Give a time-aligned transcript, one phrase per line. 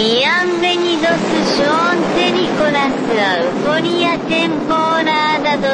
[0.00, 1.20] Bienvenidos
[2.16, 2.88] de Nicolas
[3.44, 5.68] Euforia temporada 2.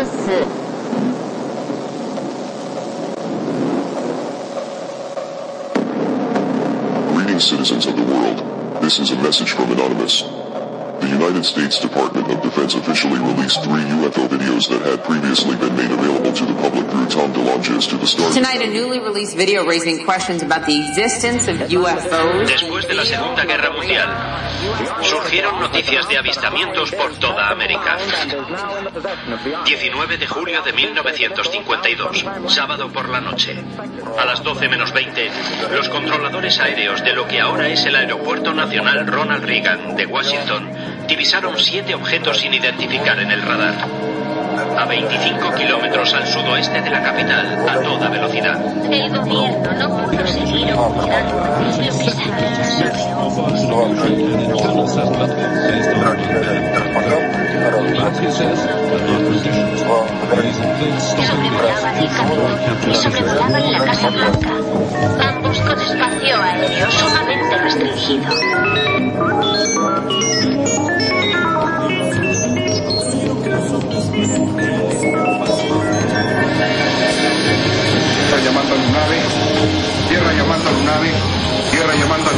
[7.14, 8.42] Greetings, citizens of the world.
[8.82, 10.24] This is a message from Anonymous.
[11.16, 15.74] The United States Department of Defense officially released three UFO videos that had previously been
[15.74, 18.30] made available to the public through Tom DeLonges to the Star.
[18.32, 22.46] Tonight, a newly released video raising questions about the existence of UFOs.
[22.46, 24.12] Después de la Segunda Guerra Mundial,
[25.00, 27.96] surgieron noticias de avistamientos por toda América.
[29.64, 33.56] 19 de julio de 1952, sábado por la noche.
[34.18, 35.30] A las 12 menos 20,
[35.72, 40.76] los controladores aéreos de lo que ahora es el Aeropuerto Nacional Ronald Reagan de Washington
[41.06, 43.74] divisaron siete objetos sin identificar en el radar.
[44.78, 48.60] A 25 kilómetros al sudoeste de la capital, a toda velocidad.
[48.92, 51.46] El gobierno no pudo seguir ocultando
[61.26, 62.56] Sobrevolaban el camino
[62.88, 64.50] y sobrevolaban la Casa Blanca.
[65.28, 68.30] Ambos con espacio aéreo sumamente restringido.
[78.22, 79.18] Tierra llamando a Lunave,
[80.08, 81.10] tierra llamando a Lunave,
[81.72, 82.34] tierra llamando a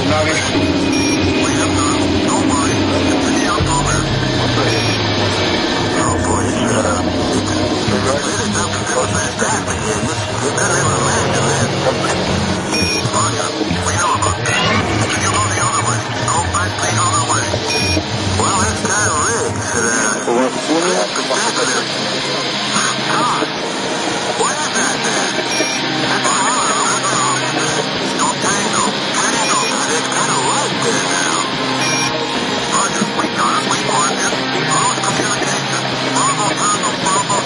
[7.90, 8.38] Lunave.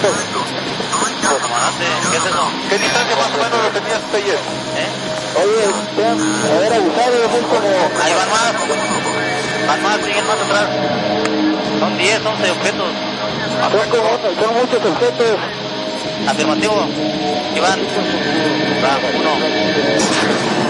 [0.03, 2.43] Comandante, ¿qué es eso?
[2.69, 4.35] ¿Qué distancia más o menos lo tenías ayer?
[4.35, 4.89] ¿Eh?
[5.41, 6.11] Oye, usted,
[6.57, 7.69] haber abusado es muy como...
[8.03, 8.53] Ahí van más.
[9.67, 10.67] Van más, siguen más atrás.
[11.79, 12.91] Son 10, 11 objetos.
[13.71, 14.09] Son, como,
[14.43, 15.39] son muchos objetos.
[16.27, 16.85] Afirmativo.
[17.55, 17.79] Iván.
[18.83, 20.62] Va, uno.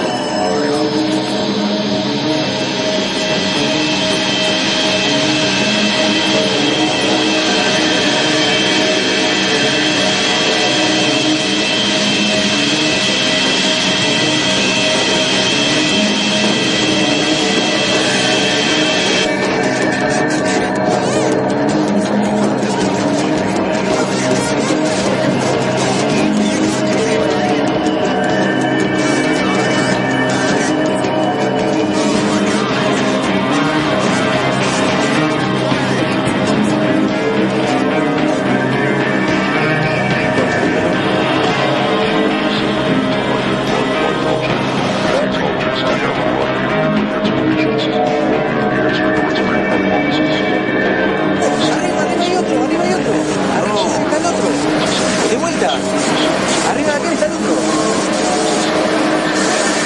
[55.66, 57.56] Arriba de aquel está el otro.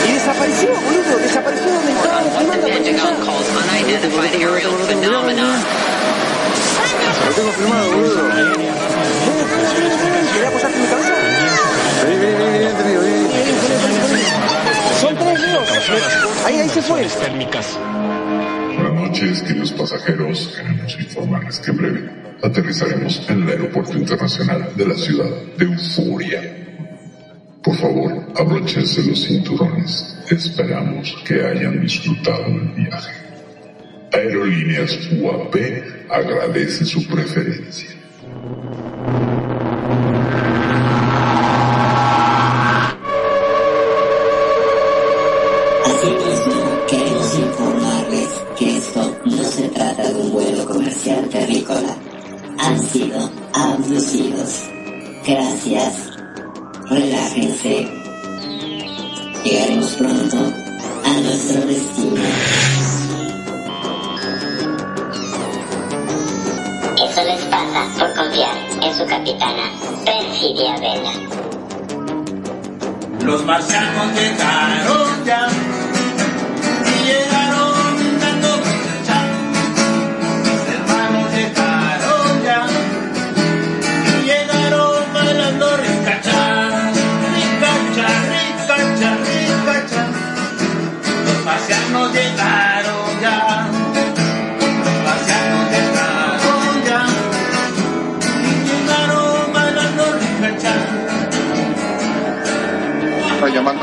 [0.07, 1.19] Y desapareció, boludo.
[1.21, 2.67] Desapareció donde estaba filmando.
[7.27, 8.29] Lo tengo filmado, boludo.
[10.33, 11.13] ¿Querés apoyarte en mi cabeza?
[12.03, 14.25] Vení, vení, vení, vení, vení, vení.
[14.99, 15.69] Son tres Leos.
[16.45, 17.07] Ahí, ahí se fue.
[18.75, 20.55] Buenas noches, queridos pasajeros.
[20.55, 26.41] Queremos informarles que en breve aterrizaremos en el Aeropuerto Internacional de la ciudad de Euforia.
[27.63, 30.17] Por favor, abróchense los cinturones.
[30.29, 33.13] Esperamos que hayan disfrutado del viaje.
[34.13, 35.55] Aerolíneas UAP
[36.09, 37.89] agradece su preferencia.
[70.57, 71.11] Vela.
[73.23, 75.47] Los marcianos llegaron ya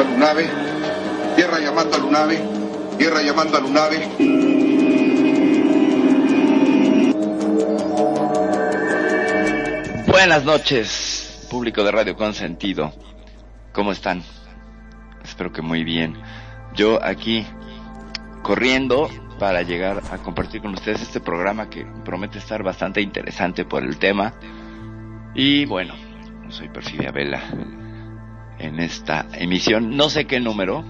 [0.03, 0.51] Lunave.
[1.37, 2.41] Tierra llamando a Lunave.
[2.99, 4.09] Tierra llamando a Lunave.
[10.07, 12.93] Buenas noches, público de Radio Consentido.
[13.73, 14.23] ¿Cómo están?
[15.23, 16.17] Espero que muy bien.
[16.75, 17.47] Yo aquí
[18.43, 19.09] corriendo
[19.39, 23.99] para llegar a compartir con ustedes este programa que promete estar bastante interesante por el
[23.99, 24.35] tema.
[25.35, 25.95] Y bueno,
[26.49, 27.43] soy Perfidia Vela
[28.65, 29.97] en esta emisión.
[29.97, 30.85] No sé qué número,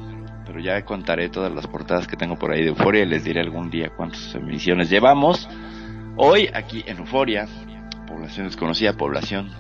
[0.47, 3.41] pero ya contaré todas las portadas que tengo por ahí de Euforia y les diré
[3.41, 5.49] algún día cuántas emisiones llevamos.
[6.17, 7.47] Hoy aquí en Euforia,
[8.07, 9.51] población desconocida, población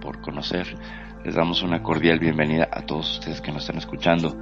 [0.00, 0.76] por conocer.
[1.24, 4.38] Les damos una cordial bienvenida a todos ustedes que nos están escuchando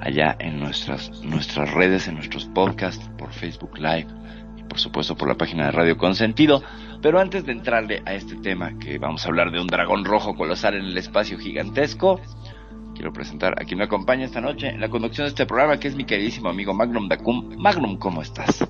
[0.00, 4.08] allá en nuestras, nuestras redes, en nuestros podcasts, por Facebook Live
[4.56, 6.62] y por supuesto por la página de Radio Consentido.
[7.02, 10.34] Pero antes de entrarle a este tema, que vamos a hablar de un dragón rojo
[10.34, 12.20] colosal en el espacio gigantesco,
[12.94, 15.88] quiero presentar a quien me acompaña esta noche en la conducción de este programa, que
[15.88, 17.56] es mi queridísimo amigo Magnum Dacum.
[17.56, 18.66] Magnum, ¿cómo estás?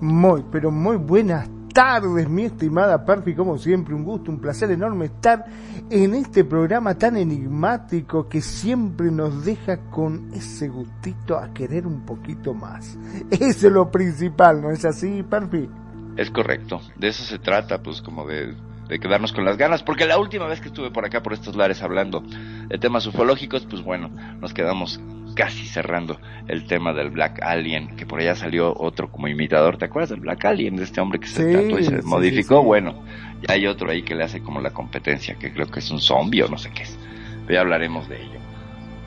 [0.00, 5.04] Muy, pero muy buenas tardes, mi estimada Perfi, como siempre, un gusto, un placer enorme
[5.04, 5.44] estar
[5.88, 12.04] en este programa tan enigmático que siempre nos deja con ese gustito a querer un
[12.04, 12.98] poquito más.
[13.30, 15.68] Eso es lo principal, ¿no es así, Perfi?
[16.18, 18.52] Es correcto, de eso se trata, pues como de,
[18.88, 21.54] de quedarnos con las ganas, porque la última vez que estuve por acá, por estos
[21.56, 22.20] lares, hablando
[22.68, 24.10] de temas ufológicos, pues bueno,
[24.40, 25.00] nos quedamos
[25.36, 26.18] casi cerrando
[26.48, 30.18] el tema del Black Alien, que por allá salió otro como imitador, ¿te acuerdas del
[30.20, 32.60] Black Alien, de este hombre que se Sí, trató y se sí, modificó?
[32.60, 32.66] sí.
[32.66, 33.04] Bueno,
[33.46, 36.00] ya hay otro ahí que le hace como la competencia, que creo que es un
[36.00, 36.98] zombie o no sé qué es,
[37.46, 38.40] pero ya hablaremos de ello.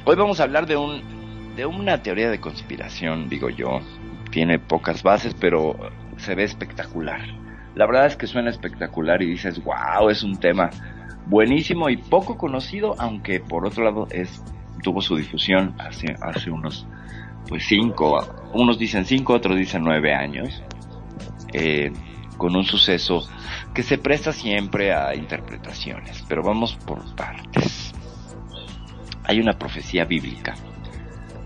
[0.06, 1.02] Hoy vamos a hablar de un
[1.58, 3.82] de una teoría de conspiración, digo yo,
[4.32, 5.76] tiene pocas bases, pero
[6.22, 7.22] se ve espectacular.
[7.76, 10.70] La verdad es que suena espectacular y dices, wow, es un tema
[11.28, 14.44] buenísimo y poco conocido, aunque por otro lado es
[14.82, 16.88] tuvo su difusión hace, hace unos
[17.48, 18.20] pues cinco,
[18.54, 20.64] unos dicen cinco, otros dicen nueve años,
[21.54, 21.92] eh,
[22.38, 23.28] con un suceso
[23.74, 27.94] que se presta siempre a interpretaciones, pero vamos por partes.
[29.24, 30.56] Hay una profecía bíblica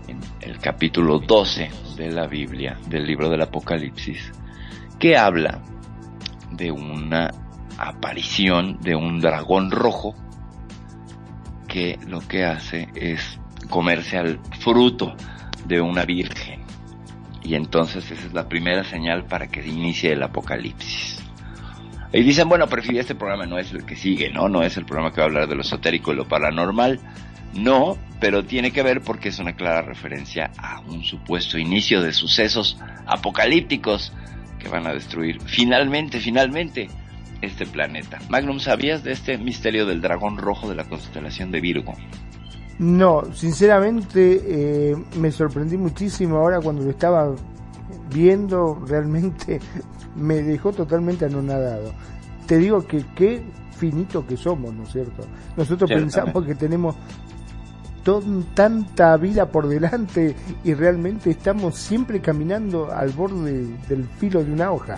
[0.08, 4.32] en el capítulo 12 de la Biblia, del libro del Apocalipsis,
[4.98, 5.60] que habla
[6.52, 7.30] de una
[7.78, 10.14] aparición de un dragón rojo
[11.68, 13.38] que lo que hace es
[13.68, 15.14] comerse al fruto
[15.66, 16.64] de una virgen.
[17.42, 21.22] Y entonces esa es la primera señal para que inicie el apocalipsis.
[22.12, 24.48] Y dicen, bueno, pero este programa no es el que sigue, ¿no?
[24.48, 27.00] No es el programa que va a hablar de lo esotérico y lo paranormal.
[27.54, 32.12] No, pero tiene que ver porque es una clara referencia a un supuesto inicio de
[32.12, 34.12] sucesos apocalípticos
[34.58, 36.88] que van a destruir finalmente, finalmente
[37.42, 38.18] este planeta.
[38.28, 41.94] Magnum, ¿sabías de este misterio del dragón rojo de la constelación de Virgo?
[42.78, 47.34] No, sinceramente eh, me sorprendí muchísimo ahora cuando lo estaba
[48.12, 49.60] viendo, realmente
[50.16, 51.92] me dejó totalmente anonadado.
[52.46, 53.42] Te digo que qué
[53.76, 55.24] finito que somos, ¿no es cierto?
[55.56, 56.96] Nosotros pensamos que tenemos
[58.54, 64.70] tanta vida por delante y realmente estamos siempre caminando al borde del filo de una
[64.70, 64.96] hoja.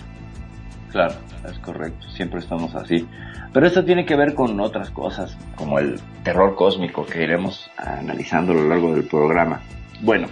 [0.91, 1.15] Claro,
[1.51, 3.07] es correcto, siempre estamos así.
[3.53, 8.53] Pero esto tiene que ver con otras cosas, como el terror cósmico que iremos analizando
[8.53, 9.61] a lo largo del programa.
[10.03, 10.29] Bueno,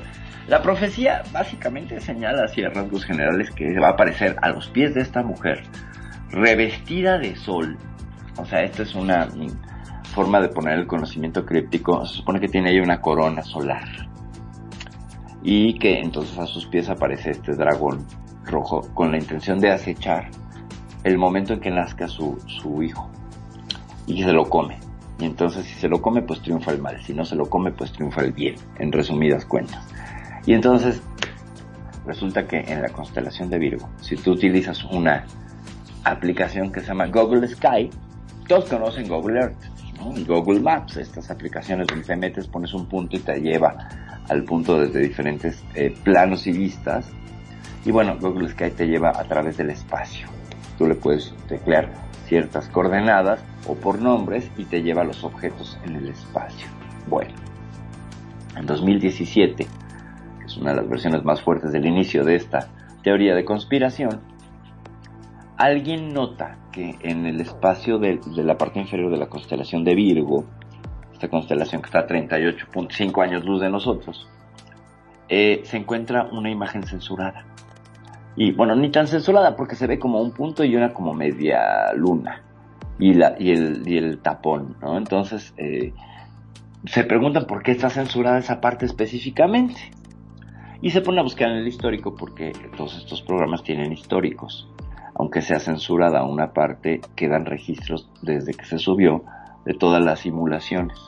[0.49, 4.95] la profecía básicamente señala así a rasgos generales que va a aparecer a los pies
[4.95, 5.63] de esta mujer,
[6.31, 7.77] revestida de sol.
[8.37, 9.27] O sea, esta es una
[10.17, 12.07] forma de poner el conocimiento críptico.
[12.07, 13.87] Se supone que tiene ahí una corona solar.
[15.43, 18.07] Y que entonces a sus pies aparece este dragón
[18.47, 20.31] rojo con la intención de acechar
[21.05, 23.11] el momento en que nazca su, su hijo
[24.07, 24.79] y se lo come.
[25.19, 27.71] Y entonces si se lo come pues triunfa el mal, si no se lo come
[27.71, 29.87] pues triunfa el bien, en resumidas cuentas.
[30.47, 31.03] Y entonces
[32.07, 35.27] resulta que en la constelación de Virgo, si tú utilizas una
[36.05, 37.91] aplicación que se llama Google Sky,
[38.49, 43.21] todos conocen Google Earth Google Maps, estas aplicaciones donde te metes, pones un punto y
[43.21, 43.89] te lleva
[44.29, 47.11] al punto desde diferentes eh, planos y vistas.
[47.85, 50.27] Y bueno, Google Sky te lleva a través del espacio.
[50.79, 51.91] Tú le puedes teclear
[52.27, 56.67] ciertas coordenadas o por nombres y te lleva a los objetos en el espacio.
[57.09, 57.33] Bueno,
[58.57, 62.69] en 2017, que es una de las versiones más fuertes del inicio de esta
[63.03, 64.21] teoría de conspiración,
[65.57, 70.45] alguien nota que en el espacio de, la parte inferior de la constelación de Virgo,
[71.13, 74.29] esta constelación que está a 38.5 años luz de nosotros,
[75.29, 77.45] eh, se encuentra una imagen censurada.
[78.37, 81.93] Y bueno, ni tan censurada porque se ve como un punto y una como media
[81.95, 82.43] luna.
[82.99, 84.97] Y el tapón, ¿no?
[84.97, 85.93] Entonces, eh,
[86.87, 89.81] se preguntan por qué está censurada esa parte específicamente.
[90.83, 94.69] Y se pone a buscar en el histórico porque todos estos programas tienen históricos.
[95.19, 99.25] Aunque sea censurada una parte, quedan registros desde que se subió
[99.65, 100.99] de todas las simulaciones.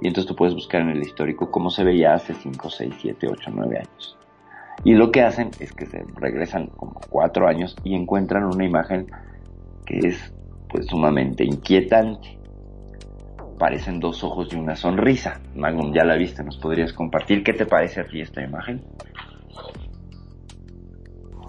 [0.00, 3.26] Y entonces tú puedes buscar en el histórico cómo se veía hace 5, 6, 7,
[3.28, 4.16] 8, 9 años.
[4.84, 9.10] Y lo que hacen es que se regresan como 4 años y encuentran una imagen
[9.84, 10.32] que es
[10.68, 12.38] pues sumamente inquietante.
[13.58, 15.40] Parecen dos ojos y una sonrisa.
[15.56, 17.42] Magnum, ya la viste, nos podrías compartir.
[17.42, 18.80] ¿Qué te parece a ti esta imagen?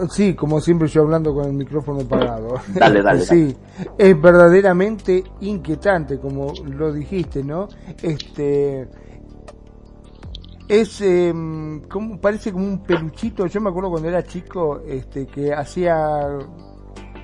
[0.09, 2.55] Sí, como siempre yo hablando con el micrófono parado.
[2.73, 3.55] Dale, dale, Sí,
[3.97, 7.67] es verdaderamente inquietante, como lo dijiste, ¿no?
[8.01, 8.87] Este
[10.69, 13.47] es em, como parece como un peluchito.
[13.47, 16.37] Yo me acuerdo cuando era chico, este que hacía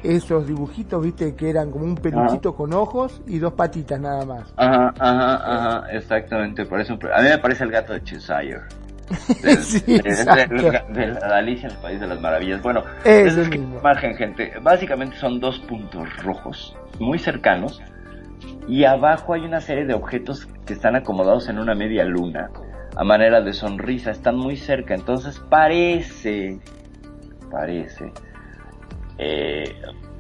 [0.04, 4.54] esos dibujitos, viste, que eran como un peluchito con ojos y dos patitas nada más.
[4.58, 6.66] Ajá, ajá, ajá, exactamente.
[6.66, 7.00] Parece un...
[7.14, 8.62] A mí me parece el gato de Cheshire.
[9.44, 12.62] De, Sí, de- la Alicia en el País de las Maravillas.
[12.62, 13.80] Bueno, Es esa el es mismo.
[13.80, 14.54] imagen, gente.
[14.62, 17.82] Básicamente son dos puntos rojos, muy cercanos,
[18.68, 22.50] y abajo hay una serie de objetos que están acomodados en una media luna,
[22.96, 26.60] a manera de sonrisa, están muy cerca, entonces parece,
[27.52, 28.12] parece,
[29.18, 29.76] eh,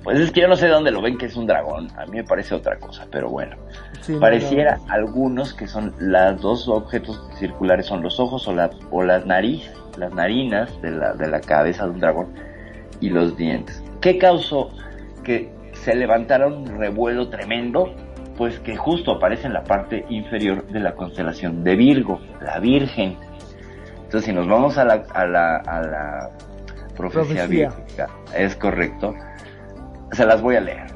[0.05, 2.05] pues es que yo no sé de dónde lo ven que es un dragón, a
[2.05, 3.57] mí me parece otra cosa, pero bueno.
[4.01, 4.93] Sí, no, Pareciera no.
[4.93, 9.69] algunos que son las dos objetos circulares son los ojos o, la, o las nariz,
[9.97, 12.27] las narinas de la, de la cabeza de un dragón
[13.01, 13.83] y los dientes.
[13.99, 14.69] ¿Qué causó
[15.23, 17.93] que se levantara un revuelo tremendo?
[18.37, 23.17] Pues que justo aparece en la parte inferior de la constelación de Virgo, la Virgen.
[24.03, 26.29] Entonces, si nos vamos a la, a la, a la
[26.95, 27.69] profecía, Profecía.
[27.69, 29.15] bíblica, es correcto,
[30.11, 30.87] se las voy a leer.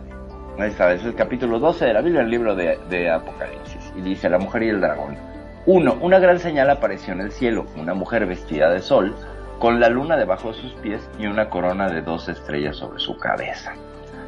[0.57, 3.93] Ahí está, es el capítulo 12 de la Biblia, el libro de, de Apocalipsis.
[3.95, 5.17] Y dice, la mujer y el dragón.
[5.65, 9.15] Uno, una gran señal apareció en el cielo, una mujer vestida de sol,
[9.59, 13.17] con la luna debajo de sus pies y una corona de dos estrellas sobre su
[13.17, 13.73] cabeza.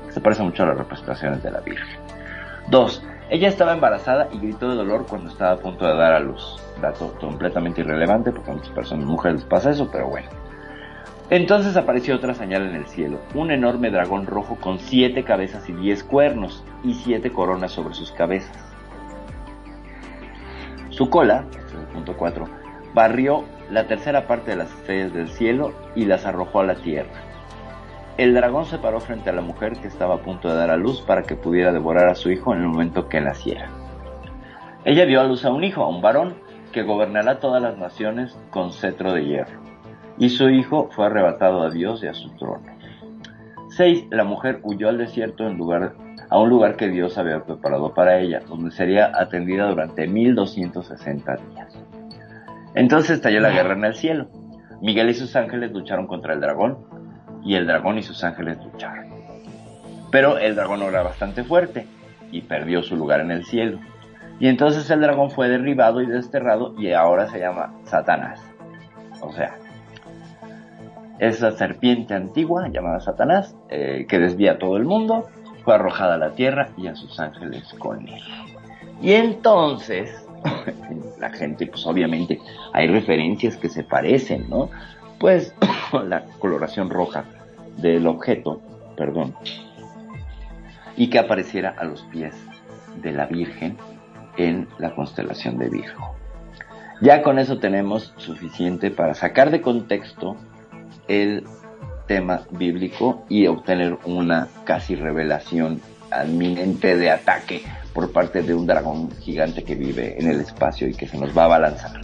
[0.09, 1.99] Se parece mucho a las representaciones de la Virgen.
[2.67, 6.19] Dos, ella estaba embarazada y gritó de dolor cuando estaba a punto de dar a
[6.19, 6.61] luz.
[6.81, 10.27] Dato completamente irrelevante porque a muchas personas, mujeres les pasa eso, pero bueno.
[11.31, 15.71] Entonces apareció otra señal en el cielo, un enorme dragón rojo con siete cabezas y
[15.71, 18.57] diez cuernos y siete coronas sobre sus cabezas.
[20.89, 22.45] Su cola, este es el punto 4,
[22.93, 27.13] barrió la tercera parte de las estrellas del cielo y las arrojó a la tierra.
[28.17, 30.75] El dragón se paró frente a la mujer que estaba a punto de dar a
[30.75, 33.69] luz para que pudiera devorar a su hijo en el momento que naciera.
[34.83, 36.33] Ella dio a luz a un hijo, a un varón,
[36.73, 39.60] que gobernará todas las naciones con cetro de hierro.
[40.17, 42.63] Y su hijo fue arrebatado a Dios y a su trono.
[43.69, 44.07] 6.
[44.11, 45.93] La mujer huyó al desierto en lugar,
[46.29, 51.77] a un lugar que Dios había preparado para ella, donde sería atendida durante 1260 días.
[52.75, 54.27] Entonces estalló la guerra en el cielo.
[54.81, 56.77] Miguel y sus ángeles lucharon contra el dragón,
[57.43, 59.05] y el dragón y sus ángeles lucharon.
[60.11, 61.87] Pero el dragón era bastante fuerte
[62.31, 63.79] y perdió su lugar en el cielo.
[64.39, 68.41] Y entonces el dragón fue derribado y desterrado y ahora se llama Satanás.
[69.21, 69.55] O sea,
[71.21, 75.27] es la serpiente antigua llamada Satanás eh, que desvía a todo el mundo,
[75.63, 78.23] fue arrojada a la tierra y a sus ángeles con él.
[79.03, 80.09] Y entonces,
[81.19, 82.39] la gente, pues obviamente
[82.73, 84.71] hay referencias que se parecen, ¿no?
[85.19, 85.53] Pues
[86.07, 87.25] la coloración roja
[87.77, 88.59] del objeto,
[88.97, 89.35] perdón,
[90.97, 92.33] y que apareciera a los pies
[92.99, 93.77] de la Virgen
[94.37, 96.15] en la constelación de Virgo.
[96.99, 100.35] Ya con eso tenemos suficiente para sacar de contexto
[101.11, 101.43] el
[102.07, 105.81] tema bíblico y obtener una casi revelación
[106.25, 107.63] inminente de ataque
[107.93, 111.35] por parte de un dragón gigante que vive en el espacio y que se nos
[111.37, 112.01] va a balanzar.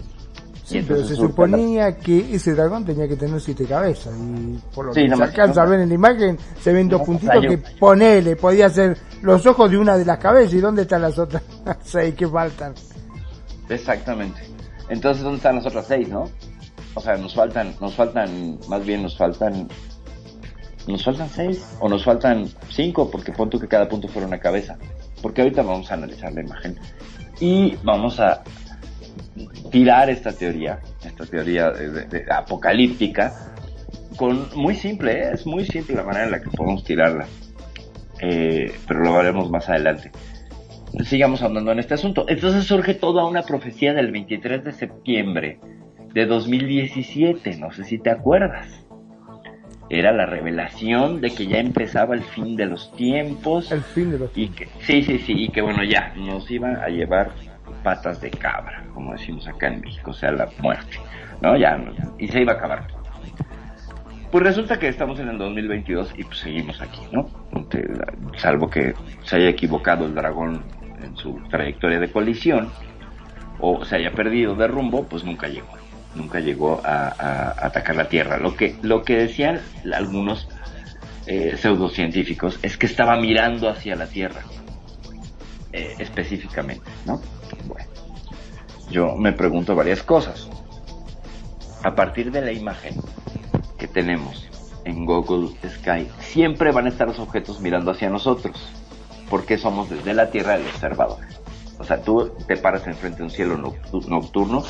[0.63, 4.87] Sí, pero se la- suponía que ese dragón tenía que tener siete cabezas y por
[4.87, 7.57] lo Sí, que se alcanza a ver en la imagen se ven dos puntitos que
[7.79, 11.41] ponele, podía ser los ojos de una de las cabezas y dónde están las otras
[11.83, 12.73] seis que faltan.
[13.69, 14.41] Exactamente.
[14.89, 16.29] Entonces, ¿dónde están las otras seis, no?
[16.97, 19.67] O sea, nos faltan, nos faltan, más bien nos faltan,
[20.87, 24.79] nos faltan seis o nos faltan cinco, porque punto que cada punto fuera una cabeza.
[25.21, 26.75] Porque ahorita vamos a analizar la imagen
[27.39, 28.41] y vamos a
[29.69, 31.71] tirar esta teoría, esta teoría
[32.31, 33.31] apocalíptica,
[34.15, 35.29] con muy simple, ¿eh?
[35.33, 37.27] es muy simple la manera en la que podemos tirarla,
[38.19, 40.09] Eh, pero lo haremos más adelante
[41.03, 42.25] sigamos andando en este asunto.
[42.27, 45.59] Entonces surge toda una profecía del 23 de septiembre
[46.17, 48.87] de 2017, no sé si te acuerdas.
[49.87, 53.71] Era la revelación de que ya empezaba el fin de los tiempos.
[53.71, 56.77] El fin de los y que sí, sí, sí, y que bueno, ya nos iban
[56.77, 57.33] a llevar
[57.83, 60.97] patas de cabra, como decimos acá en México, o sea, la muerte,
[61.39, 61.55] ¿no?
[61.55, 61.79] Ya,
[62.17, 62.87] y se iba a acabar.
[64.31, 67.29] Pues resulta que estamos en el 2022 y pues seguimos aquí, ¿no?
[68.37, 70.63] Salvo que se haya equivocado el dragón
[71.03, 72.69] en su trayectoria de colisión
[73.59, 75.77] o se haya perdido de rumbo, pues nunca llegó,
[76.17, 78.37] nunca llegó a, atacar la Tierra.
[78.37, 79.61] Lo que, lo que decían
[79.93, 80.47] algunos
[81.25, 84.41] eh, pseudocientíficos es que estaba mirando hacia la Tierra,
[85.71, 87.21] eh, específicamente, ¿no?
[87.65, 87.89] Bueno,
[88.89, 90.49] yo me pregunto varias cosas.
[91.83, 92.95] A partir de la imagen
[93.77, 94.47] que tenemos
[94.83, 98.71] en Google Sky, siempre van a estar los objetos mirando hacia nosotros,
[99.29, 101.19] porque somos desde la Tierra el observador.
[101.79, 103.57] O sea, tú te paras enfrente de un cielo
[104.07, 104.63] nocturno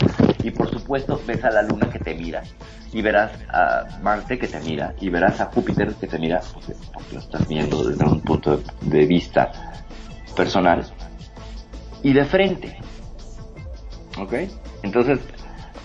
[0.44, 2.44] y por supuesto ves a la luna que te mira
[2.92, 6.74] y verás a Marte que te mira y verás a Júpiter que te mira porque,
[7.14, 9.52] lo estás viendo desde un punto de vista
[10.36, 10.86] personal
[12.04, 12.78] y de frente.
[14.20, 14.34] ¿Ok?
[14.84, 15.20] Entonces,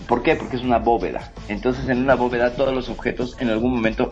[0.07, 0.35] ¿por qué?
[0.35, 1.31] Porque es una bóveda.
[1.47, 4.11] Entonces en una bóveda todos los objetos en algún momento,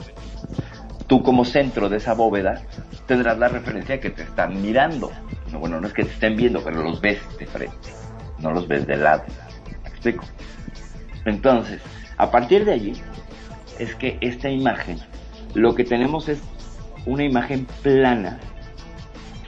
[1.07, 2.61] tú como centro de esa bóveda,
[3.05, 5.11] tendrás la referencia que te están mirando.
[5.51, 7.89] No, bueno, no es que te estén viendo, pero los ves de frente,
[8.39, 9.23] no los ves de lado.
[9.83, 10.25] ¿Me explico?
[11.25, 11.81] Entonces,
[12.17, 12.93] a partir de allí,
[13.79, 14.97] es que esta imagen,
[15.53, 16.41] lo que tenemos es
[17.05, 18.39] una imagen plana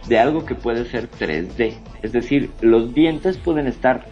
[0.07, 1.75] de algo que puede ser 3D.
[2.01, 4.05] Es decir, los dientes pueden estar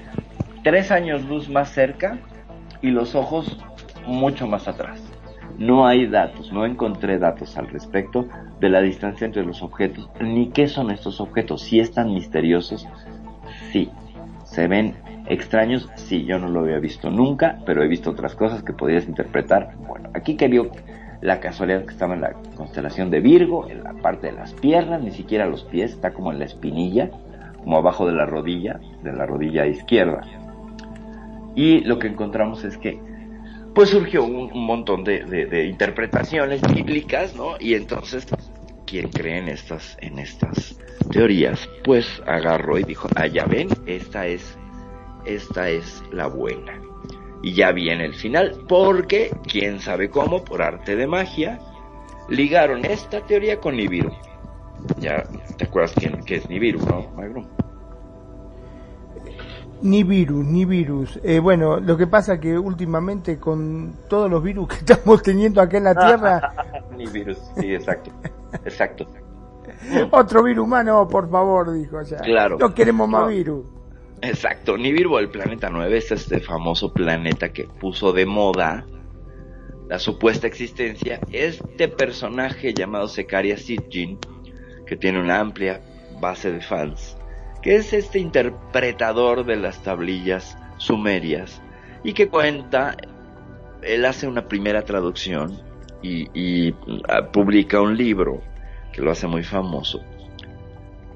[0.63, 2.19] tres años luz más cerca
[2.81, 3.57] y los ojos
[4.05, 5.01] mucho más atrás.
[5.58, 8.27] No hay datos, no encontré datos al respecto
[8.60, 11.62] de la distancia entre los objetos, ni qué son estos objetos.
[11.62, 12.88] Si están misteriosos,
[13.72, 13.89] sí.
[14.43, 14.96] Se ven
[15.27, 19.08] extraños, sí, yo no lo había visto nunca, pero he visto otras cosas que podrías
[19.08, 19.75] interpretar.
[19.88, 20.72] Bueno, aquí que vio
[21.22, 25.02] la casualidad que estaba en la constelación de Virgo, en la parte de las piernas,
[25.02, 27.12] ni siquiera los pies, está como en la espinilla,
[27.60, 30.21] como abajo de la rodilla, de la rodilla izquierda.
[31.56, 32.99] Y lo que encontramos es que
[33.73, 37.55] pues surgió un, montón de, interpretaciones bíblicas, ¿no?
[37.60, 38.27] Y entonces,
[38.86, 40.77] quien cree en estas, en estas
[41.12, 44.57] teorías, pues agarró y dijo, ah, ya ven, esta es,
[45.25, 46.79] esta es la buena.
[47.43, 51.60] Y ya viene el final, porque, quién sabe cómo, por arte de magia,
[52.29, 54.12] ligaron esta teoría con Nibiru.
[54.97, 55.23] Ya,
[55.57, 57.47] ¿te acuerdas quién, qué es Nibiru, no, Magrum?
[59.82, 61.20] Ni virus, ni virus.
[61.24, 65.78] Eh, bueno, lo que pasa que últimamente con todos los virus que estamos teniendo acá
[65.78, 66.54] en la Tierra...
[66.98, 68.12] ni virus, sí, exacto,
[68.65, 69.08] exacto.
[70.12, 71.98] Otro virus humano, por favor, dijo.
[71.98, 72.58] O claro.
[72.60, 73.65] No queremos más virus.
[74.22, 78.86] Exacto, Nibiru, el planeta 9, es este famoso planeta que puso de moda
[79.89, 81.20] la supuesta existencia.
[81.32, 84.20] Este personaje llamado Secaria Sitjin,
[84.86, 85.82] que tiene una amplia
[86.20, 87.17] base de fans,
[87.62, 91.62] que es este interpretador de las tablillas sumerias
[92.04, 92.97] y que cuenta,
[93.84, 95.62] él hace una primera traducción
[96.02, 96.74] y,
[97.08, 98.41] ah, publica un libro
[98.91, 100.02] que lo hace muy famoso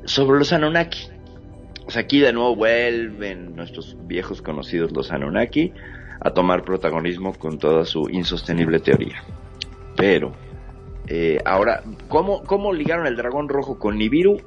[0.05, 1.09] sobre los Anunnaki.
[1.87, 5.73] Sea, aquí de nuevo vuelven nuestros viejos conocidos los Anunnaki
[6.19, 9.23] a tomar protagonismo con toda su insostenible teoría.
[9.95, 10.33] Pero,
[11.07, 14.37] eh, ahora, ¿cómo, ¿cómo ligaron el dragón rojo con Nibiru?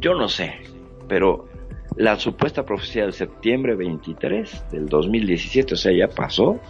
[0.00, 0.77] Yo no sé
[1.08, 1.48] pero
[1.96, 6.60] la supuesta profecía del septiembre 23 del 2017, o sea, ya pasó,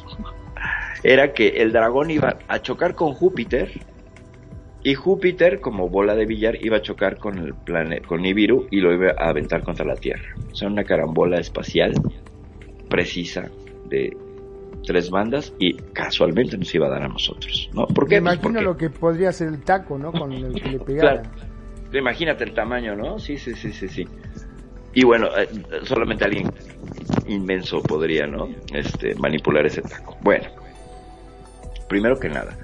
[1.02, 3.70] era que el dragón iba a chocar con Júpiter
[4.82, 8.80] y Júpiter, como bola de billar, iba a chocar con el planeta, con Nibiru y
[8.80, 10.34] lo iba a aventar contra la Tierra.
[10.50, 11.92] O sea, una carambola espacial
[12.88, 13.50] precisa
[13.88, 14.16] de
[14.86, 17.86] tres bandas y casualmente nos iba a dar a nosotros, ¿no?
[17.86, 18.20] ¿Por qué?
[18.20, 20.12] Me pues imagino lo que podría ser el taco, ¿no?
[20.12, 21.22] Con el que le pegara.
[21.92, 23.18] Imagínate el tamaño, ¿no?
[23.18, 24.06] Sí, sí, sí, sí, sí.
[24.94, 25.48] Y bueno, eh,
[25.84, 26.52] solamente alguien
[27.26, 28.48] inmenso podría, ¿no?
[28.72, 30.16] Este, manipular ese taco.
[30.22, 30.48] Bueno,
[31.88, 32.56] primero que nada,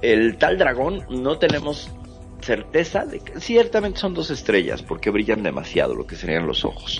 [0.00, 1.90] el tal dragón no tenemos
[2.40, 6.98] certeza de que ciertamente son dos estrellas porque brillan demasiado lo que serían los ojos.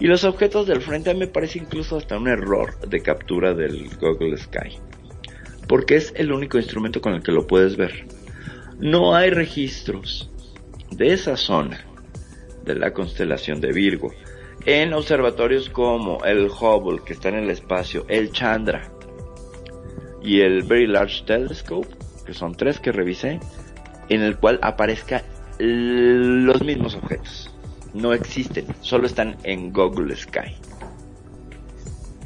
[0.00, 4.36] Y los objetos del frente me parece incluso hasta un error de captura del Google
[4.36, 4.78] Sky.
[5.68, 8.06] Porque es el único instrumento con el que lo puedes ver.
[8.78, 10.30] No hay registros
[10.90, 11.84] de esa zona
[12.64, 14.12] de la constelación de Virgo
[14.66, 18.90] en observatorios como el Hubble que está en el espacio, el Chandra
[20.22, 21.88] y el Very Large Telescope,
[22.24, 23.40] que son tres que revisé,
[24.08, 25.22] en el cual aparezca
[25.58, 27.50] los mismos objetos.
[27.92, 30.56] No existen, solo están en Google Sky.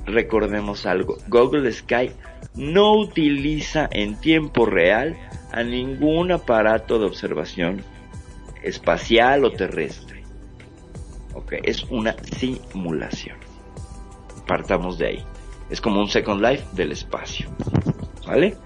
[0.06, 2.12] Recordemos algo, Google Sky
[2.54, 5.16] no utiliza en tiempo real
[5.52, 7.82] a ningún aparato de observación
[8.62, 10.17] espacial o terrestre.
[11.38, 13.36] Ok, es una simulación.
[14.46, 15.24] Partamos de ahí.
[15.70, 17.48] Es como un Second Life del espacio.
[18.26, 18.56] ¿Vale?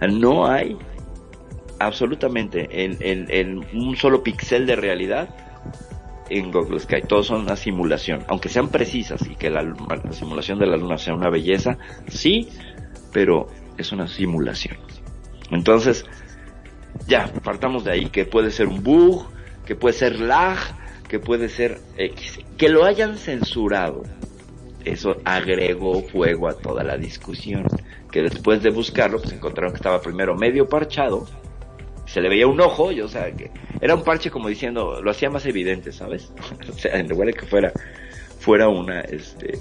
[0.00, 0.76] No hay
[1.78, 5.28] absolutamente en, en- en un solo píxel de realidad
[6.30, 7.02] en Google Sky.
[7.06, 8.24] Todos son una simulación.
[8.28, 12.48] Aunque sean precisas y que la, la simulación de la luna sea una belleza, sí,
[13.12, 14.76] pero es una simulación.
[15.50, 16.04] Entonces,
[17.06, 19.26] ya, partamos de ahí, que puede ser un bug,
[19.66, 20.58] que puede ser lag,
[21.08, 22.40] que puede ser X.
[22.56, 24.02] Que lo hayan censurado,
[24.84, 27.66] eso agregó fuego a toda la discusión.
[28.12, 31.26] Que después de buscarlo, pues encontraron que estaba primero medio parchado,
[32.06, 35.10] se le veía un ojo, y, o sea, que era un parche como diciendo, lo
[35.10, 36.32] hacía más evidente, ¿sabes?
[36.68, 37.72] o sea, en lugar de que fuera,
[38.38, 39.58] fuera una, este,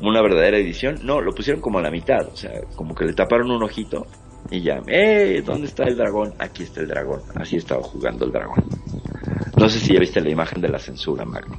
[0.00, 3.12] una verdadera edición, no, lo pusieron como a la mitad, o sea, como que le
[3.12, 4.06] taparon un ojito
[4.50, 5.42] y ya, ¡eh!
[5.44, 6.34] ¿Dónde está el dragón?
[6.38, 7.20] Aquí está el dragón.
[7.34, 8.64] Así estaba jugando el dragón.
[9.56, 11.56] No sé si ya viste la imagen de la censura, Magno.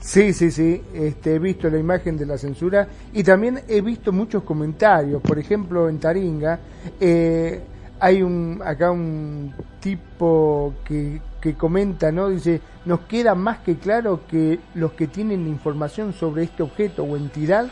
[0.00, 4.12] Sí, sí, sí, este, he visto la imagen de la censura y también he visto
[4.12, 5.20] muchos comentarios.
[5.20, 6.58] Por ejemplo, en Taringa
[6.98, 7.60] eh,
[8.00, 12.30] hay un acá un tipo que, que comenta, ¿no?
[12.30, 17.16] Dice, nos queda más que claro que los que tienen información sobre este objeto o
[17.16, 17.70] entidad,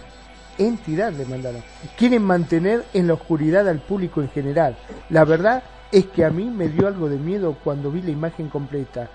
[0.59, 1.63] entidad le mandaron,
[1.97, 4.77] quieren mantener en la oscuridad al público en general.
[5.11, 8.49] La verdad es que a mí me dio algo de miedo cuando vi la imagen
[8.49, 9.09] completa.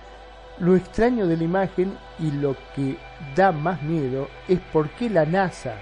[0.59, 2.97] Lo extraño de la imagen y lo que
[3.35, 5.75] da más miedo es por qué la NASA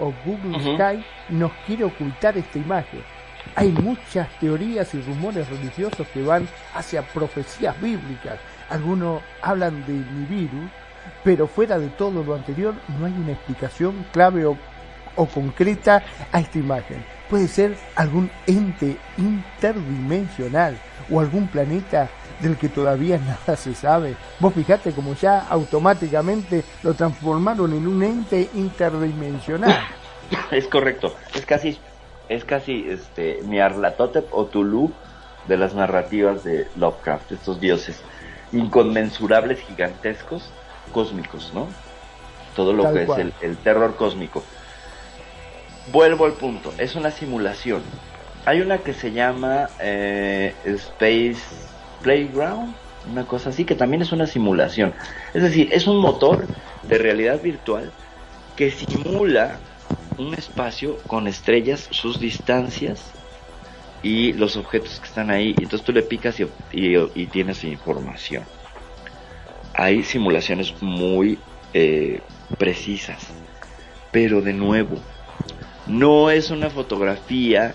[0.00, 0.58] o Google.
[0.60, 3.02] Sky nos quiere ocultar esta imagen.
[3.54, 8.38] Hay muchas teorías y rumores religiosos que van hacia profecías bíblicas.
[8.68, 10.68] Algunos hablan de Nibiru,
[11.24, 14.56] pero fuera de todo lo anterior no hay una explicación clave o,
[15.18, 16.02] o concreta
[16.32, 17.04] a esta imagen.
[17.28, 20.78] Puede ser algún ente interdimensional
[21.10, 22.08] o algún planeta
[22.40, 24.16] del que todavía nada se sabe.
[24.40, 29.76] Vos fijate como ya automáticamente lo transformaron en un ente interdimensional.
[30.50, 31.78] Es correcto, es casi,
[32.28, 34.92] es casi este Nyarlathotep o Tulu
[35.46, 38.02] de las narrativas de Lovecraft, estos dioses
[38.52, 40.50] inconmensurables, gigantescos,
[40.92, 41.66] cósmicos, ¿no?
[42.54, 43.20] Todo lo Tal que cual.
[43.20, 44.42] es el, el terror cósmico.
[45.92, 47.82] Vuelvo al punto, es una simulación.
[48.44, 51.42] Hay una que se llama eh, Space
[52.02, 52.74] Playground,
[53.10, 54.92] una cosa así, que también es una simulación.
[55.32, 56.46] Es decir, es un motor
[56.82, 57.90] de realidad virtual
[58.56, 59.58] que simula
[60.18, 63.12] un espacio con estrellas, sus distancias
[64.02, 65.54] y los objetos que están ahí.
[65.58, 66.36] Entonces tú le picas
[66.72, 68.44] y tienes información.
[69.74, 71.38] Hay simulaciones muy
[71.72, 72.20] eh,
[72.58, 73.28] precisas,
[74.10, 74.98] pero de nuevo,
[75.88, 77.74] no es una fotografía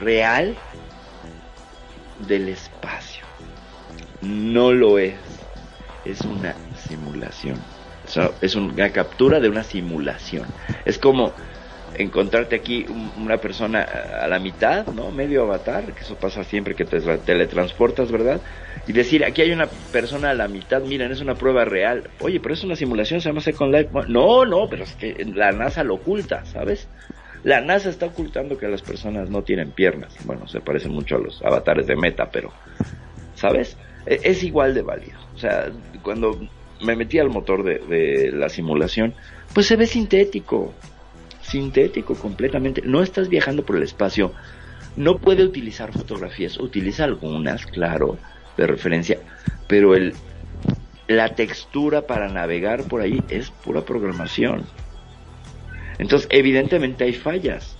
[0.00, 0.56] real
[2.26, 3.24] del espacio.
[4.22, 5.14] No lo es.
[6.04, 6.54] Es una
[6.88, 7.58] simulación.
[8.40, 10.46] Es una captura de una simulación.
[10.84, 11.32] Es como
[11.96, 15.12] encontrarte aquí un- una persona a la mitad, ¿no?
[15.12, 18.42] Medio avatar, que eso pasa siempre que te tra- teletransportas, ¿verdad?
[18.86, 22.12] Y decir, aquí hay una persona a la mitad, miren, es una prueba real.
[22.18, 23.90] Oye, pero es una simulación, se llama Second Life.
[24.08, 26.90] No, no, pero es que la NASA lo oculta, ¿sabes?
[27.42, 30.18] La NASA está ocultando que las personas no tienen piernas.
[30.24, 32.56] Bueno, se parecen mucho a los avatares de Meta, pero,
[33.32, 33.78] ¿sabes?
[34.06, 35.20] E- Es igual de válido.
[35.34, 36.38] O sea, cuando
[36.80, 39.16] me metí al motor de, de la simulación,
[39.52, 40.80] pues se ve sintético.
[41.54, 42.82] Sintético completamente.
[42.84, 44.32] No estás viajando por el espacio.
[44.96, 46.58] No puede utilizar fotografías.
[46.58, 48.18] Utiliza algunas, claro,
[48.56, 49.20] de referencia.
[49.68, 50.14] Pero el,
[51.06, 54.64] la textura para navegar por ahí es pura programación.
[55.98, 57.76] Entonces, evidentemente hay fallas.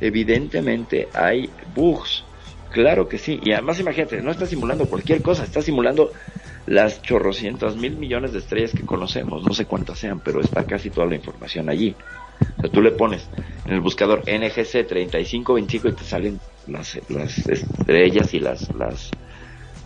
[0.00, 2.24] Evidentemente hay bugs.
[2.72, 3.38] Claro que sí.
[3.44, 6.10] Y además, imagínate, no está simulando cualquier cosa, está simulando
[6.66, 9.44] las chorrocientas mil millones de estrellas que conocemos.
[9.44, 11.94] No sé cuántas sean, pero está casi toda la información allí.
[12.58, 13.28] O sea, tú le pones
[13.66, 19.10] en el buscador NGC 3525 y te salen las, las estrellas y las, las,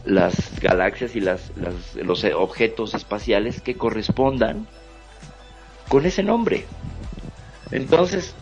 [0.04, 4.66] las galaxias y las, las- los objetos espaciales que correspondan
[5.88, 6.66] con ese nombre.
[7.70, 8.34] Entonces,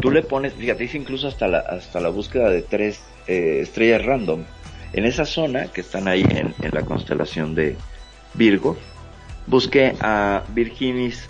[0.00, 4.44] tú le pones, fíjate, incluso hasta la, hasta la búsqueda de tres eh, estrellas random.
[4.92, 7.76] En esa zona que están ahí en, en la constelación de
[8.34, 8.76] Virgo,
[9.46, 11.28] busqué a Virginis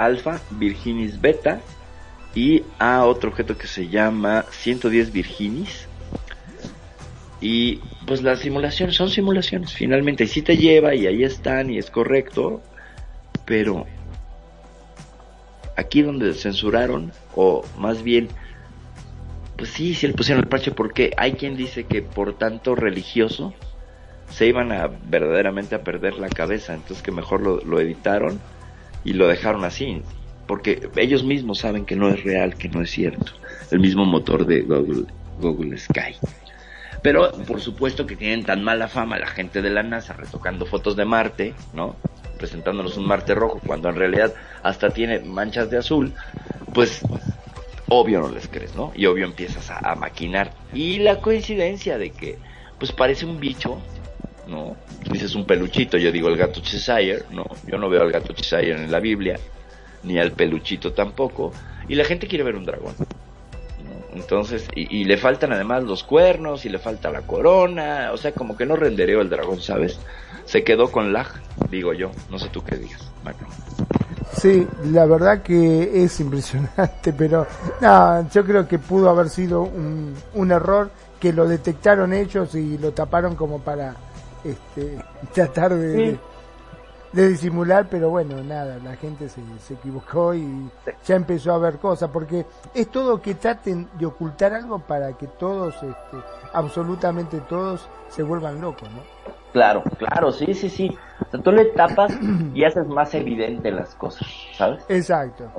[0.00, 1.60] Alpha, Virginis Beta
[2.34, 5.86] y a otro objeto que se llama 110 Virginis.
[7.40, 10.24] Y pues las simulaciones son simulaciones, finalmente.
[10.24, 12.62] Y sí te lleva y ahí están y es correcto,
[13.44, 13.86] pero
[15.76, 18.28] aquí donde censuraron, o más bien,
[19.56, 23.54] pues sí, sí le pusieron el parche porque hay quien dice que por tanto religioso
[24.30, 28.40] se iban a verdaderamente a perder la cabeza, entonces que mejor lo, lo editaron
[29.04, 30.02] y lo dejaron así,
[30.46, 33.32] porque ellos mismos saben que no es real, que no es cierto,
[33.70, 35.04] el mismo motor de Google,
[35.40, 36.16] Google Sky.
[37.02, 40.96] Pero por supuesto que tienen tan mala fama la gente de la NASA retocando fotos
[40.96, 41.96] de Marte, ¿no?
[42.36, 46.12] Presentándonos un Marte rojo, cuando en realidad hasta tiene manchas de azul,
[46.74, 47.00] pues
[47.88, 48.92] obvio no les crees, ¿no?
[48.94, 50.52] Y obvio empiezas a, a maquinar.
[50.74, 52.38] Y la coincidencia de que,
[52.78, 53.80] pues parece un bicho,
[54.50, 54.76] ¿no?
[55.10, 58.72] Dices un peluchito, yo digo el gato Cheshire, no, yo no veo al gato Cheshire
[58.72, 59.38] en la Biblia,
[60.02, 61.52] ni al peluchito tampoco,
[61.88, 62.94] y la gente quiere ver un dragón.
[64.12, 68.56] Entonces, y, le faltan además los cuernos, y le falta la corona, o sea, como
[68.56, 70.00] que no rendereó el dragón, ¿sabes?
[70.44, 71.28] Se quedó con lag,
[71.70, 73.46] digo yo, no sé tú qué digas, Magno.
[74.32, 77.46] Sí, la verdad que es impresionante, pero
[78.32, 83.36] yo creo que pudo haber sido un error que lo detectaron ellos y lo taparon
[83.36, 83.94] como para
[84.44, 84.98] este,
[85.34, 86.18] tratar de, Sí.
[87.12, 90.70] de, de disimular, pero bueno, nada, la gente se, se equivocó y
[91.04, 95.26] ya empezó a ver cosas, porque es todo que traten de ocultar algo para que
[95.26, 96.16] todos, este,
[96.52, 99.00] absolutamente todos, se vuelvan locos, ¿no?
[99.52, 100.96] Claro, claro, sí, sí, sí.
[101.26, 102.12] O sea, tú le tapas
[102.54, 104.84] y haces más evidente las cosas, ¿sabes?
[104.88, 105.50] Exacto.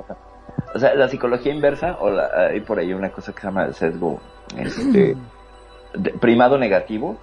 [0.74, 3.64] O sea, la psicología inversa, o la, hay por ahí una cosa que se llama
[3.66, 4.18] el sesgo
[4.56, 5.14] este,
[5.94, 7.16] de- primado negativo.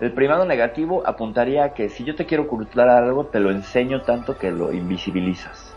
[0.00, 4.02] El primado negativo apuntaría a que si yo te quiero ocultar algo, te lo enseño
[4.02, 5.72] tanto que lo invisibilizas.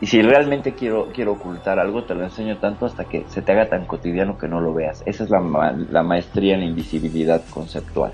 [0.00, 3.52] Y si realmente quiero, quiero ocultar algo, te lo enseño tanto hasta que se te
[3.52, 5.02] haga tan cotidiano que no lo veas.
[5.06, 8.12] Esa es la, ma- la maestría en invisibilidad conceptual.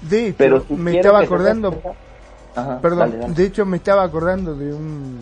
[0.00, 1.80] De hecho, Pero si me estaba acordando,
[2.56, 3.34] Ajá, perdón, dale, dale.
[3.34, 5.18] de hecho me estaba acordando de un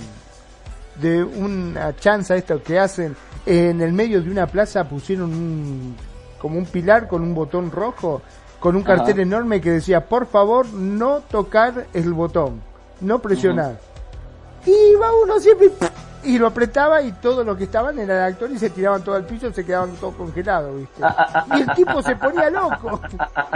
[0.96, 3.16] de una chanza esto que hacen
[3.46, 5.96] en el medio de una plaza pusieron un
[6.38, 8.22] como un pilar con un botón rojo
[8.60, 9.22] con un cartel Ajá.
[9.22, 12.60] enorme que decía por favor no tocar el botón
[13.00, 13.78] no presionar
[14.64, 15.70] y iba uno siempre
[16.22, 19.14] y lo apretaba y todos los que estaban en el actor y se tiraban todo
[19.14, 21.02] al piso y se quedaban todos congelados ¿viste?
[21.56, 23.00] y el tipo se ponía loco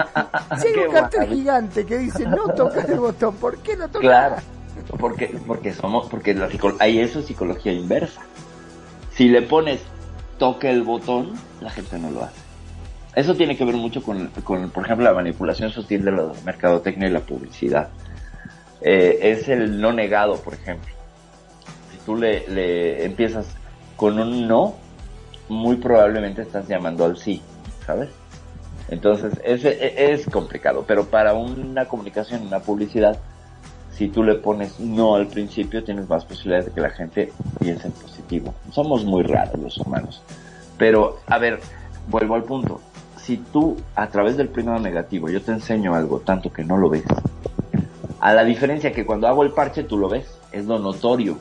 [0.58, 4.00] si hay un cartel gigante que dice no tocar el botón ¿por qué no tocar?
[4.00, 4.36] Claro,
[4.98, 6.48] porque, porque somos, porque la
[6.80, 8.20] ahí eso es psicología inversa.
[9.12, 9.80] Si le pones
[10.38, 12.43] toque el botón, la gente no lo hace.
[13.14, 17.08] Eso tiene que ver mucho con, con, por ejemplo, la manipulación sutil de la mercadotecnia
[17.08, 17.88] y la publicidad.
[18.80, 20.92] Eh, es el no negado, por ejemplo.
[21.92, 23.46] Si tú le, le empiezas
[23.96, 24.74] con un no,
[25.48, 27.40] muy probablemente estás llamando al sí,
[27.86, 28.10] ¿sabes?
[28.88, 33.18] Entonces, es, es complicado, pero para una comunicación, una publicidad,
[33.92, 37.86] si tú le pones no al principio, tienes más posibilidades de que la gente piense
[37.86, 38.54] en positivo.
[38.72, 40.22] Somos muy raros los humanos.
[40.76, 41.60] Pero, a ver,
[42.08, 42.80] vuelvo al punto.
[43.24, 46.90] Si tú, a través del primero negativo, yo te enseño algo tanto que no lo
[46.90, 47.04] ves,
[48.20, 51.38] a la diferencia que cuando hago el parche tú lo ves, es lo notorio.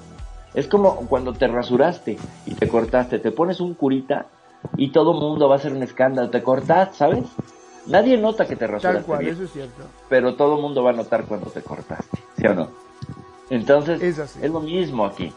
[0.54, 4.28] Es como cuando te rasuraste y te cortaste, te pones un curita
[4.78, 7.26] y todo el mundo va a hacer un escándalo, te cortas, ¿sabes?
[7.88, 10.84] Nadie nota que te rasuraste tal cual bien eso es cierto pero todo el mundo
[10.84, 12.70] va a notar cuando te cortaste, ¿sí o no?
[13.50, 14.48] Entonces, Es es, así.
[14.48, 15.34] lo mismo aquí.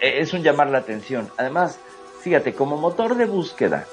[0.00, 1.28] Eh, Es un llamar la atención.
[1.36, 1.78] Además,
[2.20, 3.84] fíjate, como motor de búsqueda,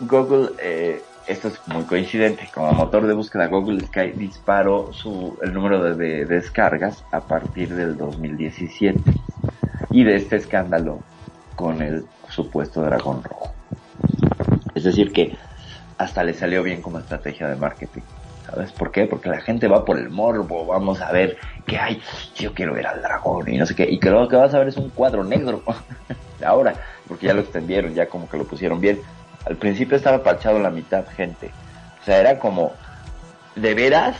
[0.00, 5.52] Google, eh, esto es muy coincidente, como motor de búsqueda, Google Sky disparó su, el
[5.52, 9.00] número de, de descargas a partir del 2017
[9.90, 11.00] y de este escándalo
[11.56, 13.52] con el supuesto dragón rojo.
[14.74, 15.36] Es decir, que
[15.98, 18.00] hasta le salió bien como estrategia de marketing.
[18.46, 19.06] ¿Sabes por qué?
[19.06, 22.02] Porque la gente va por el morbo, vamos a ver qué hay,
[22.34, 24.58] yo quiero ver al dragón y no sé qué, y que lo que vas a
[24.58, 25.62] ver es un cuadro negro.
[26.44, 26.74] Ahora,
[27.06, 29.00] porque ya lo extendieron, ya como que lo pusieron bien.
[29.46, 31.50] Al principio estaba parchado la mitad, gente.
[32.00, 32.72] O sea, era como,
[33.56, 34.16] ¿de veras?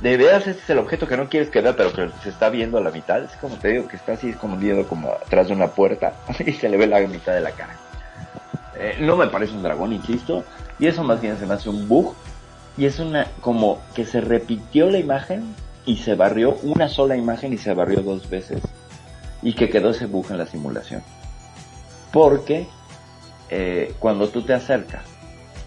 [0.00, 2.48] ¿De veras este es el objeto que no quieres que vea, pero que se está
[2.48, 3.22] viendo a la mitad?
[3.22, 6.14] Es como te digo, que está así escondido como atrás de una puerta
[6.46, 7.76] y se le ve la mitad de la cara.
[8.76, 10.44] Eh, no me parece un dragón, insisto,
[10.78, 12.14] y eso más bien se me hace un bug
[12.76, 17.52] y es una como que se repitió la imagen y se barrió una sola imagen
[17.52, 18.62] y se barrió dos veces
[19.42, 21.02] y que quedó ese bug en la simulación
[22.12, 22.66] porque
[23.54, 25.02] eh, cuando tú te acercas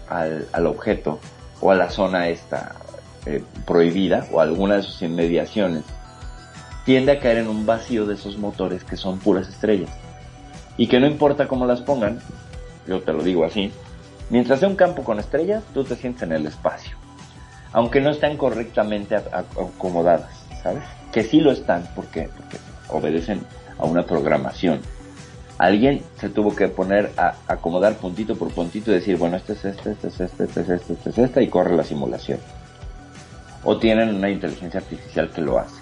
[0.08, 1.20] al, al objeto
[1.60, 2.76] o a la zona esta
[3.26, 5.84] eh, prohibida o alguna de sus inmediaciones
[6.84, 9.90] tiende a caer en un vacío de esos motores que son puras estrellas
[10.76, 12.20] y que no importa cómo las pongan
[12.86, 13.72] yo te lo digo así
[14.28, 16.96] Mientras sea un campo con estrellas, tú te sientes en el espacio.
[17.72, 20.30] Aunque no están correctamente acomodadas,
[20.62, 20.82] ¿sabes?
[21.12, 23.42] Que sí lo están porque, porque obedecen
[23.78, 24.80] a una programación.
[25.58, 29.64] Alguien se tuvo que poner a acomodar puntito por puntito y decir, bueno, este es
[29.64, 32.38] este, este es este, este es este, este es este, y corre la simulación.
[33.64, 35.80] o tienen una inteligencia artificial que lo hace.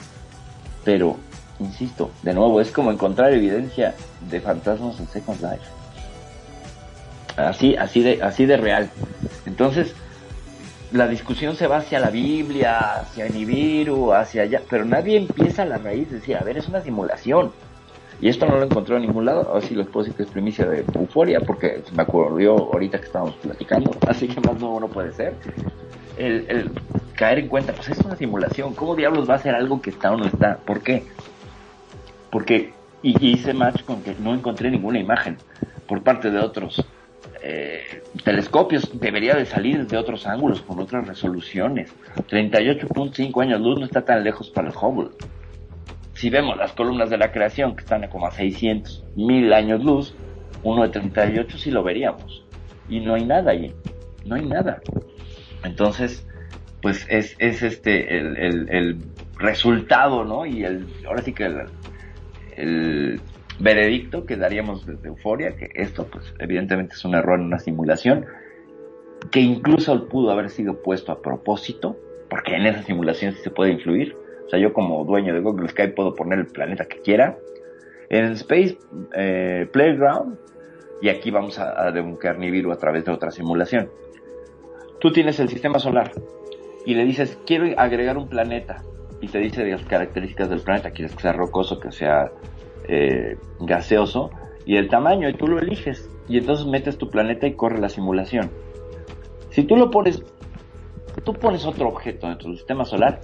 [0.84, 1.16] Pero,
[1.60, 3.94] insisto, de nuevo, es como encontrar evidencia
[4.30, 5.66] de fantasmas en Second Life.
[7.36, 8.90] Así, así de, así de real.
[9.44, 9.94] Entonces,
[10.92, 15.66] la discusión se va hacia la Biblia, hacia Nibiru, hacia allá, pero nadie empieza a
[15.66, 17.52] la raíz de decir, a ver, es una simulación.
[18.24, 21.40] Y esto no lo encontró en ningún lado, así les puedo es primicia de euforia,
[21.40, 25.34] porque me ocurrió ahorita que estábamos platicando, así que más nuevo no puede ser.
[26.16, 26.70] El,
[27.16, 30.10] caer en cuenta, pues es una simulación, ¿cómo diablos va a ser algo que está
[30.10, 30.56] o no está?
[30.56, 31.04] ¿Por qué?
[32.30, 35.36] Porque y, y hice match con que no encontré ninguna imagen
[35.86, 36.82] por parte de otros
[37.42, 41.92] eh, telescopios, debería de salir de otros ángulos, con otras resoluciones.
[42.30, 45.10] 38.5 años luz no está tan lejos para el Hubble.
[46.14, 49.82] Si vemos las columnas de la creación, que están a como a 600 mil años
[49.84, 50.14] luz,
[50.62, 52.44] uno de 38 sí lo veríamos.
[52.88, 53.74] Y no hay nada ahí,
[54.24, 54.80] no hay nada.
[55.64, 56.26] Entonces,
[56.82, 58.98] pues es, es este el, el,
[59.36, 60.46] resultado, ¿no?
[60.46, 61.64] Y el, ahora sí que el,
[62.56, 63.20] el
[63.58, 68.26] veredicto que daríamos desde Euforia, que esto pues evidentemente es un error en una simulación,
[69.30, 71.96] que incluso pudo haber sido puesto a propósito,
[72.30, 74.16] porque en esa simulación sí se puede influir.
[74.46, 77.38] O sea, yo como dueño de Google Sky puedo poner el planeta que quiera.
[78.08, 78.78] En Space
[79.14, 80.38] eh, Playground,
[81.00, 83.90] y aquí vamos a, a debuncar Nibiru a través de otra simulación.
[85.00, 86.12] Tú tienes el sistema solar
[86.86, 88.82] y le dices, quiero agregar un planeta,
[89.24, 92.30] y te dice las características del planeta, quieres que sea rocoso, que sea
[92.88, 94.30] eh, gaseoso
[94.66, 97.88] y el tamaño y tú lo eliges y entonces metes tu planeta y corre la
[97.88, 98.50] simulación.
[99.50, 100.22] Si tú lo pones,
[101.22, 103.20] tú pones otro objeto dentro del sistema solar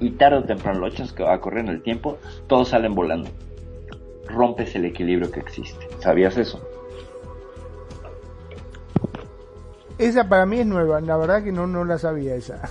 [0.00, 3.30] y tarde o temprano lo echas a correr en el tiempo, todos salen volando.
[4.26, 5.88] Rompes el equilibrio que existe.
[6.00, 6.60] ¿Sabías eso?
[9.98, 12.68] Esa para mí es nueva, la verdad que no, no la sabía esa.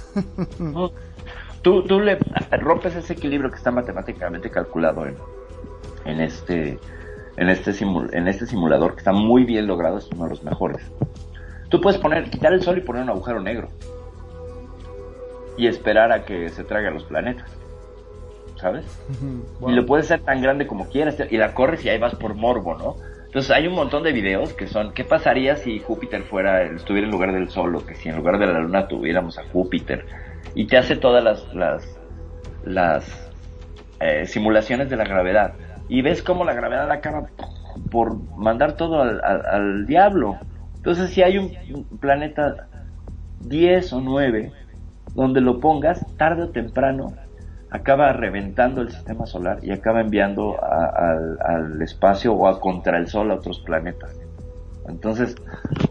[1.61, 2.17] tú, tú le
[2.59, 5.15] rompes ese equilibrio que está matemáticamente calculado en,
[6.05, 6.79] en este
[7.37, 10.43] en este simul en este simulador que está muy bien logrado, es uno de los
[10.43, 10.81] mejores.
[11.69, 13.69] Tú puedes poner quitar el sol y poner un agujero negro
[15.57, 17.49] y esperar a que se traiga los planetas.
[18.57, 18.85] ¿Sabes?
[19.67, 22.35] Y lo puedes hacer tan grande como quieras y la corres y ahí vas por
[22.35, 22.95] morbo, ¿no?
[23.25, 27.11] Entonces hay un montón de videos que son ¿qué pasaría si Júpiter fuera estuviera en
[27.11, 30.05] lugar del sol o que si en lugar de la luna tuviéramos a Júpiter?
[30.53, 31.97] Y te hace todas las las
[32.63, 33.31] las
[33.99, 35.53] eh, simulaciones de la gravedad
[35.89, 37.27] y ves cómo la gravedad acaba
[37.89, 40.37] por mandar todo al, al, al diablo.
[40.77, 42.67] Entonces, si hay un, un, planeta
[43.41, 44.51] 10 o 9,
[45.13, 47.13] donde lo pongas, tarde o temprano,
[47.71, 53.31] acaba reventando el sistema solar y acaba enviando al, espacio o a contra el Sol
[53.31, 54.19] a otros planetas.
[54.87, 55.35] Entonces,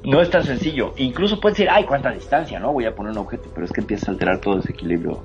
[0.05, 0.93] no es tan sencillo.
[0.97, 2.73] Incluso puedes decir, ay, cuánta distancia, ¿no?
[2.73, 5.23] Voy a poner un objeto, pero es que empieza a alterar todo ese equilibrio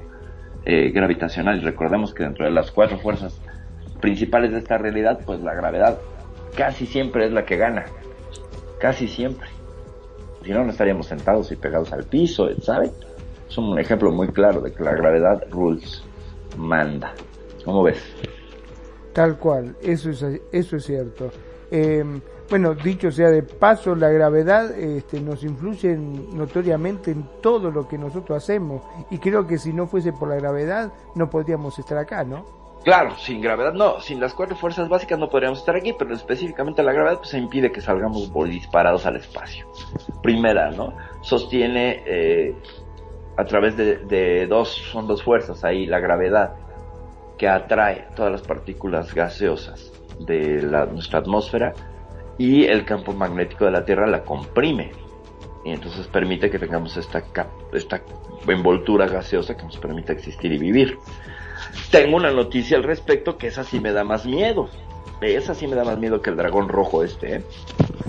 [0.66, 1.58] eh, gravitacional.
[1.58, 3.42] Y recordemos que dentro de las cuatro fuerzas
[4.00, 5.98] principales de esta realidad, pues la gravedad
[6.56, 7.86] casi siempre es la que gana.
[8.80, 9.50] Casi siempre.
[10.44, 12.92] Si no, no estaríamos sentados y pegados al piso, ¿sabe?
[13.56, 16.04] Es un ejemplo muy claro de que la gravedad rules,
[16.58, 17.14] manda.
[17.64, 18.04] ¿Cómo ves?
[19.14, 21.32] Tal cual, eso es, eso es cierto.
[21.72, 22.04] Eh,
[22.50, 27.98] bueno, dicho sea de paso, la gravedad este, nos influye notoriamente en todo lo que
[27.98, 28.82] nosotros hacemos.
[29.10, 32.44] Y creo que si no fuese por la gravedad, no podríamos estar acá, ¿no?
[32.84, 36.84] Claro, sin gravedad no, sin las cuatro fuerzas básicas no podríamos estar aquí, pero específicamente
[36.84, 39.66] la gravedad pues impide que salgamos disparados al espacio.
[40.22, 40.94] Primera, ¿no?
[41.22, 42.54] Sostiene eh,
[43.38, 46.56] a través de, de, dos, son dos fuerzas ahí, la gravedad
[47.38, 51.74] que atrae todas las partículas gaseosas de la, nuestra atmósfera
[52.38, 54.92] y el campo magnético de la Tierra la comprime
[55.66, 57.24] y entonces permite que tengamos esta,
[57.74, 58.02] esta
[58.48, 61.00] envoltura gaseosa que nos permite existir y vivir.
[61.90, 64.70] Tengo una noticia al respecto que esa sí me da más miedo.
[65.22, 67.44] Esa sí me da más miedo que el dragón rojo este, ¿eh?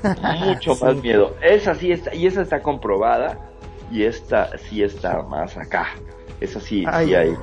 [0.44, 0.84] Mucho sí.
[0.84, 1.34] más miedo.
[1.40, 3.38] Esa sí está, y esa está comprobada,
[3.91, 5.89] y esta sí está más acá.
[6.41, 7.37] Esa sí, ay, sí hay.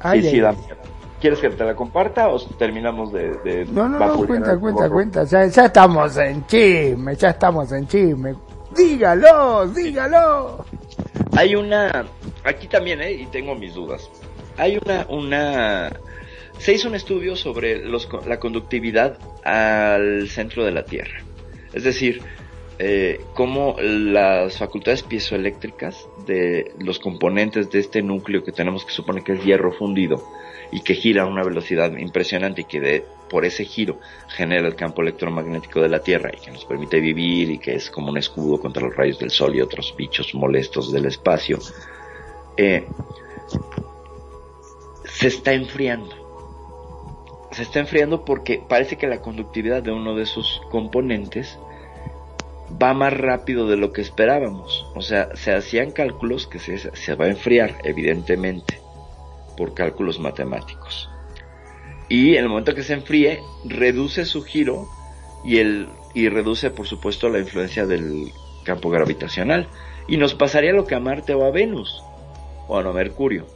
[0.00, 0.76] Ay, sí, ay, sí da miedo.
[1.20, 3.30] ¿Quieres que te la comparta o terminamos de...
[3.44, 5.24] de no, no, no, cuenta, cuenta, cuenta.
[5.24, 8.34] Ya, ya estamos en chisme, ya estamos en chisme.
[8.76, 10.64] Dígalo, dígalo.
[11.36, 12.04] Hay una...
[12.44, 13.12] Aquí también, ¿eh?
[13.12, 14.10] Y tengo mis dudas
[14.58, 15.92] hay una, una,
[16.58, 21.20] se hizo un estudio sobre los, la conductividad al centro de la Tierra.
[21.72, 22.22] Es decir,
[22.78, 29.24] eh, cómo las facultades piezoeléctricas de los componentes de este núcleo que tenemos que supone
[29.24, 30.22] que es hierro fundido
[30.70, 33.98] y que gira a una velocidad impresionante y que de, por ese giro
[34.28, 37.90] genera el campo electromagnético de la Tierra y que nos permite vivir y que es
[37.90, 41.58] como un escudo contra los rayos del Sol y otros bichos molestos del espacio.
[42.56, 42.86] Eh,
[45.04, 46.14] se está enfriando.
[47.52, 51.58] Se está enfriando porque parece que la conductividad de uno de esos componentes
[52.82, 54.86] va más rápido de lo que esperábamos.
[54.94, 58.80] O sea, se hacían cálculos que se, se va a enfriar, evidentemente,
[59.56, 61.08] por cálculos matemáticos.
[62.08, 64.88] Y en el momento que se enfríe, reduce su giro
[65.44, 68.30] y, el, y reduce, por supuesto, la influencia del
[68.64, 69.68] campo gravitacional.
[70.08, 72.00] Y nos pasaría lo que a Marte o a Venus,
[72.68, 73.46] o a Mercurio,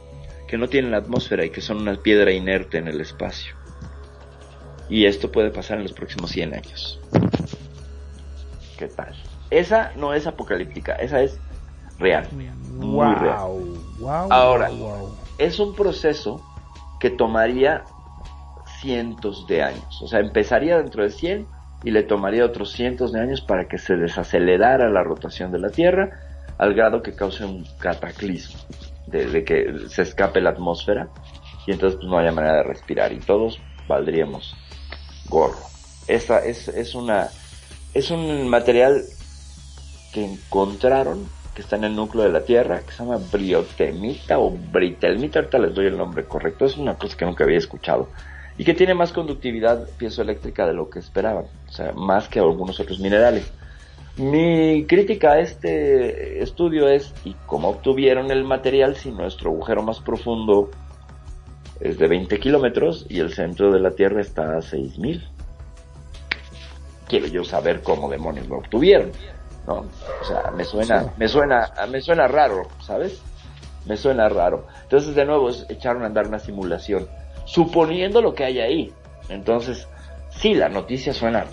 [0.47, 3.55] que no tienen atmósfera y que son una piedra inerte en el espacio.
[4.89, 6.99] Y esto puede pasar en los próximos 100 años.
[8.81, 9.13] ¿Qué tal?
[9.51, 11.37] Esa no es apocalíptica, esa es
[11.99, 12.27] real.
[12.79, 13.37] Muy Wow, real.
[13.99, 15.15] wow, Ahora, wow.
[15.37, 16.41] es un proceso
[16.99, 17.83] que tomaría
[18.79, 20.01] cientos de años.
[20.01, 21.47] O sea, empezaría dentro de 100
[21.83, 25.69] y le tomaría otros cientos de años para que se desacelerara la rotación de la
[25.69, 26.09] Tierra
[26.57, 28.59] al grado que cause un cataclismo,
[29.05, 31.07] de, de que se escape la atmósfera
[31.67, 34.55] y entonces pues, no haya manera de respirar y todos valdríamos
[35.29, 35.59] gorro.
[36.07, 37.29] Esa es, es una
[37.93, 39.03] es un material
[40.13, 44.51] que encontraron que está en el núcleo de la Tierra, que se llama briotemita o
[44.51, 48.07] britelmita, ahorita les doy el nombre correcto, es una cosa que nunca había escuchado,
[48.57, 52.79] y que tiene más conductividad piezoeléctrica de lo que esperaban, o sea, más que algunos
[52.79, 53.51] otros minerales.
[54.17, 59.99] Mi crítica a este estudio es, ¿y cómo obtuvieron el material si nuestro agujero más
[59.99, 60.69] profundo
[61.79, 65.23] es de 20 kilómetros y el centro de la Tierra está a 6000?
[67.11, 69.11] Quiero yo saber cómo demonios lo obtuvieron,
[69.67, 69.85] ¿no?
[70.21, 71.09] O sea, me suena, Sí.
[71.17, 73.21] me suena, me suena raro, ¿sabes?
[73.85, 74.65] Me suena raro.
[74.83, 77.09] Entonces, de nuevo, es echaron a andar una simulación,
[77.43, 78.93] suponiendo lo que hay ahí.
[79.27, 79.89] Entonces,
[80.29, 81.47] sí, la noticia suena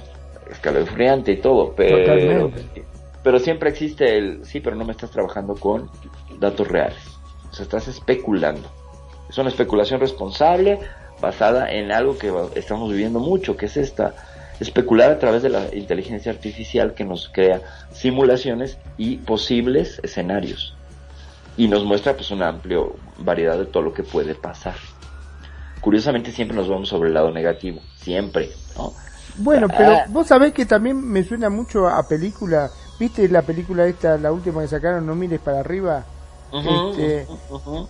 [0.48, 2.84] escalofriante y todo, pero, Totalmente.
[3.24, 5.90] pero siempre existe el, sí, pero no me estás trabajando con
[6.38, 7.02] datos reales.
[7.50, 8.68] O sea, estás especulando.
[9.28, 10.78] Es una especulación responsable
[11.20, 14.14] basada en algo que estamos viviendo mucho, que es esta,
[14.60, 17.60] especular a través de la inteligencia artificial que nos crea
[17.92, 20.74] simulaciones y posibles escenarios.
[21.56, 22.78] Y nos muestra pues una amplia
[23.18, 24.76] variedad de todo lo que puede pasar.
[25.80, 28.92] Curiosamente siempre nos vamos sobre el lado negativo, siempre, ¿no?
[29.38, 30.04] Bueno, pero Ah.
[30.08, 32.70] vos sabés que también me suena mucho a película.
[32.98, 36.04] ¿Viste la película esta, la última que sacaron, No mires para arriba?
[36.52, 37.26] Este,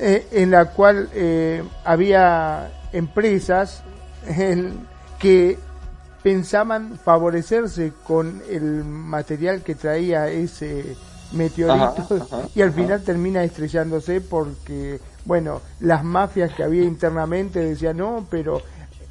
[0.01, 3.83] eh, en la cual eh, había empresas
[4.27, 4.87] en-
[5.19, 5.59] que
[6.23, 10.97] pensaban favorecerse con el material que traía ese
[11.33, 17.61] meteorito Ajá, ajá, y al final termina estrellándose porque, bueno, las mafias que había internamente
[17.61, 18.63] decían no, pero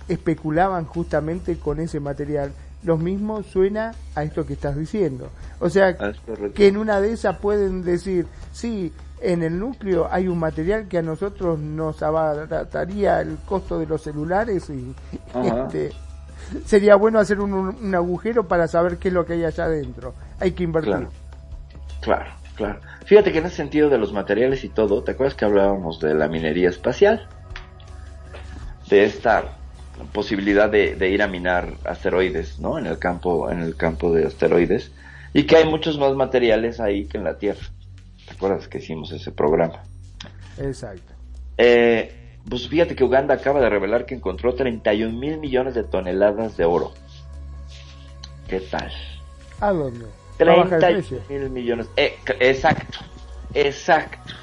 [0.08, 2.52] especulaban justamente con ese material.
[2.84, 5.30] Lo mismo suena a esto que estás diciendo.
[5.60, 10.08] O sea, Ah, es que en una de esas pueden decir, sí, en el núcleo
[10.12, 14.96] hay un material que a nosotros nos abarataría el costo de los celulares y
[15.44, 15.92] este,
[16.66, 20.14] sería bueno hacer un, un agujero para saber qué es lo que hay allá adentro.
[20.40, 20.94] Hay que invertir.
[20.94, 21.10] Claro.
[22.02, 22.80] Claro, claro.
[23.06, 26.14] Fíjate que en ese sentido de los materiales y todo, ¿te acuerdas que hablábamos de
[26.14, 27.28] la minería espacial?
[28.90, 29.58] De esta
[30.14, 32.78] posibilidad de, de ir a minar asteroides, ¿no?
[32.78, 34.92] En el campo, en el campo de asteroides.
[35.34, 37.66] Y que hay muchos más materiales ahí que en la Tierra.
[38.26, 39.84] ¿Te acuerdas que hicimos ese programa?
[40.58, 41.14] Exacto.
[41.58, 42.17] Eh,
[42.50, 46.66] pues fíjate que Uganda acaba de revelar que encontró 31 mil millones de toneladas de
[46.66, 46.92] oro.
[48.48, 48.92] ¿Qué tal?
[49.60, 50.06] ¿A dónde?
[50.42, 51.20] ¿Va a bajar el 30 precio?
[51.30, 51.88] mil millones.
[51.98, 53.00] Eh, exacto,
[53.54, 54.34] exacto.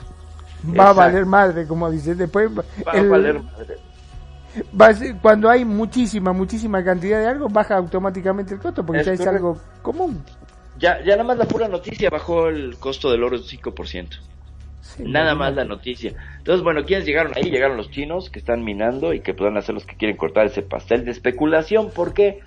[0.78, 2.14] Va a valer madre, como dice.
[2.14, 3.76] Después Va el- a valer madre.
[4.80, 9.00] va a ser- cuando hay muchísima, muchísima cantidad de algo, baja automáticamente el costo porque
[9.00, 10.22] Es ya es algo común.
[10.78, 14.16] Ya, ya nada más la pura noticia bajó el costo del oro un 5%.
[14.99, 16.14] Nada más la noticia.
[16.39, 17.51] Entonces, bueno, ¿quiénes llegaron ahí?
[17.51, 20.62] Llegaron los chinos que están minando y que puedan hacer los que quieren cortar ese
[20.62, 21.91] pastel de especulación.
[21.91, 22.41] ¿Por qué?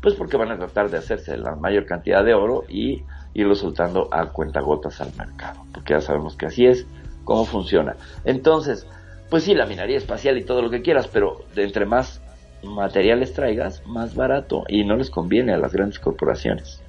[0.00, 4.08] Pues porque van a tratar de hacerse la mayor cantidad de oro y irlo soltando
[4.12, 5.64] a cuentagotas al mercado.
[5.72, 6.86] Porque ya sabemos que así es,
[7.24, 7.96] cómo funciona.
[8.24, 8.86] Entonces,
[9.30, 12.20] pues sí, la minería espacial y todo lo que quieras, pero de entre más
[12.62, 14.64] materiales traigas, más barato.
[14.68, 16.82] Y no les conviene a las grandes corporaciones.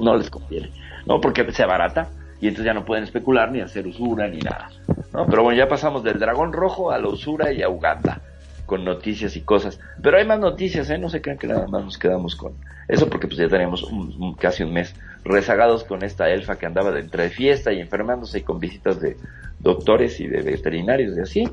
[0.00, 0.70] No les conviene.
[1.06, 2.10] No, porque se barata
[2.40, 4.70] y entonces ya no pueden especular ni hacer usura ni nada.
[5.12, 5.26] ¿no?
[5.26, 8.20] Pero bueno, ya pasamos del dragón rojo a la usura y a Uganda
[8.66, 9.80] con noticias y cosas.
[10.00, 10.98] Pero hay más noticias, ¿eh?
[10.98, 12.52] No se crean que nada más nos quedamos con
[12.86, 16.92] eso porque pues ya tenemos un- casi un mes rezagados con esta elfa que andaba
[16.92, 19.16] de entre fiesta y enfermándose y con visitas de
[19.58, 21.50] doctores y de veterinarios y así.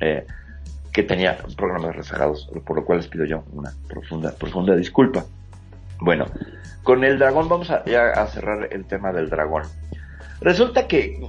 [0.00, 0.26] eh,
[0.92, 5.24] que tenía programas rezagados, por lo cual les pido yo una profunda, profunda disculpa.
[6.00, 6.24] Bueno,
[6.82, 9.64] con el dragón vamos a, ya a cerrar el tema del dragón.
[10.40, 11.20] Resulta que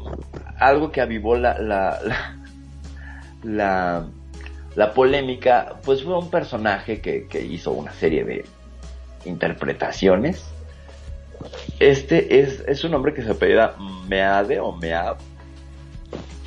[0.58, 2.38] algo que avivó la, la, la,
[3.44, 4.08] la,
[4.76, 8.46] la polémica, pues fue un personaje que, que hizo una serie de
[9.26, 10.44] interpretaciones.
[11.80, 13.76] Este es, es un hombre que se apellida
[14.08, 15.18] Meade o Meab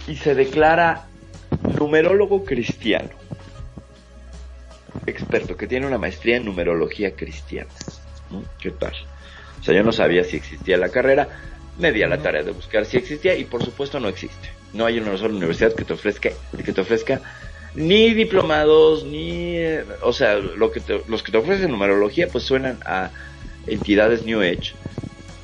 [0.07, 1.07] y se declara
[1.79, 3.11] numerólogo cristiano.
[5.07, 7.71] Experto que tiene una maestría en numerología cristiana.
[8.59, 8.93] ¿Qué tal?
[9.61, 11.29] O sea, yo no sabía si existía la carrera,
[11.79, 14.51] me di a la tarea de buscar si existía y por supuesto no existe.
[14.73, 16.31] No hay una sola universidad que te ofrezca,
[16.65, 17.23] que te ofrezca
[17.75, 22.45] ni diplomados, ni, eh, o sea, lo que te- los que te ofrecen numerología pues
[22.45, 23.11] suenan a
[23.67, 24.75] entidades New Age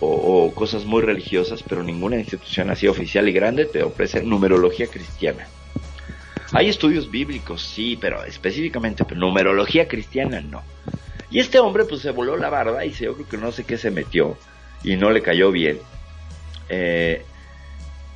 [0.00, 5.48] o, cosas muy religiosas, pero ninguna institución así oficial y grande te ofrece numerología cristiana.
[6.52, 10.62] Hay estudios bíblicos, sí, pero específicamente, numerología cristiana no.
[11.30, 13.64] Y este hombre pues se voló la barba y se, yo creo que no sé
[13.64, 14.36] qué se metió
[14.84, 15.80] y no le cayó bien.
[16.68, 17.24] Eh,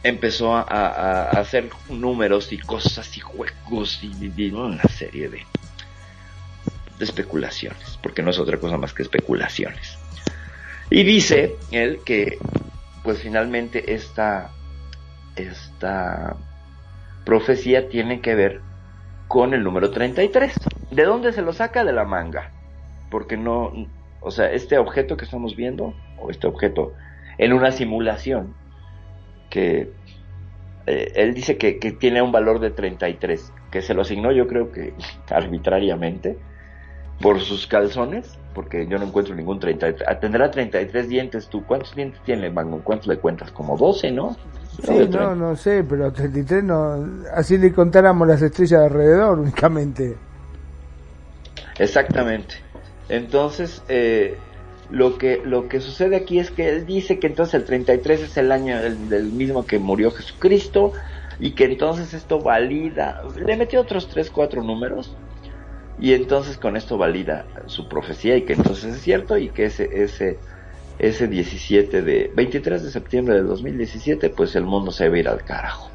[0.02, 5.44] empezó a, hacer números y cosas y juegos y, y una serie de,
[6.98, 9.98] de especulaciones, porque no es otra cosa más que especulaciones.
[10.90, 12.38] Y dice él que
[13.02, 14.50] pues finalmente esta,
[15.36, 16.36] esta
[17.24, 18.60] profecía tiene que ver
[19.28, 20.52] con el número 33.
[20.90, 21.84] ¿De dónde se lo saca?
[21.84, 22.50] De la manga.
[23.10, 23.72] Porque no,
[24.20, 26.92] o sea, este objeto que estamos viendo, o este objeto,
[27.40, 28.54] en una simulación,
[29.48, 29.90] que
[30.86, 34.46] eh, él dice que, que tiene un valor de 33, que se lo asignó yo
[34.46, 34.92] creo que
[35.30, 36.36] arbitrariamente
[37.18, 40.06] por sus calzones, porque yo no encuentro ningún 33.
[40.06, 41.64] Ah, Tendrá 33 dientes tú.
[41.64, 42.82] ¿Cuántos dientes tiene Mango?
[42.82, 43.50] ¿Cuántos le cuentas?
[43.52, 44.36] Como 12, ¿no?
[44.82, 47.06] Sí, no, no sé, pero 33 no.
[47.34, 50.16] Así le contáramos las estrellas de alrededor únicamente.
[51.78, 52.56] Exactamente.
[53.08, 54.36] Entonces, eh,
[54.90, 58.36] lo que lo que sucede aquí es que él dice que entonces el 33 es
[58.36, 60.92] el año del, mismo que murió Jesucristo
[61.38, 65.16] y que entonces esto valida, le metió otros 3, 4 números
[66.00, 69.88] y entonces con esto valida su profecía y que entonces es cierto y que ese
[70.02, 70.38] ese
[70.98, 75.28] ese 17 de 23 de septiembre del 2017 pues el mundo se va a ir
[75.28, 75.90] al carajo.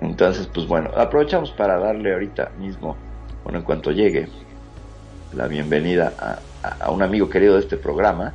[0.00, 2.96] Entonces, pues bueno, aprovechamos para darle ahorita mismo,
[3.44, 4.28] bueno, en cuanto llegue,
[5.34, 8.32] la bienvenida a, a- a un amigo querido de este programa,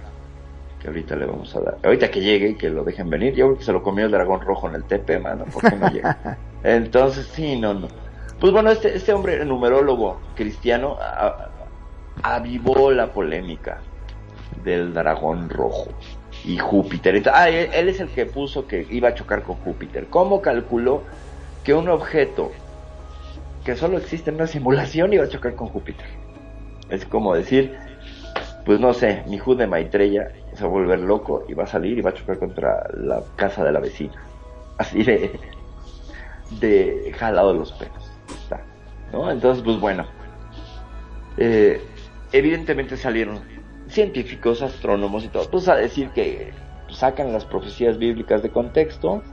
[0.81, 1.77] que ahorita le vamos a dar.
[1.83, 4.11] Ahorita que llegue y que lo dejen venir, yo creo que se lo comió el
[4.11, 6.37] dragón rojo en el tepe, mano, ¿por qué no llega?
[6.63, 7.87] Entonces, sí, no, no.
[8.39, 11.27] Pues bueno, este, este hombre numerólogo cristiano a-
[12.23, 13.79] a- avivó la polémica
[14.63, 15.87] del dragón rojo
[16.45, 17.23] y Júpiter.
[17.33, 20.07] Ah, él, él es el que puso que iba a chocar con Júpiter.
[20.07, 21.03] ¿Cómo calculó
[21.63, 22.51] que un objeto
[23.65, 26.05] que solo existe en una simulación iba a chocar con Júpiter?
[26.89, 27.75] Es como decir,
[28.67, 31.67] pues no sé, mi Ju de Maitreya se va a volver loco y va a
[31.67, 34.21] salir y va a chocar contra la casa de la vecina.
[34.77, 35.39] Así de,
[36.59, 38.11] de los pelos.
[38.27, 38.61] Está,
[39.13, 39.31] ¿no?
[39.31, 40.05] Entonces, pues bueno,
[41.37, 41.81] eh,
[42.33, 43.39] evidentemente salieron
[43.87, 46.51] científicos, astrónomos y todo, pues a decir que
[46.89, 49.23] sacan las profecías bíblicas de contexto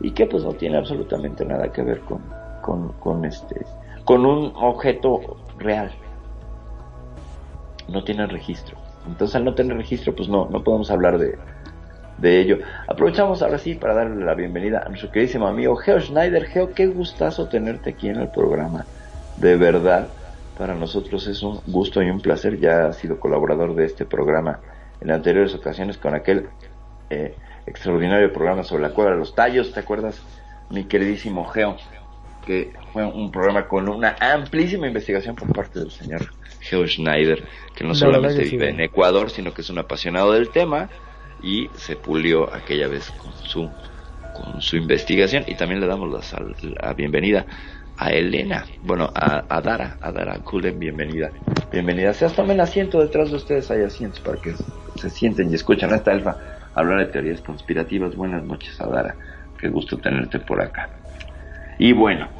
[0.00, 2.22] y que pues no tiene absolutamente nada que ver con,
[2.62, 3.60] con, con este,
[4.06, 5.92] con un objeto real.
[7.90, 8.76] No tienen registro.
[9.06, 11.36] Entonces al no tener registro, pues no, no podemos hablar de,
[12.18, 12.58] de ello.
[12.86, 16.46] Aprovechamos ahora sí para darle la bienvenida a nuestro queridísimo amigo Geo Schneider.
[16.46, 18.84] Geo, qué gustazo tenerte aquí en el programa.
[19.38, 20.08] De verdad,
[20.58, 22.58] para nosotros es un gusto y un placer.
[22.60, 24.60] Ya has sido colaborador de este programa
[25.00, 26.48] en anteriores ocasiones con aquel
[27.08, 27.34] eh,
[27.66, 29.72] extraordinario programa sobre la cueva de los tallos.
[29.72, 30.20] ¿Te acuerdas,
[30.68, 31.76] mi queridísimo Geo?
[32.44, 36.22] Que fue un programa con una amplísima investigación por parte del señor
[36.70, 38.56] Geo Schneider, que no La solamente sí.
[38.56, 40.88] vive en Ecuador, sino que es un apasionado del tema
[41.38, 43.74] y se pulió aquella vez con su
[44.32, 47.46] con su investigación y también le damos la, sal- la bienvenida
[47.96, 51.32] a Elena, bueno, a, a Dara, a Dara Kulen, bienvenida.
[51.70, 52.14] Bienvenida.
[52.14, 54.54] Seas tomen asiento detrás de ustedes, hay asientos para que
[54.96, 56.38] se sienten y escuchan a esta elfa
[56.74, 58.14] hablar de teorías conspirativas.
[58.16, 59.16] Buenas noches, Adara.
[59.58, 60.90] Qué gusto tenerte por acá.
[61.78, 62.30] Y bueno,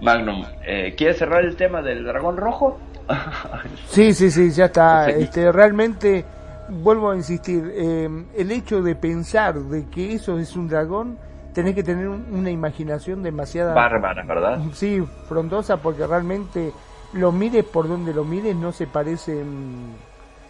[0.00, 2.93] Magnum, eh, ¿quieres cerrar el tema del dragón rojo?
[3.88, 5.08] Sí, sí, sí, ya está.
[5.10, 6.24] Este, realmente,
[6.68, 11.16] vuelvo a insistir, eh, el hecho de pensar de que eso es un dragón,
[11.52, 13.74] tenés que tener un- una imaginación demasiada...
[13.74, 14.60] Bárbara, ¿verdad?
[14.72, 16.72] Sí, frondosa, porque realmente
[17.12, 19.94] lo mires por donde lo mires, no se parecen...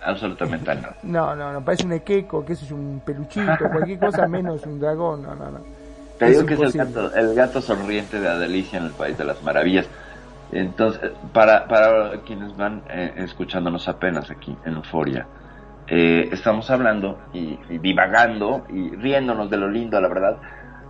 [0.02, 0.96] Absolutamente a nada.
[1.02, 4.78] No, no, no, parece un equeco, qué sé yo, un peluchito, cualquier cosa menos un
[4.78, 5.60] dragón, no, no, no.
[6.18, 9.24] Te digo que es el gato, el gato sonriente de Adelicia en el País de
[9.24, 9.86] las Maravillas.
[10.54, 15.26] Entonces, para, para quienes van eh, escuchándonos apenas aquí en Euforia,
[15.88, 20.38] eh, estamos hablando y, divagando y riéndonos de lo lindo, la verdad,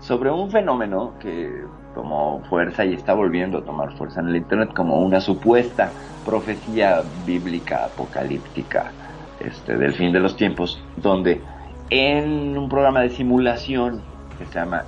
[0.00, 4.74] sobre un fenómeno que tomó fuerza y está volviendo a tomar fuerza en el Internet
[4.74, 5.94] como una supuesta
[6.26, 8.92] profecía bíblica apocalíptica
[9.40, 11.42] este, del fin de los tiempos, donde
[11.88, 14.02] en un programa de simulación
[14.36, 14.84] que se llama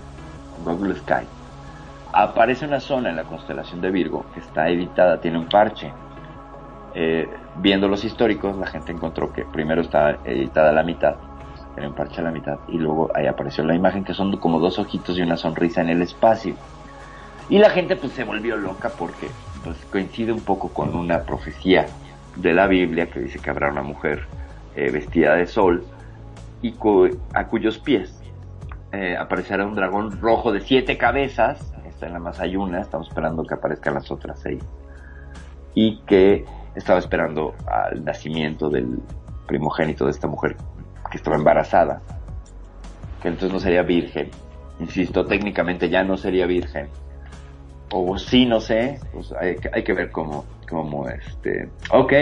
[0.58, 1.26] Google Sky,
[2.22, 5.92] aparece una zona en la constelación de Virgo que está editada, tiene un parche.
[6.94, 11.16] Eh, viendo los históricos, la gente encontró que primero estaba editada la mitad,
[11.74, 14.58] tiene un parche a la mitad, y luego ahí apareció la imagen que son como
[14.60, 16.54] dos ojitos y una sonrisa en el espacio.
[17.50, 19.28] Y la gente pues se volvió loca porque
[19.62, 21.86] pues, coincide un poco con una profecía
[22.34, 24.26] de la Biblia que dice que habrá una mujer
[24.74, 25.84] eh, vestida de sol
[26.62, 26.74] y
[27.34, 28.18] a cuyos pies
[28.92, 33.08] eh, aparecerá un dragón rojo de siete cabezas está en la más hay una, estamos
[33.08, 34.62] esperando que aparezcan las otras seis.
[35.74, 36.44] Y que
[36.74, 39.00] estaba esperando al nacimiento del
[39.46, 40.56] primogénito de esta mujer
[41.10, 42.02] que estaba embarazada,
[43.22, 44.30] que entonces no sería virgen.
[44.78, 46.88] Insisto, técnicamente ya no sería virgen.
[47.90, 51.70] O sí, no sé, pues hay, hay que ver cómo, cómo este...
[51.92, 52.12] Ok,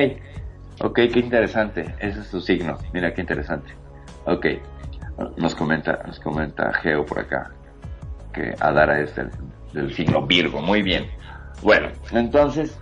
[0.83, 3.73] ok, qué interesante, ese es su signo, mira qué interesante.
[4.27, 4.47] Ok,
[5.37, 7.51] nos comenta, nos comenta Geo por acá,
[8.33, 9.31] que Adara es el
[9.75, 10.63] del signo Virgo.
[10.63, 11.07] Muy bien.
[11.63, 12.79] Bueno, entonces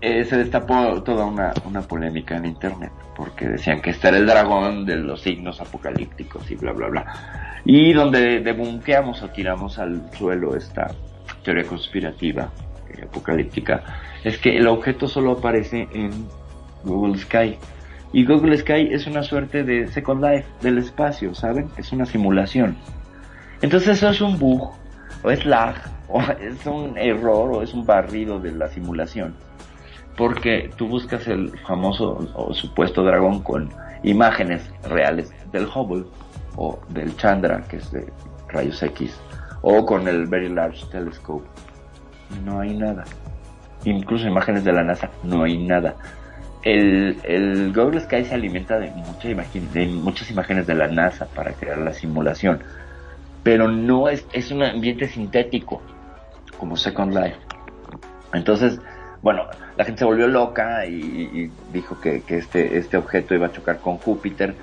[0.00, 4.26] eh, se destapó toda una, una polémica en Internet, porque decían que este era el
[4.26, 7.06] dragón de los signos apocalípticos y bla, bla, bla.
[7.64, 10.90] Y donde debunqueamos o tiramos al suelo esta
[11.42, 12.50] teoría conspirativa
[12.90, 13.82] eh, apocalíptica,
[14.22, 16.10] es que el objeto solo aparece en
[16.82, 17.56] Google Sky.
[18.12, 21.68] Y Google Sky es una suerte de Second Life del espacio, ¿saben?
[21.76, 22.76] Es una simulación.
[23.62, 24.72] Entonces eso es un bug,
[25.22, 25.74] o es lag,
[26.20, 29.34] es un error o es un barrido de la simulación.
[30.16, 33.70] Porque tú buscas el famoso o supuesto dragón con
[34.04, 36.04] imágenes reales del Hubble
[36.56, 38.12] o del Chandra, que es de
[38.48, 39.18] rayos X,
[39.62, 41.44] o con el Very Large Telescope.
[42.44, 43.04] No hay nada.
[43.84, 45.96] Incluso imágenes de la NASA, no hay nada.
[46.62, 51.52] El, el Google Sky se alimenta de, mucha de muchas imágenes de la NASA para
[51.52, 52.60] crear la simulación.
[53.42, 55.82] Pero no es, es un ambiente sintético
[56.58, 57.36] como Second Life.
[58.32, 58.80] Entonces,
[59.22, 59.44] bueno,
[59.76, 63.98] la gente se volvió loca y, dijo que, este, este objeto iba a chocar con
[63.98, 64.54] Júpiter.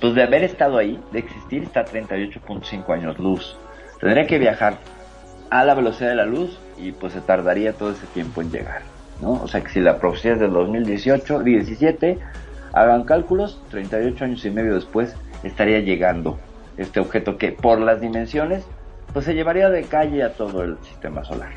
[0.00, 3.56] Pues de haber estado ahí, de existir, está a 38.5 años luz.
[4.00, 4.78] Tendría que viajar
[5.50, 8.82] a la velocidad de la luz y pues se tardaría todo ese tiempo en llegar.
[9.20, 9.32] ¿no?
[9.32, 12.18] O sea que si la profecía es del 2018, 17,
[12.72, 16.38] hagan cálculos, 38 años y medio después estaría llegando
[16.76, 18.64] este objeto que por las dimensiones
[19.12, 21.50] pues se llevaría de calle a todo el sistema solar.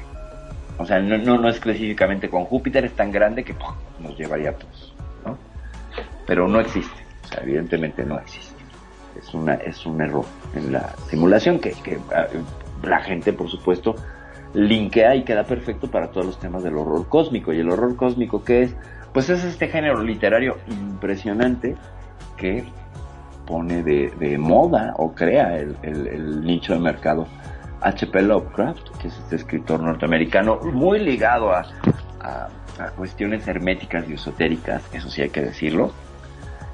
[0.78, 3.56] O sea, no, no, específicamente con Júpiter, es tan grande que
[4.00, 4.96] nos llevaría a todos,
[5.26, 5.38] ¿no?
[6.26, 8.54] Pero no existe, o sea, evidentemente no existe.
[9.20, 10.26] Es, una, es un error
[10.56, 12.26] en la simulación que, que ah,
[12.82, 13.96] la gente, por supuesto,
[14.54, 17.54] linkea y queda perfecto para todos los temas del horror cósmico.
[17.54, 18.76] ¿Y el horror cósmico qué es?
[19.14, 21.76] Pues es este género literario impresionante
[22.36, 22.66] que
[23.54, 27.28] pone de, moda o crea el, el nicho de mercado
[27.82, 28.24] H.P.
[28.24, 31.64] Lovecraft, que es este escritor norteamericano muy ligado a,
[32.98, 35.92] cuestiones herméticas y esotéricas, eso sí hay que decirlo,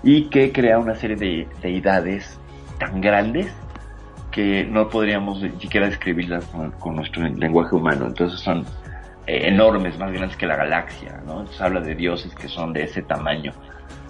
[0.03, 2.39] y que crea una serie de deidades
[2.77, 3.53] tan grandes
[4.32, 6.45] que no podríamos ni siquiera describirlas
[6.80, 8.07] con, nuestro lenguaje humano.
[8.07, 8.59] Entonces son
[9.27, 11.41] eh, enormes, más grandes que la galaxia, ¿no?
[11.41, 13.51] Entonces habla de dioses que son de ese tamaño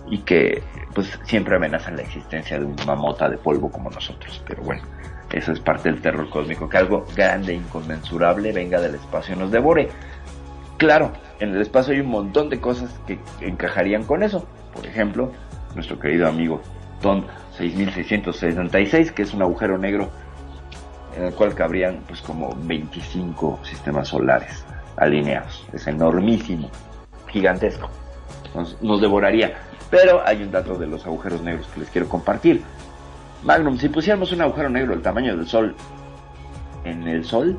[0.08, 4.44] y que pues siempre amenazan la existencia de una mota de polvo como nosotros.
[4.48, 4.84] Pero bueno,
[5.32, 9.52] eso es parte del terror cósmico, que algo grande, inconmensurable, venga del espacio y nos
[9.52, 9.90] devore.
[10.78, 14.48] Claro, en el espacio hay un montón de cosas que encajarían con eso.
[14.74, 15.32] Por ejemplo,
[15.76, 16.62] nuestro querido amigo
[17.02, 17.26] TON
[17.58, 20.10] 6666, que es un agujero negro
[21.16, 24.64] en el cual cabrían pues como 25 sistemas solares
[24.98, 25.66] alineados.
[25.74, 26.70] Es enormísimo,
[27.28, 27.90] gigantesco.
[28.82, 29.69] nos devoraría.
[29.90, 32.64] Pero hay un dato de los agujeros negros que les quiero compartir.
[33.44, 35.76] Magnum, si pusiéramos un agujero negro del tamaño del Sol
[36.84, 37.58] en el Sol,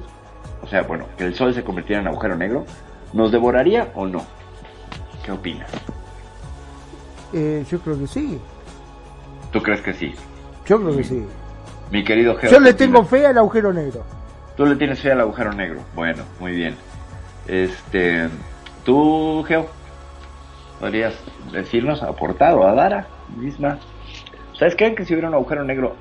[0.63, 2.67] o sea, bueno, que el Sol se convirtiera en agujero negro,
[3.13, 4.25] ¿nos devoraría o no?
[5.25, 5.71] ¿Qué opinas?
[7.33, 8.39] Eh, yo creo que sí.
[9.53, 10.15] ¿Tú crees que sí?
[10.67, 11.25] Yo creo que sí.
[11.91, 12.51] Mi querido Geo.
[12.51, 14.05] Yo le tengo fe al agujero negro.
[14.57, 15.81] Tú le tienes fe al agujero negro.
[15.95, 16.77] Bueno, muy bien.
[17.49, 18.29] Este,
[18.85, 19.69] tú, Geo,
[20.81, 21.15] podrías
[21.53, 23.07] decirnos, aportar o a Dara
[23.37, 23.79] misma
[24.61, 25.97] ¿Sabes creen que si hubiera un agujero negro,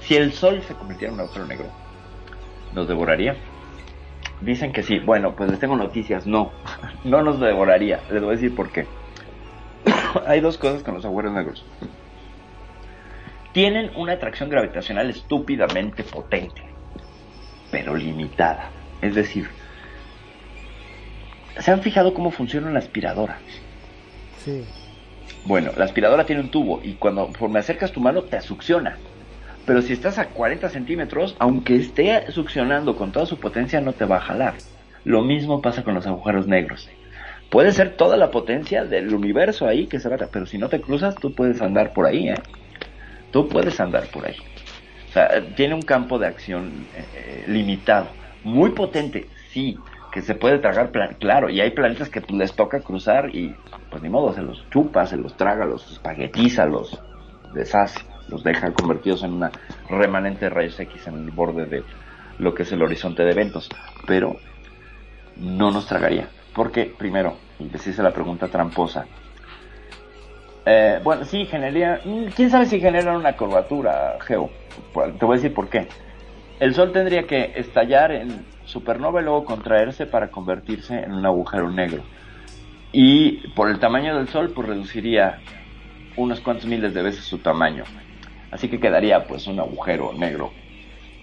[0.00, 1.66] si el Sol se convirtiera en un agujero negro,
[2.74, 3.36] nos devoraría?
[4.40, 4.98] Dicen que sí.
[4.98, 6.26] Bueno, pues les tengo noticias.
[6.26, 6.50] No,
[7.04, 8.00] no nos devoraría.
[8.10, 8.86] Les voy a decir por qué.
[10.26, 11.64] Hay dos cosas con los agujeros negros.
[13.52, 16.62] Tienen una atracción gravitacional estúpidamente potente.
[17.70, 18.70] pero limitada.
[19.00, 19.48] Es decir,
[21.56, 23.38] ¿se han fijado cómo funciona una aspiradora?
[24.44, 24.64] Sí.
[25.44, 28.98] Bueno, la aspiradora tiene un tubo y cuando me acercas tu mano te succiona.
[29.66, 34.04] Pero si estás a 40 centímetros, aunque esté succionando con toda su potencia, no te
[34.04, 34.54] va a jalar.
[35.04, 36.88] Lo mismo pasa con los agujeros negros.
[37.50, 40.80] Puede ser toda la potencia del universo ahí que se va, pero si no te
[40.80, 42.40] cruzas, tú puedes andar por ahí, ¿eh?
[43.32, 44.36] Tú puedes andar por ahí.
[45.08, 48.08] O sea, tiene un campo de acción eh, limitado.
[48.44, 49.76] Muy potente, sí,
[50.12, 53.54] que se puede tragar, claro, y hay planetas que pues, les toca cruzar y
[53.90, 57.00] pues ni modo, se los chupa, se los traga, los espaguetiza, los
[57.54, 59.50] deshace, los deja convertidos en una
[59.88, 61.82] remanente de rayos X en el borde de
[62.38, 63.68] lo que es el horizonte de eventos.
[64.06, 64.36] Pero
[65.36, 66.28] no nos tragaría.
[66.54, 69.06] Porque, primero, y les hice la pregunta tramposa,
[70.66, 72.00] eh, bueno, sí, generaría.
[72.04, 74.50] mm, ¿Quién sabe si generan una curvatura, Geo?
[75.18, 75.88] Te voy a decir por qué.
[76.58, 81.70] El Sol tendría que estallar en supernova y luego contraerse para convertirse en un agujero
[81.70, 82.02] negro.
[82.92, 85.38] Y por el tamaño del Sol, pues reduciría
[86.16, 87.84] unos cuantos miles de veces su tamaño.
[88.50, 90.50] Así que quedaría pues un agujero negro.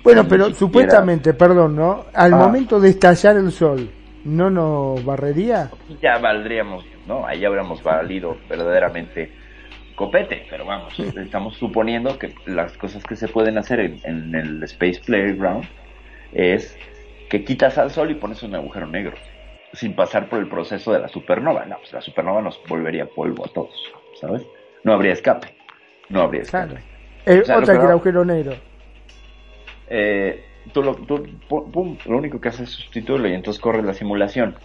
[0.04, 2.06] Bueno, pero siquiera- supuestamente, perdón, ¿no?
[2.14, 2.38] Al Ah.
[2.38, 3.90] momento de estallar el sol,
[4.24, 5.70] ¿no nos barrería?
[6.02, 7.26] ya valdríamos, ¿no?
[7.26, 9.32] Ahí habríamos valido verdaderamente
[9.96, 14.64] copete, pero vamos, estamos suponiendo que las cosas que se pueden hacer en, en el
[14.64, 15.66] Space Playground
[16.32, 16.78] es
[17.30, 19.18] que quitas al sol y pones un agujero negro,
[19.74, 21.66] sin pasar por el proceso de la supernova.
[21.66, 23.74] No, pues la supernova nos volvería polvo a todos,
[24.20, 24.44] ¿sabes?
[24.84, 25.48] No habría escape,
[26.10, 26.76] no habría escape.
[27.26, 28.54] Eh, O sea, lo otra que el agujero negro.
[29.90, 33.84] eh, tú, lo, tú pu- pum, lo único que haces es sustituirlo y entonces corre
[33.84, 34.56] la simulación.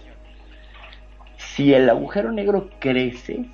[1.37, 3.45] Si el agujero negro crece,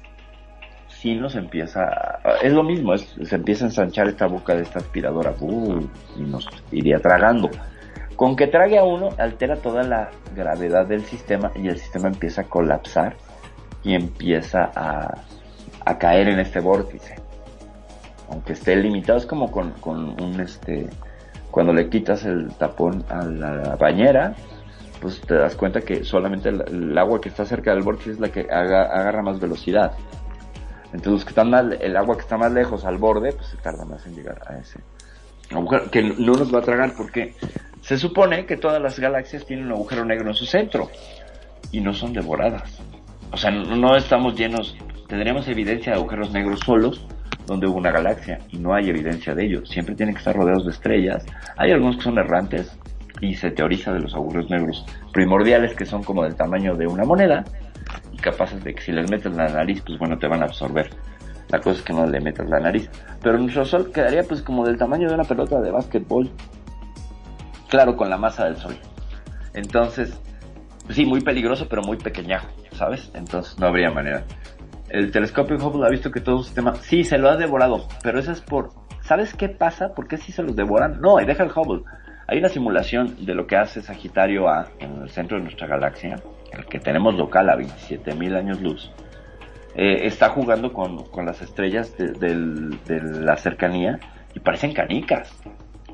[0.89, 4.63] sí nos empieza, a- es lo mismo, es- se empieza a ensanchar esta boca de
[4.63, 5.81] esta aspiradora ¡uh!
[6.17, 7.51] y nos iría tragando.
[8.19, 12.41] Con que trague a uno, altera toda la gravedad del sistema y el sistema empieza
[12.41, 13.15] a colapsar
[13.85, 17.15] y empieza a, caer en este vórtice.
[18.29, 19.73] Aunque esté limitado, es como con,
[20.21, 20.91] un este
[21.53, 24.35] cuando le quitas el tapón a la bañera,
[25.01, 28.31] pues te das cuenta que solamente el, agua que está cerca del vórtice es la
[28.31, 29.93] que agarra más velocidad.
[30.93, 34.05] Entonces que están el agua que está más lejos al borde, pues se tarda más
[34.09, 34.81] en llegar a ese
[35.91, 37.35] que no nos va a tragar porque
[37.81, 40.91] se supone que todas las galaxias tienen un agujero negro en su centro
[41.73, 42.81] y no son devoradas.
[43.33, 44.77] O sea, no, no estamos llenos,
[45.07, 47.07] tendríamos evidencia de agujeros negros solos
[47.47, 49.67] donde hubo una galaxia y no hay evidencia de ello.
[49.67, 51.25] Siempre tienen que estar rodeados de estrellas.
[51.57, 52.79] Hay algunos que son errantes
[53.21, 57.05] y se teoriza de los agujeros negros primordiales que son como del tamaño de una
[57.05, 57.45] moneda
[58.13, 60.91] y capaces de que si les metes la nariz, pues bueno, te van a absorber.
[61.51, 62.91] La cosa es que no le metas la nariz.
[63.23, 66.31] Pero nuestro Sol quedaría pues como del tamaño de una pelota de básquetbol.
[67.69, 68.77] Claro, con la masa del Sol.
[69.55, 70.19] Entonces,
[70.91, 73.11] sí, muy peligroso, pero muy pequeñajo, ¿sabes?
[73.15, 74.25] Entonces no habría manera.
[74.89, 78.19] El telescopio Hubble ha visto que todo un sistema, sí, se lo ha devorado, pero
[78.19, 78.71] eso es por,
[79.03, 79.95] ¿sabes qué pasa?
[79.95, 80.99] ¿Por qué sí se los devoran?
[81.01, 81.85] No, y deja el Hubble.
[82.27, 86.17] Hay una simulación de lo que hace Sagitario A en el centro de nuestra galaxia,
[86.53, 88.91] el que tenemos local a 27.000 años luz.
[89.81, 92.35] Eh, está jugando con, con las estrellas de,
[93.23, 94.01] la cercanía
[94.35, 95.33] y parecen canicas.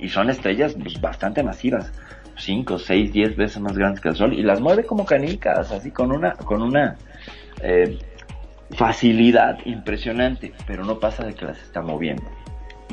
[0.01, 1.93] Y son estrellas pues, bastante masivas.
[2.39, 4.32] 5, 6, 10 veces más grandes que el Sol.
[4.32, 6.97] Y las mueve como canicas, así con una, con una
[7.61, 7.99] eh,
[8.70, 10.55] facilidad impresionante.
[10.66, 12.24] Pero no pasa de que las está moviendo.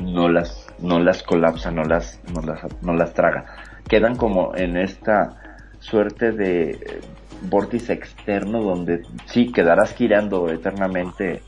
[0.02, 3.46] No las, no las colapsa, no las, no las, no las traga.
[3.88, 7.00] Quedan como en esta suerte de
[7.42, 11.42] vórtice externo donde sí quedarás girando eternamente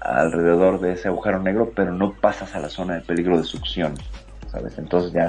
[0.00, 3.94] alrededor de ese agujero negro, pero no pasas a la zona de peligro de succión,
[4.50, 4.76] ¿sabes?
[4.78, 5.28] Entonces ya,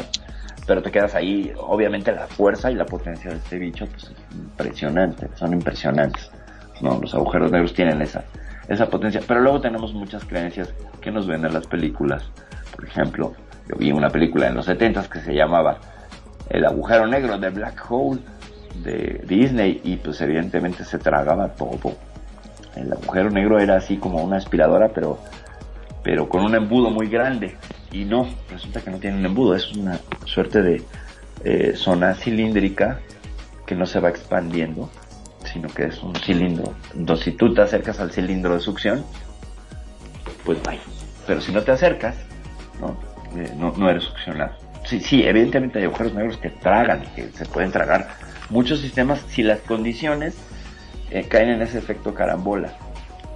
[0.66, 4.36] pero te quedas ahí, obviamente la fuerza y la potencia de este bicho, pues es
[4.36, 6.32] impresionante, son impresionantes,
[6.82, 7.00] ¿no?
[7.00, 8.24] Los agujeros negros tienen esa,
[8.68, 12.24] esa potencia, pero luego tenemos muchas creencias que nos ven en las películas,
[12.76, 13.34] por ejemplo,
[13.68, 15.78] yo vi una película en los 70 que se llamaba
[16.50, 18.20] El agujero negro de Black Hole
[18.84, 21.96] de Disney y pues evidentemente se tragaba todo.
[22.76, 25.20] El agujero negro era así como una aspiradora, pero,
[26.04, 27.56] pero con un embudo muy grande.
[27.92, 30.82] Y no, resulta que no tiene un embudo, es una suerte de
[31.44, 33.00] eh, zona cilíndrica
[33.66, 34.90] que no se va expandiendo,
[35.46, 36.74] sino que es un cilindro.
[36.96, 39.06] Entonces, si tú te acercas al cilindro de succión,
[40.44, 40.80] pues bye.
[41.28, 42.16] Pero si no te acercas,
[42.82, 42.98] no,
[43.36, 44.54] Eh, no, no eres succionado.
[44.86, 48.08] Sí, sí, evidentemente hay agujeros negros que tragan, que se pueden tragar
[48.54, 50.36] muchos sistemas si las condiciones
[51.10, 52.78] eh, caen en ese efecto carambola.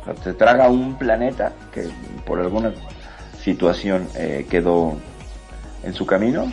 [0.02, 1.90] O sea, se traga un planeta que
[2.26, 2.74] por alguna
[3.42, 4.96] situación eh, quedó
[5.84, 6.52] en su camino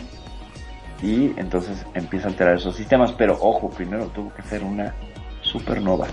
[1.01, 3.11] y entonces empieza a alterar esos sistemas.
[3.13, 4.95] Pero ojo, primero tuvo que ser una
[5.41, 6.07] supernova.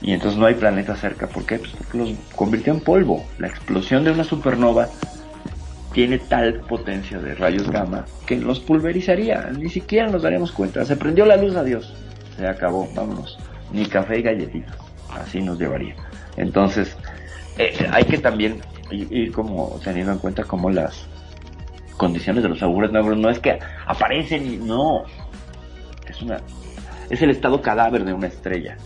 [0.00, 1.26] Y entonces no hay planeta cerca.
[1.26, 1.58] ¿Por qué?
[1.58, 3.24] Pues porque los convirtió en polvo.
[3.38, 4.88] La explosión de una supernova
[5.96, 9.50] tiene tal potencia de rayos gamma que los pulverizaría.
[9.58, 10.84] Ni siquiera nos daríamos cuenta.
[10.84, 11.94] Se prendió la luz, adiós.
[12.36, 13.38] Se acabó, vámonos.
[13.72, 14.76] Ni café y galletitas.
[15.08, 15.96] Así nos llevaría.
[16.36, 16.94] Entonces,
[17.56, 21.06] eh, hay que también ir, como teniendo en cuenta como las
[21.96, 25.04] condiciones de los agujeros negros no es que aparecen y no.
[26.06, 26.36] Es una
[27.08, 28.76] es el estado cadáver de una estrella.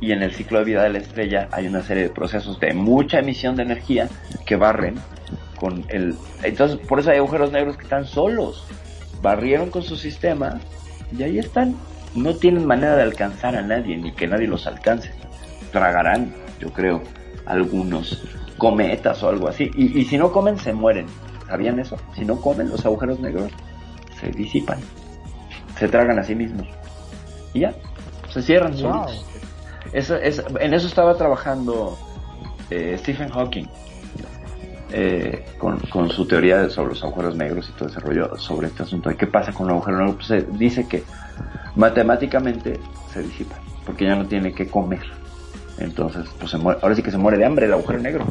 [0.00, 2.72] Y en el ciclo de vida de la estrella hay una serie de procesos de
[2.72, 4.08] mucha emisión de energía
[4.46, 4.94] que barren
[5.56, 6.16] con el...
[6.42, 8.64] Entonces, por eso hay agujeros negros que están solos.
[9.22, 10.60] Barrieron con su sistema
[11.16, 11.74] y ahí están.
[12.14, 15.10] No tienen manera de alcanzar a nadie, ni que nadie los alcance.
[15.72, 17.02] Tragarán, yo creo,
[17.44, 18.22] algunos
[18.56, 19.70] cometas o algo así.
[19.76, 21.06] Y, y si no comen, se mueren.
[21.48, 21.96] ¿Sabían eso?
[22.14, 23.50] Si no comen, los agujeros negros
[24.20, 24.78] se disipan.
[25.76, 26.66] Se tragan a sí mismos.
[27.52, 27.74] Y ya,
[28.30, 28.80] se cierran Wow.
[28.80, 29.26] solitos.
[29.92, 31.98] Eso, es, en eso estaba trabajando
[32.70, 33.66] eh, Stephen Hawking.
[34.90, 39.10] eh, con, su teoría sobre los agujeros negros y todo ese rollo sobre este asunto.
[39.10, 40.14] ¿Y qué pasa con un agujero negro?
[40.14, 41.04] Pues se dice que
[41.76, 42.80] matemáticamente
[43.12, 45.02] se disipa, porque ya no tiene que comer.
[45.78, 48.24] Entonces, pues se muere, ahora sí que se muere de hambre el agujero negro.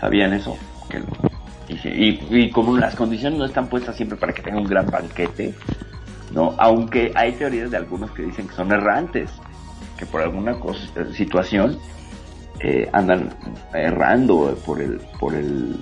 [0.00, 0.56] ¿Sabían eso?
[0.88, 1.02] Que,
[1.88, 5.54] y- y como las condiciones no están puestas siempre para que tenga un gran banquete,
[6.30, 6.54] ¿no?
[6.58, 9.30] Aunque hay teorías de algunos que dicen que son errantes,
[10.06, 11.78] por alguna cosa, situación
[12.60, 13.30] eh, andan
[13.72, 15.76] errando por el, por el,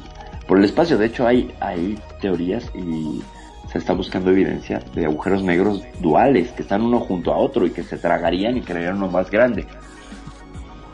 [0.47, 0.99] por el espacio.
[0.99, 3.23] De hecho, hay, hay teorías y
[3.71, 7.71] se está buscando evidencia de agujeros negros duales que están uno junto a otro y
[7.71, 9.67] que se tragarían y crearían uno más grande.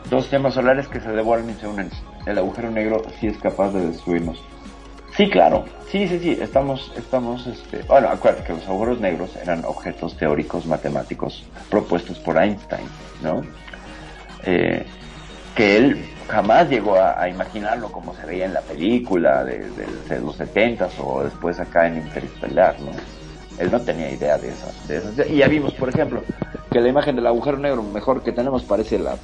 [0.09, 1.89] Dos temas solares que se devoran y se unen.
[2.25, 4.41] El agujero negro sí es capaz de destruirnos.
[5.15, 5.65] Sí, claro.
[5.89, 6.37] Sí, sí, sí.
[6.39, 7.83] Estamos, estamos, este...
[7.83, 12.87] Bueno, acuérdate que los agujeros negros eran objetos teóricos matemáticos propuestos por Einstein,
[13.21, 13.41] ¿no?
[14.43, 14.85] Eh,
[15.55, 19.87] que él jamás llegó a, a imaginarlo como se veía en la película de, de-
[20.15, 22.91] de los 70 o después acá en Interestelar, ¿no?
[23.57, 25.29] Él no tenía idea de esas, de esas.
[25.29, 26.23] Y ya vimos, por ejemplo,
[26.71, 29.15] que la imagen del agujero negro mejor que tenemos parece la,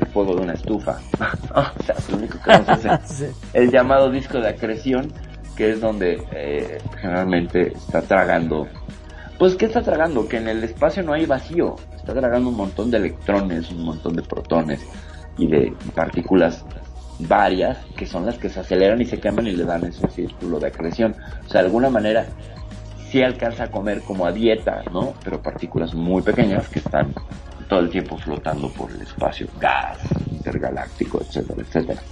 [0.00, 0.98] el fuego de una estufa.
[1.54, 5.12] o sea, es lo único que nos hace el llamado disco de acreción,
[5.56, 8.66] que es donde eh, generalmente está tragando.
[9.40, 10.28] Pues, ¿qué está tragando?
[10.28, 11.76] Que en el espacio no hay vacío.
[11.96, 14.86] Está tragando un montón de electrones, un montón de protones
[15.38, 16.62] y de partículas
[17.20, 20.60] varias que son las que se aceleran y se queman y le dan ese círculo
[20.60, 21.16] de acreción.
[21.46, 22.26] O sea, de alguna manera
[23.08, 25.14] sí alcanza a comer como a dieta, ¿no?
[25.24, 27.14] Pero partículas muy pequeñas que están
[27.66, 32.02] todo el tiempo flotando por el espacio, gas intergaláctico, etcétera, etcétera.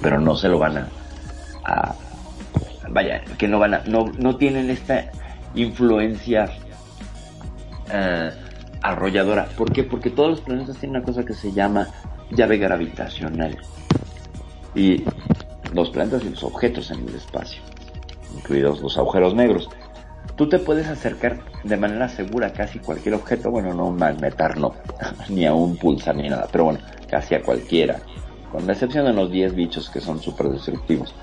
[0.00, 0.86] Pero no se lo van
[1.64, 1.92] a,
[2.88, 5.10] vaya, que no van a, no, no tienen esta
[5.54, 6.50] influencia
[7.90, 8.30] eh.
[9.56, 9.82] ¿Por qué?
[9.82, 11.88] Porque todos los planetas tienen una cosa que se llama
[12.30, 13.56] llave gravitacional.
[14.74, 15.04] Y
[15.72, 17.62] los planetas y los objetos en el espacio,
[18.36, 19.70] incluidos los agujeros negros.
[20.36, 24.58] Tú te puedes acercar de manera segura a casi cualquier objeto, bueno, no un magnetar,
[24.58, 24.74] no,
[25.30, 28.00] ni a un pulsar ni nada, pero bueno, casi a cualquiera,
[28.52, 31.14] con la excepción de los 10 bichos que son súper destructivos.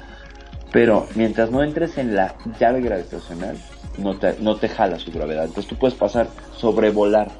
[0.71, 3.57] Pero mientras no entres en la llave gravitacional,
[3.97, 5.45] no te, no te jala su gravedad.
[5.45, 7.31] Entonces tú puedes pasar, sobrevolar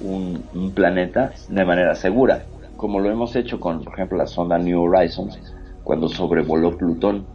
[0.00, 2.44] un, un planeta de manera segura,
[2.76, 5.40] como lo hemos hecho con, por ejemplo, la sonda New Horizons,
[5.82, 7.26] cuando sobrevoló Plutón.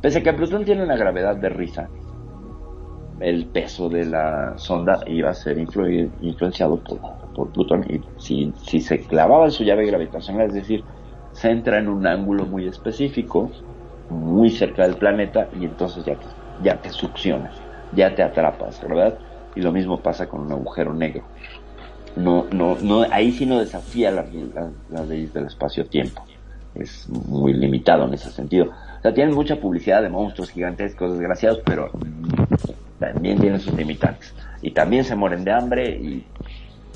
[0.00, 1.90] Pese a que Plutón tiene una gravedad de risa,
[3.20, 7.00] el peso de la sonda iba a ser influ- influenciado por,
[7.34, 10.84] por Plutón y si, si se clavaba en su llave gravitacional, es decir,
[11.32, 13.52] se entra en un ángulo muy específico,
[14.08, 16.26] muy cerca del planeta y entonces ya te,
[16.62, 17.54] ya te succionas,
[17.92, 19.18] ya te atrapas, ¿verdad?
[19.54, 21.24] Y lo mismo pasa con un agujero negro.
[22.16, 24.26] No, no, no, ahí sí no desafía las
[24.90, 26.24] la, leyes del espacio-tiempo.
[26.74, 28.66] Es muy limitado en ese sentido.
[28.98, 31.90] O sea, tienen mucha publicidad de monstruos gigantescos, desgraciados, pero
[32.98, 34.34] también tienen sus limitantes.
[34.62, 35.98] Y también se mueren de hambre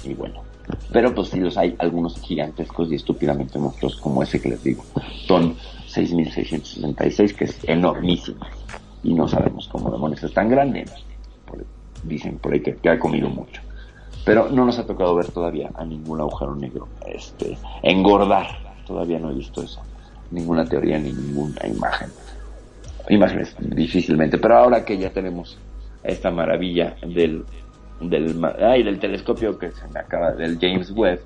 [0.05, 0.50] y bueno.
[0.93, 4.85] Pero pues sí los hay algunos gigantescos y estúpidamente monstruos como ese que les digo.
[5.27, 5.55] Son
[5.89, 8.41] 6.666, que es enormísimo.
[9.03, 10.85] Y no sabemos cómo demonios es tan grande.
[12.05, 13.63] Dicen por ahí que, que ha comido mucho.
[14.25, 18.47] Pero no nos ha tocado ver todavía a ningún agujero negro este, engordar.
[18.87, 19.81] Todavía no he visto eso.
[20.31, 22.11] Ninguna teoría ni ninguna imagen.
[23.09, 24.39] Imágenes difícilmente.
[24.39, 25.59] Pero ahora que ya tenemos
[26.03, 27.45] esta maravilla del,
[28.01, 31.21] del, ay, del telescopio que se me acaba, del James Webb,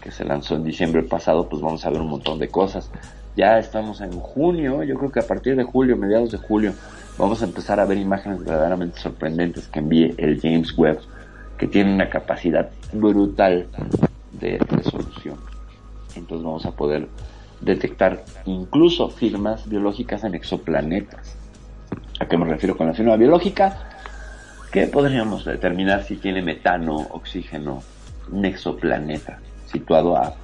[0.00, 2.90] que se lanzó en diciembre pasado, pues vamos a ver un montón de cosas.
[3.36, 6.74] Ya estamos en junio, yo creo que a partir de julio, mediados de julio,
[7.18, 11.00] vamos a empezar a ver imágenes verdaderamente sorprendentes que envíe el James Webb,
[11.56, 13.66] que tiene una capacidad brutal
[14.32, 15.36] de resolución.
[16.14, 17.08] Entonces vamos a poder
[17.60, 21.36] detectar incluso firmas biológicas en exoplanetas.
[22.20, 23.91] ¿A qué me refiero con la firma biológica?
[24.72, 27.82] Que podríamos determinar si tiene metano, oxígeno,
[28.30, 30.34] un exoplaneta situado a...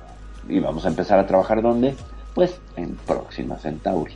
[0.47, 1.95] Y vamos a empezar a trabajar ¿dónde?
[2.35, 4.13] Pues en Próxima Centauri,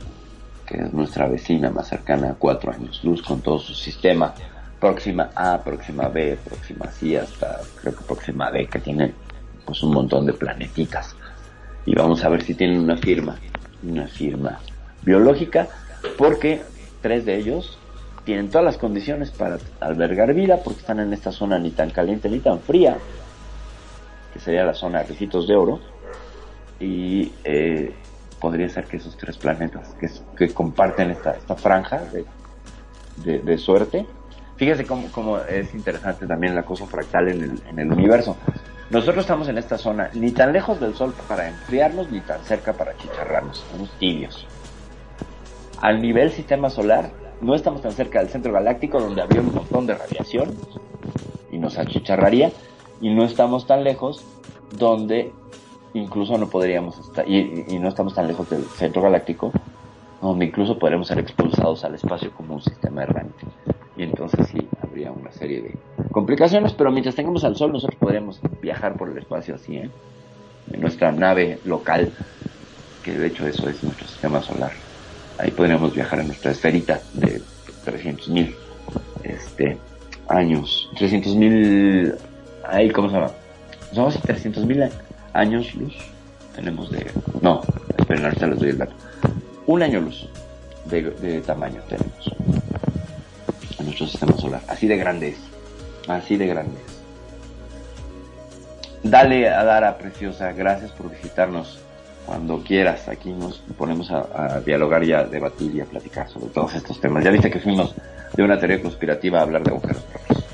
[0.67, 4.35] que es nuestra vecina más cercana a cuatro años luz con todo su sistema.
[4.79, 9.13] Próxima A, Próxima B, Próxima C, hasta creo que Próxima D, que tiene
[9.65, 11.15] pues un montón de planetitas.
[11.87, 13.37] Y vamos a ver si tienen una firma,
[13.81, 14.59] una firma
[15.01, 15.67] biológica,
[16.17, 16.61] porque
[17.01, 17.79] tres de ellos
[18.25, 22.29] tienen todas las condiciones para albergar vida, porque están en esta zona ni tan caliente
[22.29, 22.97] ni tan fría,
[24.33, 25.79] que sería la zona de Ricitos de Oro,
[26.79, 27.93] y eh,
[28.39, 29.95] podría ser que esos tres planetas
[30.37, 32.01] que, comparten esta, franja
[33.23, 34.05] de, suerte,
[34.55, 38.37] fíjese cómo, es interesante también la cosa fractal en el, en el universo.
[38.89, 42.73] Nosotros estamos en esta zona, ni tan lejos del Sol para enfriarnos, ni tan cerca
[42.73, 44.45] para chicharrarnos, estamos tibios.
[45.81, 49.85] Al nivel sistema solar, no estamos tan cerca del centro galáctico, donde habría un montón
[49.85, 50.55] de radiación
[51.51, 52.51] y nos achicharraría,
[53.01, 54.23] y no estamos tan lejos
[54.77, 55.31] donde
[55.93, 59.51] incluso no podríamos estar, y, y, no estamos tan lejos del centro galáctico,
[60.21, 63.45] donde incluso podríamos ser expulsados al espacio como un sistema errante.
[63.95, 65.75] Y entonces sí, habría una serie de
[66.11, 69.89] complicaciones, pero mientras tengamos al Sol, nosotros podríamos viajar por el espacio así, ¿eh?
[70.71, 72.11] En nuestra nave local,
[73.03, 74.71] que de hecho eso es nuestro sistema solar.
[75.43, 77.41] Ahí podríamos viajar en nuestra esferita de
[77.85, 78.55] 300.000
[79.25, 79.77] este,
[80.29, 80.89] años.
[80.95, 82.15] 300.000,
[82.63, 83.31] ahí, ¿cómo se llama?
[83.91, 84.89] Somos 300.000
[85.33, 85.97] años luz.
[86.55, 87.61] Tenemos de, no,
[87.97, 88.93] esperen, ahorita les doy el dato.
[89.65, 90.29] Un año luz
[90.85, 92.31] de, de tamaño tenemos
[93.79, 94.61] en nuestro sistema solar.
[94.69, 95.39] Así de grande es.
[96.07, 99.11] Así de grande es.
[99.11, 101.82] Dale a Dara Preciosa, gracias por visitarnos
[102.25, 103.07] cuando quieras.
[103.07, 106.99] Aquí nos ponemos a, a, dialogar y a debatir y a platicar sobre todos estos
[106.99, 107.23] temas.
[107.23, 107.93] Ya viste que fuimos
[108.35, 110.45] de una teoría conspirativa a hablar de agujeros negros.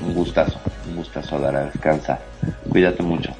[0.00, 0.58] Un gustazo,
[0.88, 2.20] un gustazo, Dara, descansa.
[2.70, 3.32] Cuídate mucho.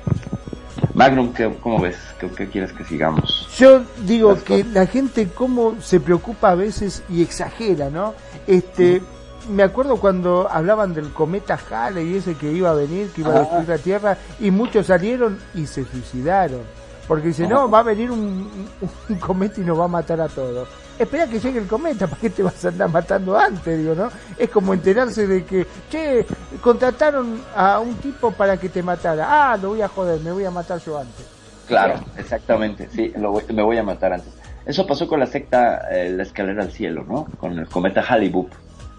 [0.94, 1.97] Magnum, ¿qué, ¿cómo ves?
[2.18, 3.47] ¿Qué, ¿Qué, quieres que sigamos?
[3.59, 8.14] Yo digo que la gente cómo se preocupa a veces y exagera, ¿no?
[8.47, 9.03] Este.
[9.49, 13.34] Me acuerdo cuando hablaban del cometa Halley y ese que iba a venir, que iba
[13.34, 16.61] a destruir la Tierra, y muchos salieron y se suicidaron.
[17.07, 18.51] Porque dice, no, va a venir un,
[19.09, 20.68] un, cometa y nos va a matar a todos.
[20.99, 23.78] Espera que llegue el cometa, ¿para qué te vas a andar matando antes?
[23.78, 24.09] Digo, ¿no?
[24.37, 26.26] Es como enterarse de que, che,
[26.61, 29.53] contrataron a un tipo para que te matara.
[29.53, 31.26] Ah, lo voy a joder, me voy a matar yo antes.
[31.68, 34.32] Claro, exactamente, sí, lo voy, me voy a matar antes.
[34.64, 37.26] Eso pasó con la secta eh, La Escalera al Cielo, ¿no?
[37.39, 38.51] Con el cometa Halley-Boop.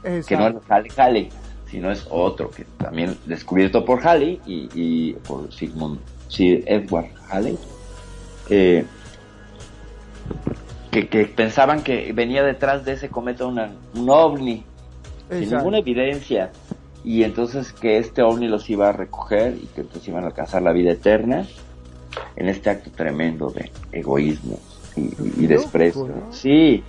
[0.03, 1.29] Que no es Halley Halley,
[1.69, 7.57] sino es otro, que también descubierto por Halley y, y por Sigmund, Sir Edward Halley.
[8.49, 8.85] Eh,
[10.91, 14.63] que, que, pensaban que venía detrás de ese cometa una, un ovni,
[15.29, 15.39] Exacto.
[15.39, 16.51] sin ninguna evidencia,
[17.03, 20.61] y entonces que este ovni los iba a recoger y que entonces iban a alcanzar
[20.61, 21.45] la vida eterna
[22.35, 24.59] en este acto tremendo de egoísmo
[24.95, 26.07] y, y, y desprecio.
[26.07, 26.33] ¿no?
[26.33, 26.83] Sí.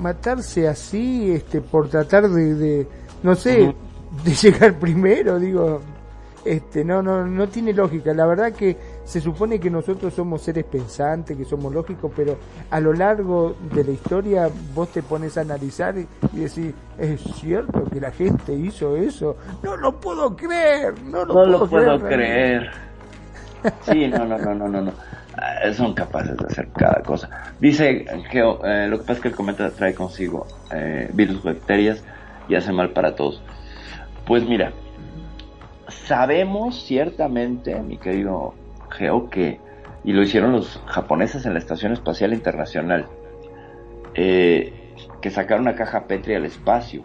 [0.00, 2.88] Matarse así, este, por tratar de, de
[3.22, 4.22] no sé, uh -huh.
[4.24, 5.80] de llegar primero, digo,
[6.44, 8.14] este, no, no, no tiene lógica.
[8.14, 12.38] La verdad que se supone que nosotros somos seres pensantes, que somos lógicos, pero
[12.70, 17.20] a lo largo de la historia vos te pones a analizar y, y decís, es
[17.40, 19.36] cierto que la gente hizo eso.
[19.62, 22.70] No lo puedo creer, no lo no puedo lo puedo creer.
[22.70, 22.70] creer.
[23.82, 24.92] Sí, no, no, no, no, no.
[25.36, 27.54] Uh, son capaces de hacer cada cosa.
[27.60, 32.04] Dice que eh, lo que pasa es que el cometa trae consigo eh, virus, bacterias
[32.48, 33.40] y hace mal para todos.
[34.26, 34.72] Pues mira,
[35.88, 38.54] sabemos ciertamente, mi querido
[38.90, 39.60] Geo, que,
[40.02, 43.06] y lo hicieron los japoneses en la Estación Espacial Internacional,
[44.14, 47.04] eh, que sacaron una caja Petri al espacio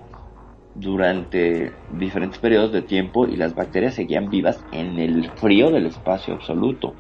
[0.74, 6.34] durante diferentes periodos de tiempo y las bacterias seguían vivas en el frío del espacio
[6.34, 6.96] absoluto.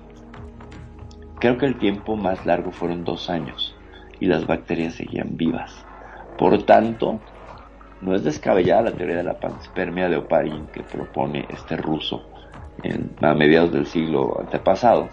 [1.39, 3.75] Creo que el tiempo más largo fueron dos años
[4.19, 5.85] y las bacterias seguían vivas.
[6.37, 7.19] Por tanto,
[8.01, 12.23] no es descabellada la teoría de la panspermia de Oparin que propone este ruso
[12.83, 15.09] en, a mediados del siglo antepasado,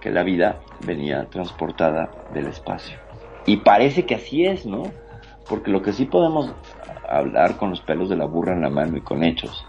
[0.00, 2.98] que la vida venía transportada del espacio.
[3.46, 4.84] Y parece que así es, ¿no?
[5.48, 6.54] Porque lo que sí podemos
[7.08, 9.66] hablar con los pelos de la burra en la mano y con hechos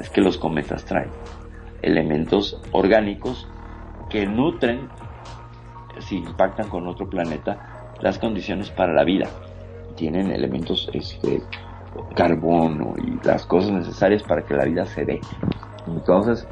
[0.00, 1.10] es que los cometas traen
[1.82, 3.48] elementos orgánicos
[4.14, 4.88] que nutren,
[5.98, 9.26] si impactan con otro planeta, las condiciones para la vida.
[9.96, 11.42] Tienen elementos, este,
[12.14, 15.20] carbono y las cosas necesarias para que la vida se dé.
[15.88, 16.46] Entonces,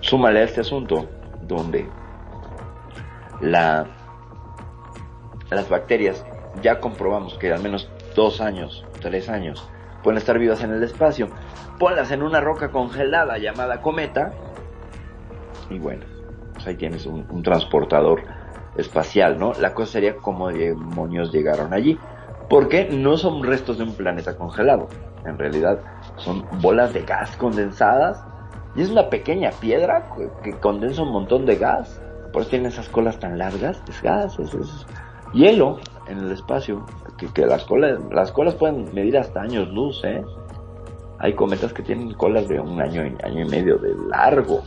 [0.00, 1.06] súmale a este asunto
[1.42, 1.86] donde
[3.40, 3.86] la,
[5.50, 6.26] las bacterias
[6.62, 9.70] ya comprobamos que al menos dos años, tres años,
[10.02, 11.28] pueden estar vivas en el espacio.
[11.78, 14.32] Ponlas en una roca congelada llamada cometa
[15.70, 16.04] y bueno,
[16.52, 18.22] pues ahí tienes un, transportador
[18.76, 19.52] espacial, ¿no?
[19.60, 21.98] La cosa sería cómo demonios llegaron allí.
[22.48, 24.88] Porque no son restos de un planeta congelado.
[25.24, 25.80] En realidad
[26.16, 28.24] son bolas de gas condensadas.
[28.74, 30.10] Y es una pequeña piedra
[30.42, 32.00] que, condensa un montón de gas.
[32.32, 33.82] Por eso tiene esas colas tan largas.
[33.88, 34.86] Es gas, es,
[35.32, 35.78] hielo
[36.08, 36.84] en el espacio.
[37.34, 40.24] Que, las, colas, las colas pueden medir hasta años luz, ¿eh?
[41.18, 44.62] Hay cometas que tienen colas de un año, año y medio de largo.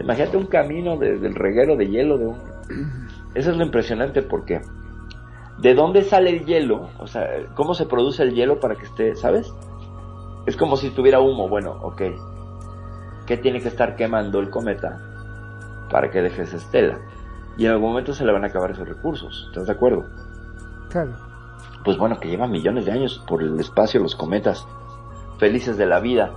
[0.00, 2.36] Imagínate un camino de- del reguero de hielo de un...
[3.34, 4.60] Eso es lo impresionante porque
[5.58, 6.88] ¿de dónde sale el hielo?
[6.98, 9.52] O sea, ¿cómo se produce el hielo para que esté, ¿sabes?
[10.46, 12.02] Es como si tuviera humo, bueno, ok.
[13.26, 15.00] ¿Qué tiene que estar quemando el cometa
[15.90, 16.98] para que deje esa estela?
[17.58, 20.04] Y en algún momento se le van a acabar esos recursos, ¿estás de acuerdo?
[20.90, 21.12] Claro.
[21.84, 24.66] Pues bueno, que llevan millones de años por el espacio los cometas,
[25.38, 26.30] felices de la vida,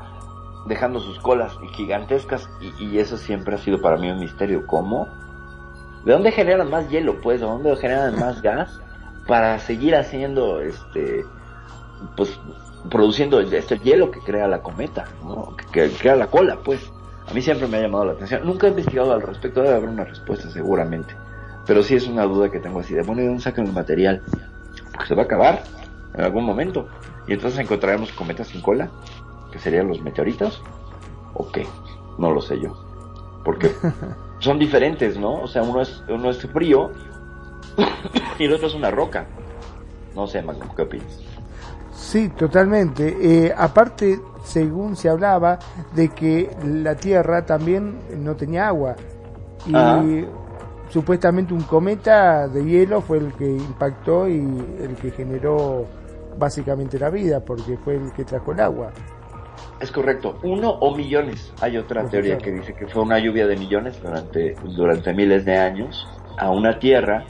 [0.70, 4.66] dejando sus colas gigantescas y, y eso siempre ha sido para mí un misterio.
[4.66, 5.10] ¿Cómo?
[6.06, 7.42] ¿De dónde generan más hielo, pues?
[7.42, 8.80] ¿De dónde generan más gas?
[9.28, 11.26] Para seguir haciendo, este,
[12.16, 12.40] pues,
[12.90, 15.56] produciendo este hielo que crea la cometa, ¿no?
[15.58, 16.90] Que, que crea la cola, pues.
[17.30, 18.44] A mí siempre me ha llamado la atención.
[18.44, 21.14] Nunca he investigado al respecto, debe haber una respuesta seguramente.
[21.68, 24.24] Pero sí es una duda que tengo así de, bueno, ¿y dónde sacan el material?
[24.92, 25.62] Porque se va a acabar
[26.16, 26.88] en algún momento.
[27.28, 28.90] Y entonces encontraremos cometas sin cola,
[29.52, 30.62] que serían los meteoritos,
[31.34, 31.66] o qué,
[32.18, 32.76] no lo sé yo.
[33.44, 33.72] Porque
[34.40, 35.42] son diferentes, ¿no?
[35.42, 36.92] O sea, uno es, uno es frío
[38.38, 39.26] y el otro es una roca.
[40.16, 41.20] No sé, Magnum, ¿qué opinas?
[41.94, 43.18] Sí, totalmente.
[43.22, 45.60] Eh, aparte, según se hablaba
[45.94, 48.96] de que la Tierra también no tenía agua.
[49.66, 50.04] Y Ajá.
[50.90, 54.40] supuestamente un cometa de hielo fue el que impactó y
[54.82, 55.86] el que generó
[56.38, 58.92] básicamente la vida, porque fue el que trajo el agua.
[59.80, 61.54] Es correcto, uno o millones.
[61.62, 65.46] Hay otra Pues, teoría que dice que fue una lluvia de millones durante, durante miles
[65.46, 66.08] de años
[66.38, 67.26] a una Tierra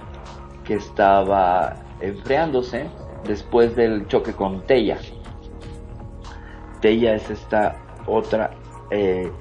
[0.64, 2.88] que estaba enfriándose
[3.26, 4.98] después del choque con Teia.
[6.82, 7.76] Teia es esta
[8.08, 8.52] otra
[8.90, 9.32] eh,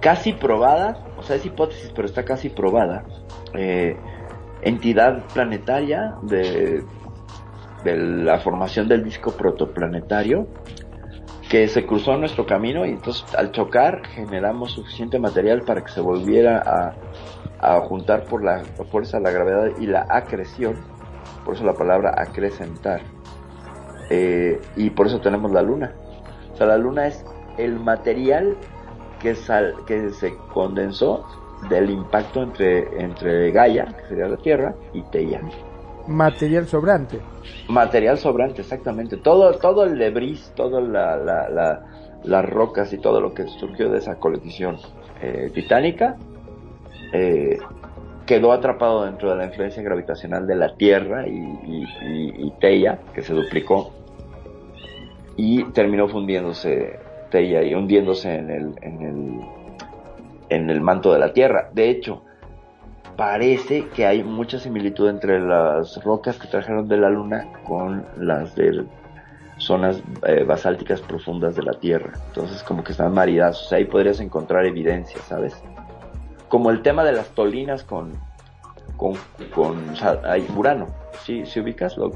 [0.00, 3.04] casi probada, o sea, es hipótesis, pero está casi probada,
[3.54, 3.96] eh,
[4.62, 6.82] entidad planetaria de,
[7.84, 10.46] de la formación del disco protoplanetario
[11.48, 16.00] que se cruzó nuestro camino y entonces al chocar generamos suficiente material para que se
[16.00, 16.94] volviera a,
[17.60, 20.76] a juntar por la fuerza, la gravedad y la acreción,
[21.44, 23.00] por eso la palabra acrecentar.
[24.10, 25.94] Eh, y por eso tenemos la luna.
[26.52, 27.24] O sea, la luna es
[27.58, 28.56] el material
[29.20, 31.26] que, sal, que se condensó
[31.68, 35.40] del impacto entre, entre Gaia, que sería la Tierra, y Teia.
[36.08, 37.18] Material sobrante.
[37.68, 39.16] Material sobrante, exactamente.
[39.16, 41.86] Todo, todo el debris, todas la, la, la,
[42.24, 44.78] las rocas y todo lo que surgió de esa colisión
[45.20, 46.16] eh, titánica
[47.12, 47.58] eh,
[48.26, 53.32] quedó atrapado dentro de la influencia gravitacional de la Tierra y, y Teia, que se
[53.32, 53.92] duplicó,
[55.36, 56.98] y terminó fundiéndose
[57.30, 59.40] Teia y hundiéndose en el, en el,
[60.48, 61.70] en el manto de la Tierra.
[61.72, 62.22] De hecho,
[63.16, 68.54] parece que hay mucha similitud entre las rocas que trajeron de la Luna con las
[68.54, 68.84] de
[69.58, 72.12] zonas eh, basálticas profundas de la Tierra.
[72.28, 73.62] Entonces como que están maridadas.
[73.62, 75.56] O sea, ahí podrías encontrar evidencia, ¿sabes?
[76.48, 78.12] Como el tema de las tolinas con
[78.96, 79.14] con,
[79.54, 80.86] con o sea, hay Urano.
[81.24, 81.96] ¿Sí, ¿sí ubicas?
[81.96, 82.10] Lo,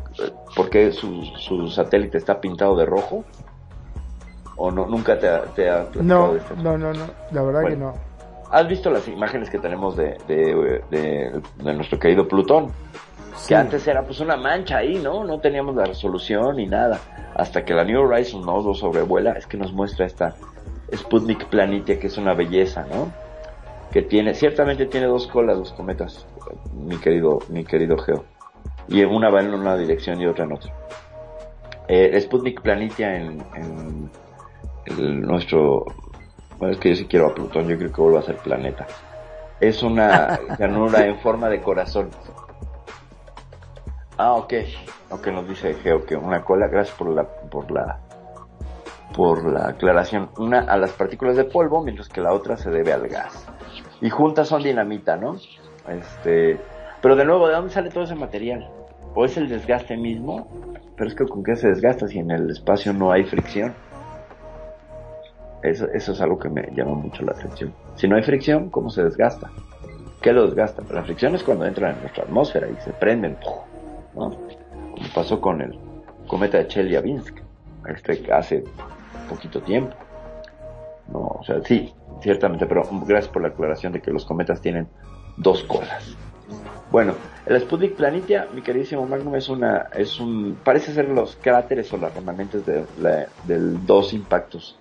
[0.55, 3.25] ¿Por su, su satélite está pintado de rojo?
[4.57, 6.55] ¿O no, nunca te, ha- te ha platicado No, de esto?
[6.57, 7.77] no, no, no, la verdad Bueno.
[7.77, 8.10] que no.
[8.51, 12.69] ¿Has visto las imágenes que tenemos de, de, de- de nuestro querido Plutón?
[13.37, 13.49] Sí.
[13.49, 15.25] Que antes era pues una mancha ahí, ¿no?
[15.25, 16.99] No teníamos la resolución ni nada.
[17.35, 20.35] Hasta que la New Horizons no lo sobrevuela, es que nos muestra esta
[20.95, 23.13] Sputnik Planitia, que es una belleza, ¿no?
[23.93, 26.27] Que tiene, ciertamente tiene dos colas los cometas,
[26.75, 28.25] mi querido, mi querido Geo.
[28.89, 30.73] Y una va en una dirección y otra en otra.
[31.89, 34.11] Eh, Sputnik Planitia en, en
[34.87, 35.87] el- nuestro
[36.61, 38.87] bueno, es que yo sí quiero a Plutón, yo creo que vuelva a ser planeta.
[39.59, 42.11] Es una llanura en forma de corazón.
[44.19, 44.53] Ah, ok.
[45.09, 47.99] Ok, nos dice Geo que una cola, gracias por la, por la,
[49.17, 50.29] por la aclaración.
[50.37, 53.47] Una a las partículas de polvo, mientras que la otra se debe al gas.
[54.03, 55.37] Y juntas son dinamita, ¿no?
[55.89, 56.61] Este,
[57.01, 58.71] Pero de nuevo, ¿de dónde sale todo ese material?
[59.15, 60.47] ¿O es el desgaste mismo?
[60.95, 63.75] Pero es que con qué se desgasta si en el espacio no hay fricción.
[65.63, 67.75] Eso, eso es algo que me llama mucho la atención.
[67.97, 69.51] Si no hay fricción, ¿cómo se desgasta?
[70.23, 70.83] ¿Qué lo desgasta?
[70.91, 73.37] La fricción es cuando entra en nuestra atmósfera y se prenden,
[74.15, 74.31] ¿no?
[74.31, 75.79] Como pasó con el
[76.27, 77.39] cometa de Chelyabinsk,
[77.89, 78.65] este hace
[79.29, 79.95] poquito tiempo.
[81.13, 84.89] No, o sea, sí, ciertamente, pero gracias por la aclaración de que los cometas tienen
[85.39, 86.17] dos colas.
[86.91, 87.15] Bueno,
[87.47, 91.99] el Sputnik Planitia, mi queridísimo Magnum, es una, es un, parece ser los cráteres o
[91.99, 94.80] las remanentes de, la- del dos impactos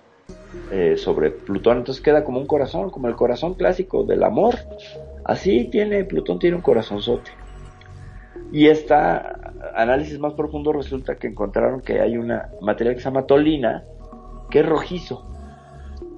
[0.70, 1.78] eh, sobre Plutón.
[1.78, 4.56] Entonces queda como un corazón, como el corazón clásico del amor.
[5.24, 7.30] Así tiene, Plutón tiene un corazonzote.
[8.52, 13.26] Y esta análisis más profundo resulta que encontraron que hay una material que se llama
[13.26, 13.84] tolina,
[14.50, 15.26] que es rojizo.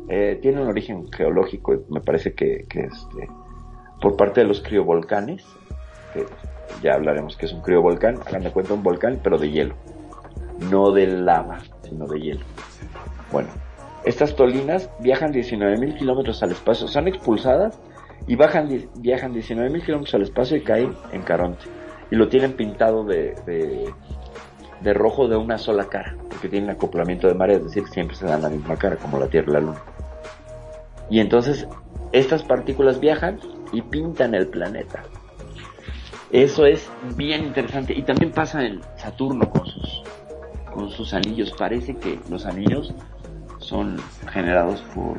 [0.08, 3.28] Eh, tiene un origen geológico, me parece que, que este,
[4.00, 5.44] por parte de los criovolcanes,
[6.12, 6.26] que
[6.82, 9.74] ya hablaremos que es un criovolcán, hagan de cuenta un volcán, pero de hielo.
[10.70, 12.44] No de lava, sino de hielo.
[13.30, 13.48] Bueno,
[14.04, 17.78] estas tolinas viajan 19.000 kilómetros al espacio, son expulsadas
[18.26, 21.64] y bajan, viajan 19.000 kilómetros al espacio y caen en Caronte.
[22.10, 23.92] Y lo tienen pintado de, de,
[24.80, 28.26] de rojo de una sola cara, porque tienen acoplamiento de marea, es decir, siempre se
[28.26, 29.82] dan la misma cara, como la Tierra y la Luna.
[31.08, 31.66] Y entonces
[32.12, 33.38] estas partículas viajan
[33.72, 35.04] y pintan el planeta.
[36.30, 37.92] Eso es bien interesante.
[37.92, 41.52] Y también pasa en Saturno con sus anillos.
[41.52, 42.94] Parece que los anillos
[43.72, 43.96] son
[44.30, 45.16] generados por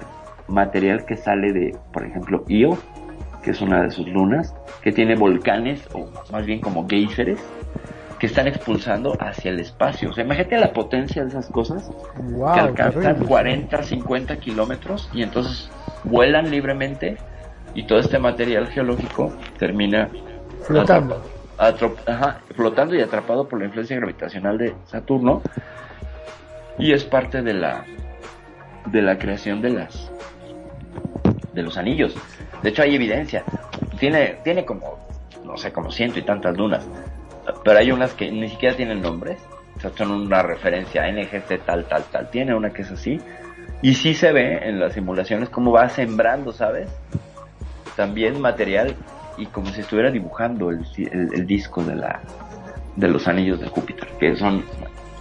[0.48, 2.78] material que sale de, por ejemplo, Io,
[3.42, 4.54] que es una de sus lunas,
[4.84, 7.40] que tiene volcanes, o más bien como géiseres,
[8.20, 10.12] que están expulsando hacia el espacio.
[10.12, 13.28] O sea, imagínate la potencia de esas cosas Wow, que alcanzan terrible.
[13.28, 15.70] 40, 50 kilómetros y entonces
[16.04, 17.18] vuelan libremente
[17.74, 20.10] y todo este material geológico termina
[20.62, 21.22] Flotando.
[21.58, 25.42] ajá, flotando y atrapado por la influencia gravitacional de Saturno
[26.78, 27.84] y es parte de la
[28.86, 30.12] de la creación de las
[31.54, 32.16] de los anillos.
[32.62, 33.44] De hecho hay evidencia.
[34.00, 34.98] Tiene tiene como
[35.44, 36.88] no sé, como ciento y tantas lunas,
[37.66, 39.42] pero hay unas que ni siquiera tienen nombres,
[39.76, 42.30] o sea, son una referencia NGC tal tal tal.
[42.30, 43.20] Tiene una que es así
[43.82, 46.90] y sí se ve en las simulaciones cómo va sembrando, ¿sabes?
[47.98, 48.96] También material
[49.38, 52.22] y como si estuviera dibujando el, el- el disco de la
[52.96, 54.64] de los anillos de Júpiter, que son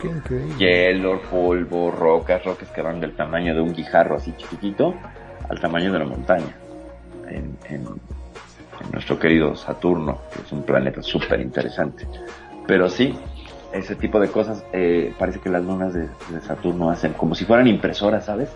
[0.03, 4.95] Qué hielo, polvo, rocas, rocas que van del tamaño de un guijarro así chiquitito
[5.49, 6.57] al tamaño de la montaña
[7.29, 7.57] en,
[8.93, 12.07] nuestro querido Saturno, que es un planeta súper interesante.
[12.67, 13.15] Pero sí,
[13.73, 16.09] ese tipo de cosas, eh, parece que las lunas de,
[16.41, 18.51] Saturno hacen como si fueran impresoras, ¿sabes?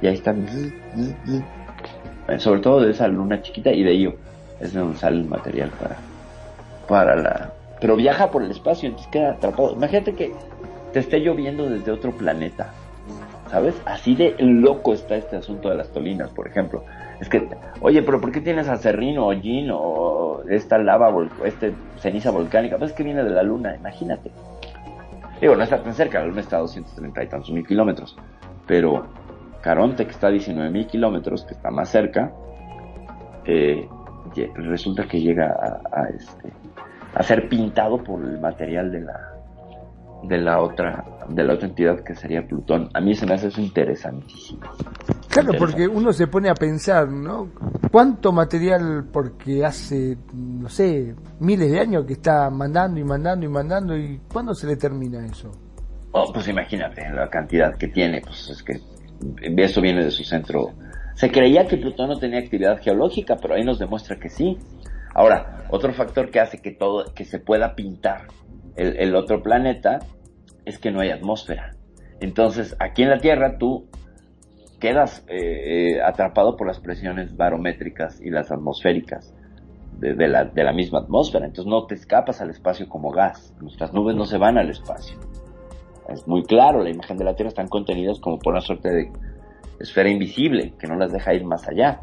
[0.00, 0.46] Y ahí están.
[2.28, 4.14] Eh, sobre todo de esa luna chiquita y de ello,
[4.60, 5.96] es de donde sale el material para,
[6.88, 7.52] para la...
[7.80, 9.74] Pero viaja por el espacio, entonces queda atrapado.
[9.74, 10.32] Imagínate que
[10.92, 12.72] te esté lloviendo desde otro planeta,
[13.50, 13.80] ¿sabes?
[13.84, 16.84] Así de loco está este asunto de las tolinas, por ejemplo.
[17.20, 17.48] Es que,
[17.80, 21.12] oye, pero ¿por qué tienes acerrino o gin o esta lava,
[21.44, 22.76] este ceniza volcánica?
[22.76, 24.30] Pues es que viene de la luna, imagínate.
[25.40, 28.16] Digo, no está tan cerca, la luna está a 230 y tantos mil kilómetros,
[28.66, 29.06] pero
[29.60, 32.32] Caronte, que está a 19 mil kilómetros, que está más cerca,
[33.44, 33.88] eh,
[34.54, 36.52] resulta que llega a, este,
[37.14, 39.35] a ser pintado por el material de la
[40.28, 42.88] de la otra de la otra entidad que sería Plutón.
[42.94, 44.60] A mí se me hace eso interesantísimo.
[44.60, 45.58] Claro, Interesante.
[45.58, 47.50] porque uno se pone a pensar, ¿no?
[47.90, 53.48] ¿Cuánto material, porque hace, no sé, miles de años que está mandando y mandando y
[53.48, 55.50] mandando, y cuándo se le termina eso?
[56.12, 58.80] Oh, pues imagínate la cantidad que tiene, pues es que
[59.56, 60.70] eso viene de su centro.
[61.14, 64.56] Se creía que Plutón no tenía actividad geológica, pero ahí nos demuestra que sí.
[65.14, 68.28] Ahora, otro factor que hace que todo, que se pueda pintar
[68.76, 69.98] el, el otro planeta
[70.66, 71.70] es que no hay atmósfera.
[72.20, 73.88] Entonces, aquí en la Tierra tú
[74.78, 79.34] quedas eh, eh, atrapado por las presiones barométricas y las atmosféricas
[79.98, 81.46] de, la, de la misma atmósfera.
[81.46, 83.54] Entonces no te escapas al espacio como gas.
[83.60, 85.18] Nuestras nubes no se van al espacio.
[86.08, 89.12] Es muy claro, la imagen de la Tierra están contenidas como por una suerte de
[89.80, 92.00] esfera invisible que no las deja ir más allá,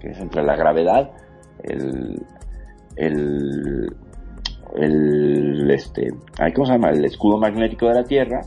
[0.00, 1.10] que es entre la gravedad,
[1.62, 2.22] el,
[2.96, 3.94] el,
[4.74, 6.12] el este,
[6.54, 6.90] ¿cómo se llama?
[6.90, 8.40] El escudo magnético de la Tierra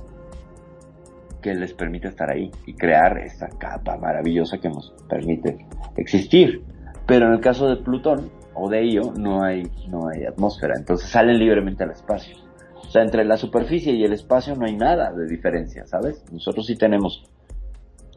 [1.41, 6.63] que les permite estar ahí y crear esta capa maravillosa que nos permite existir.
[7.05, 11.09] Pero en el caso de Plutón o de Io no hay, no hay atmósfera, entonces
[11.09, 12.35] salen libremente al espacio.
[12.75, 16.23] O sea, entre la superficie y el espacio no hay nada de diferencia, ¿sabes?
[16.31, 17.23] Nosotros sí tenemos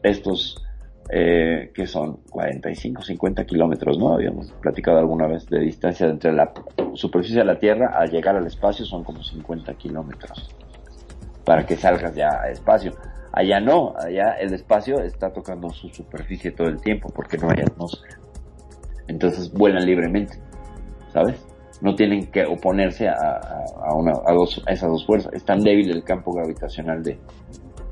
[0.03, 0.61] estos
[1.13, 4.13] eh, que son 45, 50 kilómetros, ¿no?
[4.13, 6.51] Habíamos platicado alguna vez de distancia entre la
[6.93, 10.49] superficie de la Tierra al llegar al espacio son como 50 kilómetros
[11.43, 12.93] para que salgas ya a espacio.
[13.33, 17.61] Allá no, allá el espacio está tocando su superficie todo el tiempo porque no hay
[17.61, 18.17] atmósfera.
[19.07, 20.37] Entonces vuelan libremente,
[21.11, 21.45] ¿sabes?
[21.81, 25.33] No tienen que oponerse a, a- dos, a esas dos fuerzas.
[25.33, 27.17] Es tan débil el campo gravitacional de,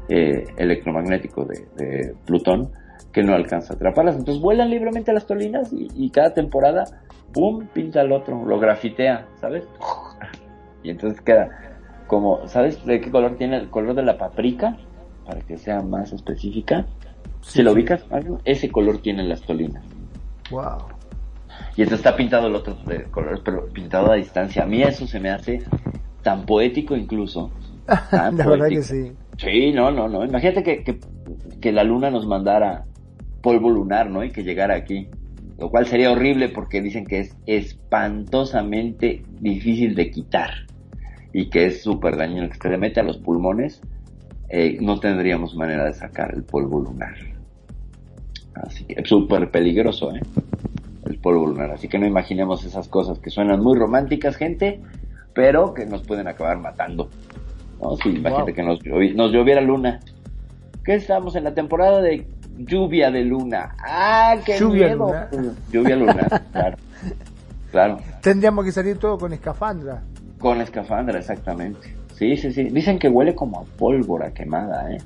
[0.10, 2.72] eh, electromagnético de Plutón
[3.12, 4.16] que no alcanza a atraparlas.
[4.18, 6.84] Entonces vuelan libremente a las tolinas y, y cada temporada,
[7.34, 9.66] ¡pum!, pinta al otro, lo grafitea, ¿sabes?
[10.84, 11.50] Y entonces queda
[12.08, 14.78] como, ¿sabes de qué color tiene el color de la paprika?
[15.26, 16.86] Para que sea más específica.
[17.42, 19.84] Si lo ubicas, Mario, ese color tienen las tolinas.
[20.50, 20.78] Wow.
[21.76, 24.64] Y entonces está pintado el otro de colores, pero pintado a distancia.
[24.64, 25.64] A mí eso se me hace
[26.24, 27.52] tan poético incluso.
[28.12, 28.84] tan La verdad que poético.
[28.84, 29.12] sí.
[29.38, 30.26] Sí, no, no, no.
[30.26, 31.00] Imagínate que, que,
[31.62, 32.86] que la luna nos mandara
[33.42, 34.24] polvo lunar, ¿no?
[34.24, 35.08] Y que llegara aquí.
[35.58, 40.52] Lo cual sería horrible porque dicen que es espantosamente difícil de quitar.
[41.34, 43.82] Y que es súper dañino, que se le mete a los pulmones.
[44.52, 47.14] eh, no tendríamos manera de sacar el polvo lunar.
[48.56, 50.22] Así que es súper peligroso, ¿eh?
[51.06, 51.70] El polvo lunar.
[51.72, 54.80] Así que no imaginemos esas cosas que suenan muy románticas, gente,
[55.36, 57.10] pero que nos pueden acabar matando.
[57.80, 57.96] ¿no?
[57.98, 58.80] Si imagínate Wow.
[58.82, 60.00] que nos lloviera luna.
[60.84, 62.26] ¿Qué estamos en la temporada de
[62.60, 63.76] lluvia de luna?
[63.86, 65.08] ¡Ah, qué Lluvia miedo!
[65.08, 65.30] lunar.
[65.72, 66.78] Lluvia lunar, claro.
[67.72, 70.02] Claro, Tendríamos que salir todo con escafandra.
[70.40, 71.96] con escafandra, exactamente.
[72.16, 72.64] Sí, sí, sí.
[72.64, 74.98] Dicen que huele como a pólvora quemada, ¿eh?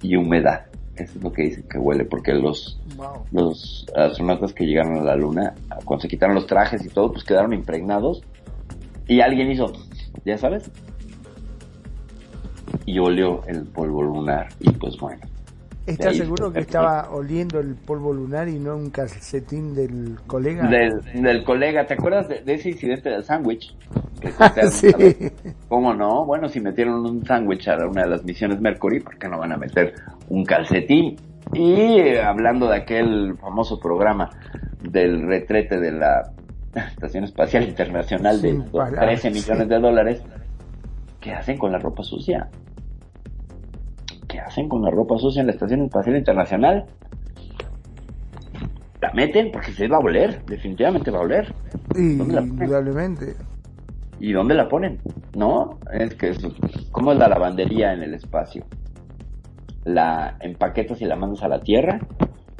[0.00, 0.66] Y humedad.
[0.94, 3.24] Eso es lo que dicen que huele, porque los, Wow.
[3.32, 5.54] los astronautas que llegaron a la luna,
[5.84, 8.22] cuando se quitaron los trajes y todo, pues quedaron impregnados.
[9.08, 9.72] Y alguien hizo,
[10.24, 10.70] ya sabes,
[12.86, 14.48] y olió el polvo lunar.
[14.60, 15.20] Y pues bueno,
[15.86, 20.66] ¿Estás seguro que estaba oliendo el polvo lunar y no un calcetín del colega?
[20.68, 23.74] del, del colega, ¿te acuerdas de, de ese incidente del sándwich?
[24.54, 24.88] Te- sí.
[25.68, 26.24] ¿Cómo no?
[26.24, 29.52] Bueno, si metieron un sándwich a una de las misiones Mercury, ¿por qué no van
[29.52, 29.94] a meter
[30.30, 31.16] un calcetín?
[31.52, 34.30] Y eh, hablando de aquel famoso programa
[34.82, 36.30] del retrete de la
[36.74, 40.22] Estación Espacial Internacional de Sin palabras, 13 millones de dólares,
[41.20, 42.48] ¿qué hacen con la ropa sucia?
[44.34, 46.86] ¿Qué hacen con la ropa sucia en la Estación Espacial Internacional?
[49.00, 51.54] La meten porque se va a oler, definitivamente va a oler.
[51.94, 53.36] Indudablemente.
[54.18, 54.98] ¿Y dónde la ponen?
[55.36, 56.44] No, es que es,
[56.90, 58.64] ¿cómo es la lavandería en el espacio?
[59.84, 62.00] La empaquetas y la mandas a la Tierra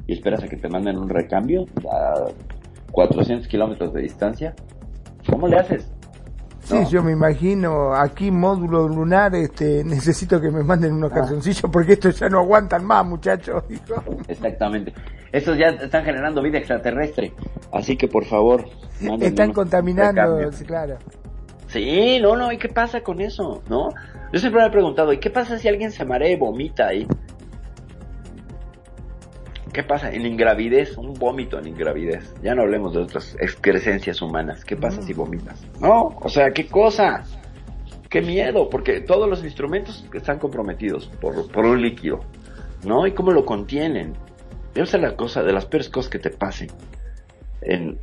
[0.07, 2.27] y esperas a que te manden un recambio a
[2.93, 4.55] 400 kilómetros de distancia.
[5.29, 5.93] ¿Cómo le haces?
[6.65, 11.17] Sí, yo me imagino aquí módulo lunar, este, necesito que me manden unos Ah.
[11.17, 13.63] calzoncillos porque estos ya no aguantan más, muchachos.
[14.29, 14.93] Exactamente.
[15.31, 17.33] Estos ya están generando vida extraterrestre.
[17.73, 18.65] Así que por favor,
[19.21, 20.97] Están contaminando, claro.
[21.67, 23.63] Sí, no, no, ¿y qué pasa con eso?
[23.69, 23.89] ¿No?
[24.33, 27.07] Yo siempre me he preguntado, ¿y qué pasa si alguien se marea y vomita ahí?
[29.75, 30.97] ¿Qué pasa en ingravidez?
[30.97, 32.33] Un vómito en ingravidez.
[32.43, 34.65] Ya no hablemos de otras excrescencias humanas.
[34.65, 35.61] ¿Qué pasa si vomitas?
[35.81, 37.25] No, o sea, ¿qué cosa?
[38.09, 38.71] ¡Qué miedo!
[38.71, 42.21] Porque todos los instrumentos están comprometidos por, por un líquido,
[42.87, 43.05] ¿no?
[43.07, 44.15] ¿Y cómo lo contienen?
[44.75, 46.69] Debe ser la cosa, de las peores cosas que te pasen
[47.61, 47.99] en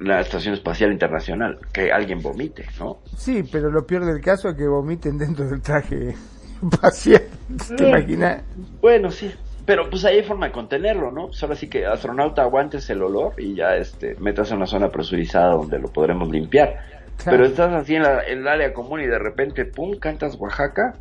[0.00, 2.98] la Estación Espacial Internacional, que alguien vomite, ¿no?
[3.16, 6.14] Sí, pero lo peor del caso es que vomiten dentro del traje
[6.72, 7.22] espacial.
[7.76, 7.88] ¿Te Mm.
[7.88, 8.42] imaginas?
[8.80, 9.30] Bueno, sí.
[9.66, 11.28] Pero pues ahí hay forma de contenerlo, ¿no?
[11.28, 14.88] Pues ahora sí que astronauta aguantes el olor y ya este metas en una zona
[14.90, 16.76] presurizada donde lo podremos limpiar.
[17.16, 17.38] Claro.
[17.38, 20.94] Pero estás así en, la, en el área común y de repente, pum, cantas Oaxaca.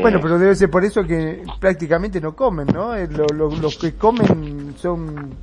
[0.00, 2.94] Bueno, Eh, pero debe ser por eso que prácticamente no comen, ¿no?
[2.94, 5.34] Eh, Lo, lo- los que comen son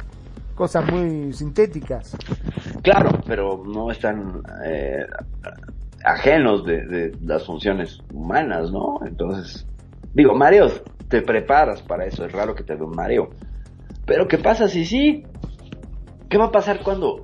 [0.55, 2.15] cosas muy sintéticas.
[2.81, 5.05] Claro, pero no están eh,
[6.03, 8.99] ajenos de, de las funciones humanas, ¿no?
[9.05, 9.65] Entonces,
[10.18, 13.30] digo, mareos, te preparas para eso, es raro que te dé un mareo.
[14.06, 15.23] Pero ¿qué pasa si sí?
[16.27, 17.23] ¿Qué va a pasar cuando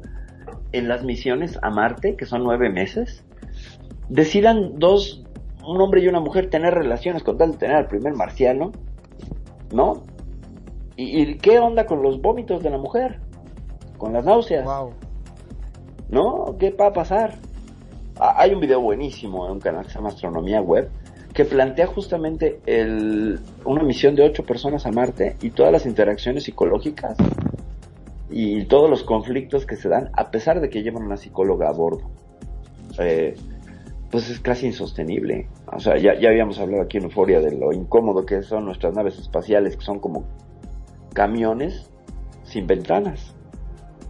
[0.71, 3.25] en las misiones a Marte, que son nueve meses,
[4.09, 5.23] decidan dos,
[5.65, 8.71] un hombre y una mujer tener relaciones con tal de tener al primer marciano?
[9.73, 10.03] ¿No?
[10.95, 13.19] ¿Y, y qué onda con los vómitos de la mujer?
[13.97, 14.65] Con las náuseas.
[16.09, 16.55] ¿No?
[16.59, 17.39] ¿Qué va a pasar?
[18.19, 20.91] Ah, Hay un video buenísimo en un canal que se llama Astronomía Web
[21.33, 22.59] que plantea justamente
[23.65, 27.17] una misión de ocho personas a Marte y todas las interacciones psicológicas
[28.29, 31.71] y todos los conflictos que se dan a pesar de que llevan una psicóloga a
[31.71, 32.09] bordo.
[32.99, 33.35] Eh,
[34.11, 35.47] pues es casi insostenible.
[35.71, 38.93] O sea, ya, ya habíamos hablado aquí en Euforia de lo incómodo que son nuestras
[38.93, 40.25] naves espaciales, que son como
[41.13, 41.89] camiones
[42.43, 43.33] sin ventanas,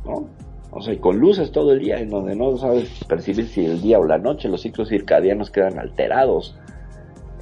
[0.05, 0.27] ¿no?
[0.71, 3.81] O sea, y con luces todo el día, en donde no sabes percibir si el
[3.81, 6.57] día o la noche, los ciclos circadianos quedan alterados.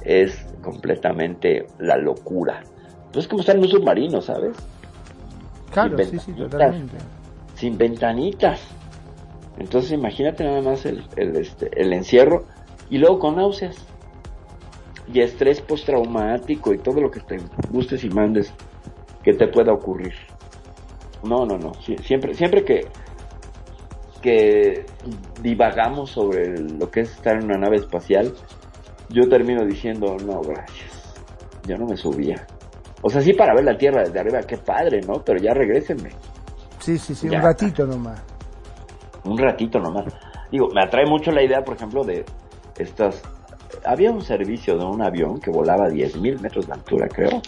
[0.04, 2.62] Es completamente la locura.
[3.12, 4.56] Pues es como estar en un submarino, ¿sabes?
[5.70, 6.50] Claro, Sin sí, sí, ventanitas.
[6.50, 6.96] totalmente.
[7.54, 8.60] Sin ventanitas.
[9.58, 12.44] Entonces imagínate nada más el, el, este, el encierro
[12.90, 13.76] y luego con náuseas
[15.12, 17.38] y estrés postraumático y todo lo que te
[17.70, 18.52] gustes y mandes
[19.22, 20.14] que te pueda ocurrir.
[21.22, 21.72] No, no, no.
[21.74, 22.86] Sie- Siempre, siempre que,
[24.22, 24.86] que
[25.42, 28.32] divagamos sobre lo que es estar en una nave espacial,
[29.12, 31.14] yo termino diciendo, no, gracias.
[31.66, 32.46] Yo no me subía.
[33.02, 35.22] O sea, sí para ver la Tierra desde arriba, qué padre, ¿no?
[35.24, 36.10] Pero ya regrésenme.
[36.78, 37.38] Sí, sí, sí, Ya.
[37.38, 38.22] un ratito nomás.
[39.24, 40.04] un ratito nomás.
[40.50, 42.24] Digo, me atrae mucho la idea, por ejemplo, de
[42.78, 43.22] estas...
[43.84, 47.40] Había un servicio de un avión que volaba a 10.000 metros de altura, creo.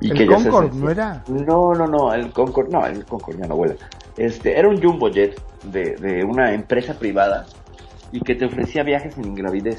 [0.00, 1.22] ¿El que ya se no era?
[1.28, 3.74] No, no, no, el Concorde, no, el Concorde ya no vuela.
[4.16, 7.46] Este, era un jumbo jet de, de una empresa privada
[8.10, 9.78] y que te ofrecía viajes en ingravidez.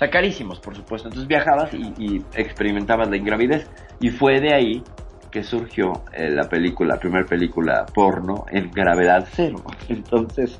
[0.00, 1.08] Sea, carísimos, por supuesto.
[1.08, 3.70] Entonces viajabas y, y experimentabas la ingravidez.
[4.00, 4.82] Y fue de ahí
[5.30, 9.62] que surgió eh, la película, la primera película porno en gravedad cero.
[9.90, 10.58] Entonces,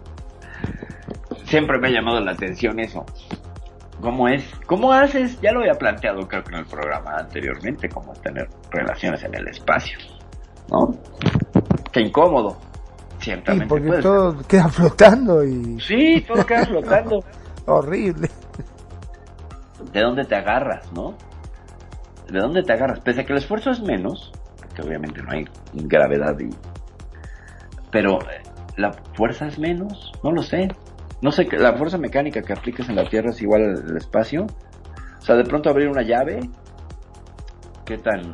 [1.47, 3.07] siempre me ha llamado la atención eso.
[4.03, 4.45] ¿Cómo es?
[4.67, 5.41] ¿Cómo haces?
[5.41, 9.49] Ya lo había planteado creo que en el programa anteriormente, cómo tener relaciones en el
[9.49, 9.99] espacio.
[10.71, 10.95] ¿No?
[11.91, 12.59] Qué incómodo.
[13.19, 15.81] Sí, Ciertamente porque todo queda flotando y.
[15.81, 17.25] Sí, todo queda flotando.
[17.67, 18.29] horrible.
[19.93, 21.17] ¿De dónde te agarras, no?
[22.31, 23.01] ¿De dónde te agarras?
[23.01, 26.51] Pese a que el esfuerzo es menos, porque obviamente no hay gravedad y...
[27.91, 28.19] Pero
[28.77, 30.69] la fuerza es menos, no lo sé.
[31.23, 34.47] No sé, la fuerza mecánica que aplicas en la Tierra es igual al al espacio.
[35.19, 36.41] O sea, de pronto abrir una llave,
[37.85, 38.33] ¿qué tan...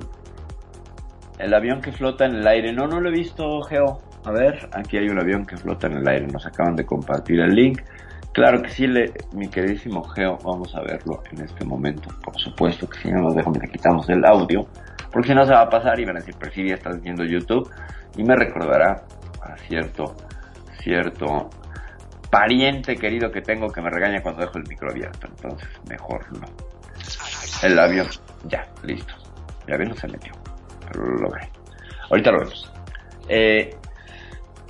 [1.39, 3.99] El avión que flota en el aire, no, no lo he visto, Geo.
[4.25, 7.41] A ver, aquí hay un avión que flota en el aire, nos acaban de compartir
[7.41, 7.81] el link.
[8.37, 12.11] Claro que sí, le, mi queridísimo Geo, vamos a verlo en este momento.
[12.23, 14.67] Por supuesto que si no nos dejan, le quitamos el audio.
[15.11, 17.01] Porque si no se va a pasar y van a decir, pero si ya estás
[17.01, 17.67] viendo YouTube.
[18.15, 19.07] Y me recordará
[19.41, 20.15] a cierto,
[20.83, 21.49] cierto
[22.31, 25.29] pariente querido que tengo que me regaña cuando dejo el micro abierto.
[25.29, 26.47] Entonces, mejor no.
[27.63, 28.07] El avión,
[28.49, 29.15] ya, listo.
[29.67, 30.33] El avión no se metió,
[30.87, 31.49] pero lo logré.
[32.11, 32.71] Ahorita lo vemos.
[33.31, 33.71] Eh,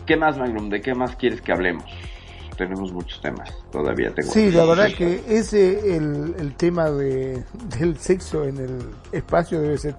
[0.06, 0.68] ¿Qué más, Magnum?
[0.68, 2.05] ¿De qué más quieres que hablemos?
[2.56, 3.52] Tenemos muchos temas.
[3.70, 4.30] Todavía tengo.
[4.32, 7.44] Sí, la verdad que ese el, el tema de,
[7.78, 8.78] del sexo en el
[9.12, 9.94] espacio debe ser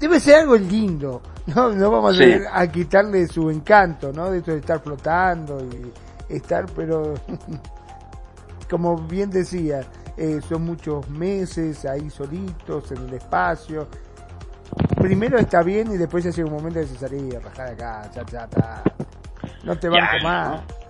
[0.00, 1.20] debe ser algo lindo.
[1.54, 2.32] No, no vamos a, Sí.
[2.52, 4.30] a quitarle su encanto, ¿no?
[4.30, 7.14] De esto de estar flotando y estar, pero
[8.70, 9.82] como bien decía,
[10.16, 13.86] eh, son muchos meses ahí solitos en el espacio.
[14.96, 18.48] Primero está bien y después ya llega un momento de salí, rajar acá, ya, ya,
[18.56, 18.82] ya.
[19.64, 20.83] No te Ya, banco ¿no?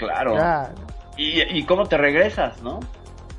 [0.00, 0.32] Claro.
[0.34, 0.74] Claro.
[1.16, 2.80] ¿Y, ¿Y cómo te regresas, no?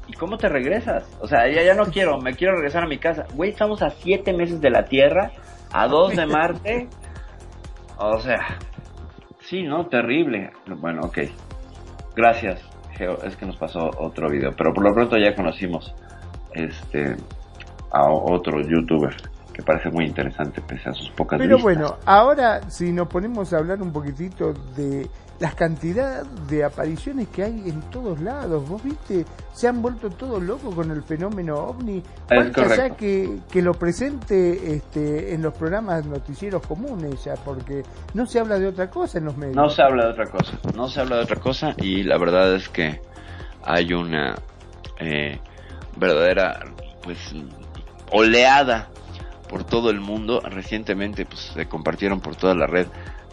[0.08, 1.04] ¿Y cómo te regresas?
[1.20, 3.26] O sea, ya, ya no quiero, me quiero regresar a mi casa.
[3.34, 5.32] Güey, estamos a siete meses de la Tierra,
[5.74, 6.88] a dos de Marte.
[7.98, 8.58] O sea,
[9.40, 9.88] sí, ¿no?
[9.88, 10.52] Terrible.
[10.78, 11.20] Bueno, ok.
[12.16, 12.62] Gracias,
[12.98, 13.18] Geo.
[13.24, 15.94] Es que nos pasó otro video, pero por lo pronto ya conocimos
[16.54, 17.16] este
[17.94, 19.16] a otro youtuber
[19.54, 21.64] que parece muy interesante pese a sus pocas Pero vistas.
[21.64, 25.08] bueno, ahora si nos ponemos a hablar un poquitito de
[25.42, 30.42] las cantidades de apariciones que hay en todos lados, vos viste, se han vuelto todos
[30.42, 32.04] locos con el fenómeno ovni.
[32.30, 32.98] Ya correcto.
[32.98, 37.82] que, que lo presente este, en los programas noticieros comunes ya, porque
[38.14, 39.56] no se habla de otra cosa en los medios.
[39.56, 42.54] No se habla de otra cosa, no se habla de otra cosa y la verdad
[42.54, 43.02] es que
[43.64, 44.36] hay una
[45.00, 45.40] eh,
[45.98, 46.60] verdadera
[47.02, 47.18] pues
[48.12, 48.90] oleada
[49.50, 50.40] por todo el mundo.
[50.42, 52.86] Recientemente pues se compartieron por toda la red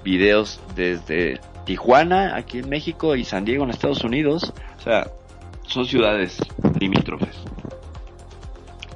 [0.02, 4.54] videos desde Tijuana aquí en México y San Diego en Estados Unidos.
[4.78, 5.10] O sea,
[5.66, 6.38] son ciudades
[6.80, 7.36] limítrofes.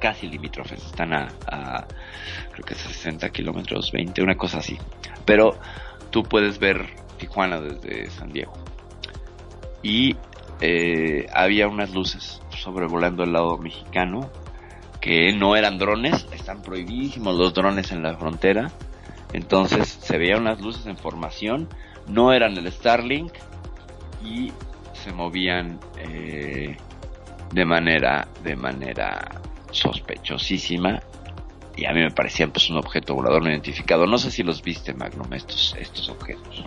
[0.01, 1.27] Casi limítrofes, están a,
[2.51, 4.79] creo que 60 kilómetros, 20, una cosa así.
[5.23, 5.55] Pero
[6.09, 6.87] tú puedes ver
[7.19, 8.53] Tijuana desde San Diego.
[9.83, 10.15] Y
[10.59, 14.31] eh, había unas luces sobrevolando el lado mexicano
[14.99, 18.71] que no eran drones, están prohibidísimos los drones en la frontera.
[19.31, 21.69] Entonces se veían unas luces en formación,
[22.07, 23.33] no eran el Starlink
[24.23, 24.51] y
[24.93, 26.77] se movían eh,
[27.51, 31.01] de manera de manera sospechosísima
[31.75, 34.05] y a mí me parecían pues un objeto volador no identificado.
[34.05, 36.63] No sé si los viste, Magnum, estos estos objetos.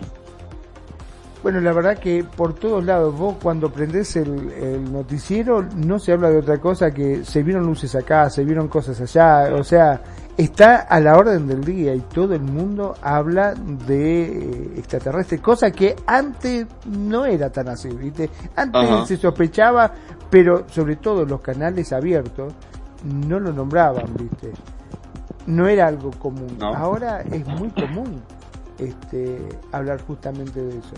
[1.43, 6.11] Bueno, la verdad que por todos lados, vos cuando prendés el, el noticiero no se
[6.11, 10.01] habla de otra cosa que se vieron luces acá, se vieron cosas allá, o sea,
[10.37, 15.71] está a la orden del día y todo el mundo habla de eh, extraterrestres, cosa
[15.71, 18.29] que antes no era tan así, ¿viste?
[18.55, 19.05] Antes Ajá.
[19.05, 19.91] se sospechaba,
[20.29, 22.53] pero sobre todo los canales abiertos
[23.03, 24.51] no lo nombraban, ¿viste?
[25.47, 26.57] No era algo común.
[26.59, 26.73] No.
[26.73, 28.21] Ahora es muy común
[28.77, 29.39] este
[29.71, 30.95] hablar justamente de eso.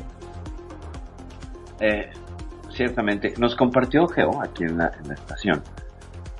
[1.80, 2.10] Eh,
[2.72, 5.62] ciertamente, nos compartió Geo aquí en la, en la estación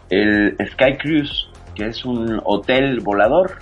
[0.10, 1.49] el Sky Cruise,
[1.80, 3.58] que es un hotel volador.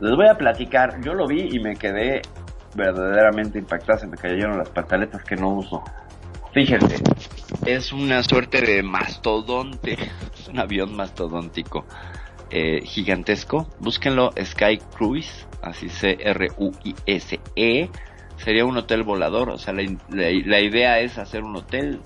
[0.00, 2.20] Les voy a platicar, yo lo vi y me quedé
[2.74, 5.82] verdaderamente impactado, se me cayeron las pantaletas que no uso.
[6.52, 6.96] Fíjense,
[7.64, 9.96] es una suerte de mastodonte,
[10.38, 11.86] es un avión mastodóntico
[12.50, 13.66] eh, gigantesco.
[13.78, 17.88] Búsquenlo, Sky Cruise, así C-R-U-I-S-E.
[18.36, 22.02] Sería un hotel volador, o sea, la, la- la idea es hacer un hotel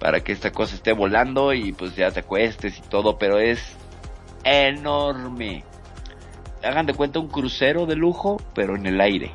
[0.00, 3.76] para que esta cosa esté volando y pues ya te acuestes y todo, pero es
[4.44, 5.64] enorme.
[6.62, 9.30] Hagan de cuenta un crucero de lujo, pero en el aire.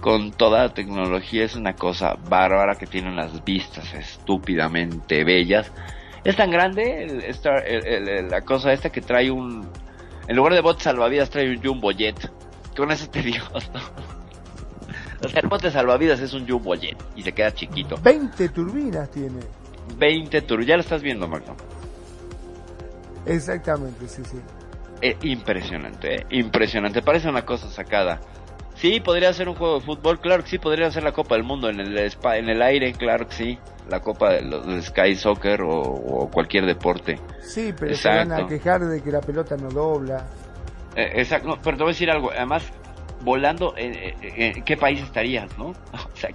[0.00, 5.72] Con toda la tecnología es una cosa bárbara que tiene unas vistas estúpidamente bellas.
[6.24, 9.66] Es tan grande el- la cosa esta que trae un...
[10.28, 12.30] En lugar de bote salvavidas trae un jumbo jet.
[12.76, 13.44] Con eso te digo.
[15.24, 17.96] O sea, el bote salvavidas es un jumbo jet y se queda chiquito.
[18.02, 19.40] 20 turbinas tiene.
[19.96, 21.56] 20 tur, ya lo estás viendo, Magno.
[23.26, 24.38] Exactamente, sí, sí.
[25.02, 27.02] Eh, impresionante, eh, impresionante.
[27.02, 28.20] Parece una cosa sacada.
[28.74, 31.44] Sí, podría ser un juego de fútbol, claro que sí, podría ser la Copa del
[31.44, 33.58] Mundo en el en el aire, claro que sí.
[33.88, 37.20] La Copa de los de Sky Soccer o, o cualquier deporte.
[37.40, 40.26] Sí, pero se van a quejar de que la pelota no dobla.
[40.94, 42.70] Eh, exacto, no, pero te voy a decir algo, además,
[43.22, 45.66] volando, ¿en, en- en qué país estarías, no?
[45.92, 46.30] O sea,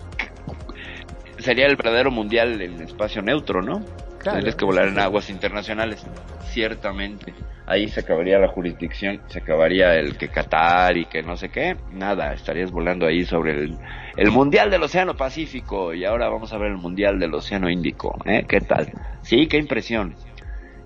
[1.39, 3.84] sería el verdadero mundial en espacio neutro, ¿no?
[4.22, 6.06] Claro, Tendrías que volar en aguas internacionales,
[6.43, 7.34] ciertamente.
[7.65, 11.77] Ahí se acabaría la jurisdicción, se acabaría el que Qatar y que no sé qué,
[11.91, 13.77] nada, estarías volando ahí sobre el,
[14.18, 18.15] el mundial del Océano Pacífico y ahora vamos a ver el mundial del Océano Índico,
[18.26, 18.43] ¿eh?
[18.48, 18.91] ¿Qué tal?
[19.22, 20.15] Sí, qué impresión,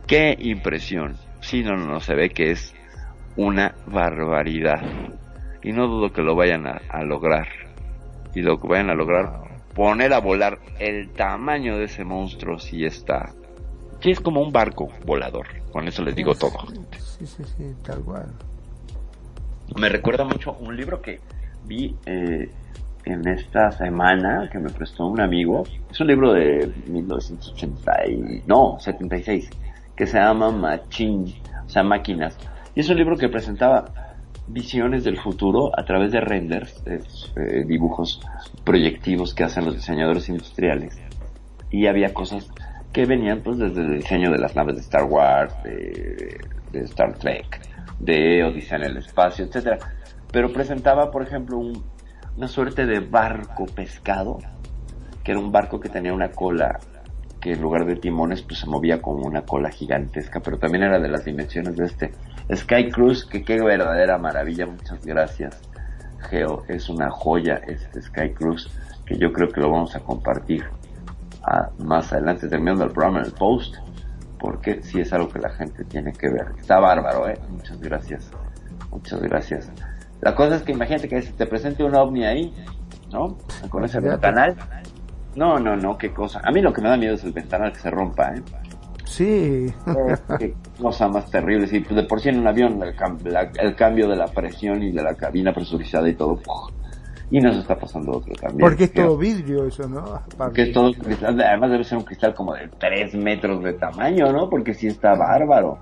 [0.05, 1.17] qué impresión.
[1.41, 2.75] Sí, no, no, no, se ve que es
[3.35, 4.81] una barbaridad.
[5.63, 7.47] Y no dudo que lo vayan a, a lograr.
[8.35, 9.44] Y lo que vayan a lograr,
[9.75, 13.33] poner a volar el tamaño de ese monstruo si está...
[14.01, 15.47] Sí, es como un barco volador.
[15.71, 16.57] Con eso les digo todo.
[16.97, 18.27] Sí, sí, sí, tal cual.
[19.75, 21.19] Me recuerda mucho un libro que
[21.65, 22.49] vi eh,
[23.03, 25.63] en esta semana que me prestó un amigo.
[25.91, 29.49] Es un libro de 1980 y, no, 76,
[29.95, 31.33] que se llama Machine,
[31.65, 32.37] o sea, máquinas.
[32.75, 33.85] Y es un libro que presentaba
[34.47, 38.21] visiones del futuro a través de renders, eh, dibujos
[38.65, 40.97] proyectivos que hacen los diseñadores industriales.
[41.71, 42.47] Y había cosas
[42.91, 46.37] que venían pues desde el diseño de las naves de Star Wars, de,
[46.85, 47.61] Star Trek,
[47.99, 49.77] de Odisea en el espacio, etcétera.
[50.31, 51.83] Pero presentaba, por ejemplo, un-
[52.37, 54.39] una suerte de barco pescado,
[55.23, 56.79] que era un barco que tenía una cola
[57.41, 60.99] que en lugar de timones pues se movía como una cola gigantesca, pero también era
[60.99, 62.11] de las dimensiones de este
[62.53, 65.61] Sky Cruise, que qué verdadera maravilla, muchas gracias.
[66.29, 68.69] Geo, es una joya este Sky Cruise,
[69.05, 70.65] que yo creo que lo vamos a compartir
[71.43, 73.75] a- más adelante terminando el programa en el post,
[74.39, 76.47] porque sí es algo que la gente tiene que ver.
[76.59, 77.39] Está bárbaro, eh.
[77.49, 78.31] Muchas gracias.
[78.91, 79.71] Muchas gracias.
[80.21, 82.53] La cosa es que imagínate que se te presente un ovni ahí,
[83.11, 83.37] ¿no?
[83.69, 84.55] Con ese ventanal.
[85.35, 86.41] No, no, no, qué cosa.
[86.43, 88.41] A mí lo que me da miedo es el ventanal que se rompa, ¿eh?
[89.05, 89.73] Sí.
[89.87, 91.67] Eh, qué cosa más terrible.
[91.67, 94.27] Sí, pues de por sí en un avión el, cam- la- el cambio de la
[94.27, 96.35] presión y de la cabina presurizada y todo.
[96.35, 96.71] ¡puf!
[97.31, 98.59] Y nos está pasando otro también.
[98.59, 100.21] Porque es todo vidrio eso, ¿no?
[100.37, 104.31] Porque es todo cristal, además debe ser un cristal como de 3 metros de tamaño,
[104.31, 104.47] ¿no?
[104.49, 105.79] Porque sí está bárbaro.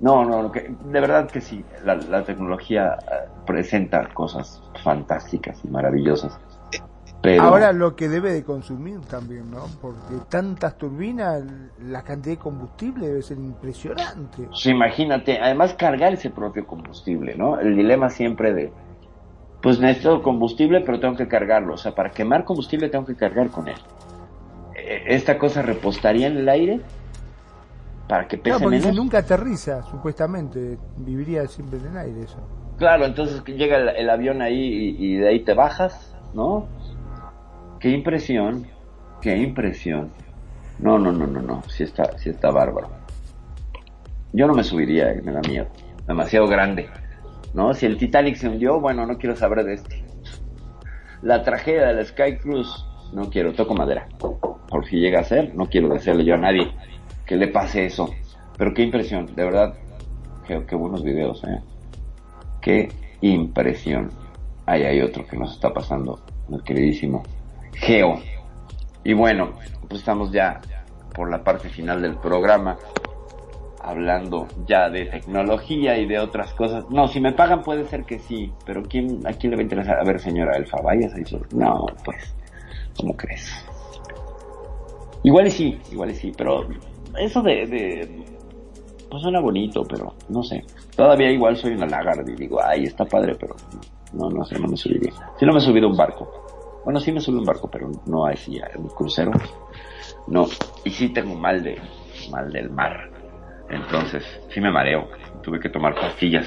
[0.00, 5.60] No, no, no, que, de verdad que sí, la, la tecnología eh, presenta cosas fantásticas
[5.64, 6.36] y maravillosas.
[7.22, 9.76] Pero Ahora lo que debe de consumir también, ¿no?
[9.80, 11.42] Porque tantas turbinas,
[11.78, 14.48] la cantidad de combustible debe ser impresionante.
[14.48, 17.58] pues, imagínate, además cargar ese propio combustible, ¿no?
[17.60, 18.72] El dilema siempre de,
[19.60, 21.74] pues necesito combustible, pero tengo que cargarlo.
[21.74, 23.76] O sea, para quemar combustible tengo que cargar con él.
[24.74, 26.80] Eh, Esta cosa repostaría en el aire
[28.06, 28.92] para que pese Claro, porque si menos.
[28.92, 32.38] nunca aterriza, supuestamente, viviría siempre en el aire eso.
[32.76, 34.56] Claro, entonces llega el, el avión ahí
[34.98, 36.66] y, y de ahí te bajas, ¿no?
[37.80, 38.66] Qué impresión,
[39.22, 40.10] qué impresión.
[40.78, 42.90] No, no, no, no, no, sí está, sí está bárbaro.
[44.34, 45.66] Yo no me subiría, eh, me da miedo,
[46.06, 46.90] demasiado grande,
[47.54, 47.72] ¿no?
[47.72, 50.04] Si el Titanic se hundió, bueno, no quiero saber de este.
[51.22, 52.84] La tragedia del Sky Cruise,
[53.14, 54.06] no quiero, toco madera.
[54.18, 56.70] Por si llega a ser, no quiero desearle yo a nadie
[57.24, 58.10] que le pase eso.
[58.58, 59.74] Pero qué impresión, de verdad,
[60.46, 61.60] qué, qué buenos videos, eh.
[62.60, 62.90] Qué
[63.22, 64.10] impresión.
[64.66, 66.20] Ahí hay otro que nos está pasando,
[66.50, 67.22] el queridísimo
[67.74, 68.20] Geo.
[69.04, 69.52] Y bueno,
[69.88, 70.60] pues estamos ya
[71.14, 72.76] por la parte final del programa,
[73.82, 76.84] hablando ya de tecnología y de otras cosas.
[76.90, 79.64] No, si me pagan puede ser que sí, pero ¿quién, ¿a quién le va a
[79.64, 79.98] interesar?
[79.98, 81.22] A ver, señora Elfa, vayas ahí.
[81.52, 82.34] No, pues,
[82.96, 83.50] ¿cómo crees?
[85.22, 86.66] Igual y sí, igual y sí, pero
[87.18, 88.24] eso de,
[89.10, 90.64] pues suena bonito, pero no sé.
[90.96, 93.54] Todavía igual soy una lagarde y digo, ay, está padre, pero
[94.12, 95.12] no, no sé, no me subiría.
[95.38, 96.49] Si no me he subido un barco.
[96.84, 99.32] Bueno, sí me subí un barco, pero no así un crucero.
[100.26, 100.46] No,
[100.84, 101.80] y sí tengo mal de,
[102.30, 103.10] mal del mar.
[103.68, 105.08] Entonces, sí me mareo.
[105.42, 106.46] Tuve que tomar pastillas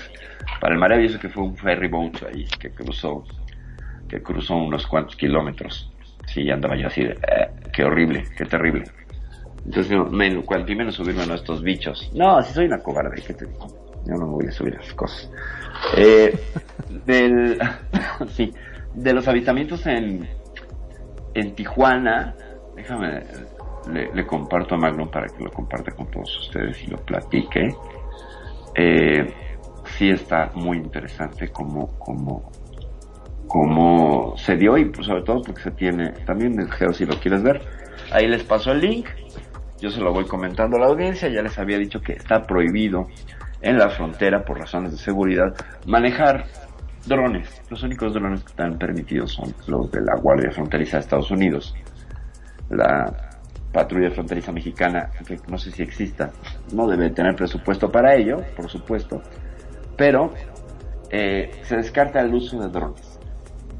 [0.60, 3.24] para el mareo y eso que fue un ferry boat ahí que cruzó,
[4.08, 5.92] que cruzó unos cuantos kilómetros.
[6.26, 8.86] Sí, andaba yo así de, eh, qué horrible, qué terrible.
[9.66, 12.10] Entonces, me, cuanto menos subirme a estos bichos.
[12.14, 13.68] No, si soy una cobarde, ¿qué te digo?
[14.06, 15.32] Yo no me voy a subir a esas cosas.
[15.96, 16.38] Eh,
[17.06, 17.60] del,
[18.30, 18.54] sí,
[18.94, 20.28] de los avistamientos en,
[21.34, 22.36] en Tijuana,
[22.76, 23.24] déjame,
[23.92, 27.76] le, le, comparto a Magnum para que lo comparte con todos ustedes y lo platique.
[28.76, 29.34] Eh,
[29.98, 32.52] sí está muy interesante como, como,
[33.48, 37.44] como se dio y pues, sobre todo porque se tiene, también Geo si lo quieres
[37.44, 37.62] ver,
[38.12, 39.08] ahí les paso el link,
[39.80, 43.08] yo se lo voy comentando a la audiencia, ya les había dicho que está prohibido
[43.62, 45.54] en la frontera por razones de seguridad
[45.86, 46.46] manejar
[47.06, 47.62] drones.
[47.70, 51.76] Los únicos drones que están permitidos son los de la Guardia Fronteriza de Estados Unidos.
[52.70, 53.34] La
[53.72, 56.32] patrulla fronteriza mexicana, que no sé si exista,
[56.74, 59.22] no debe tener presupuesto para ello, por supuesto,
[59.98, 60.32] pero
[61.10, 63.20] eh, se descarta el uso de drones.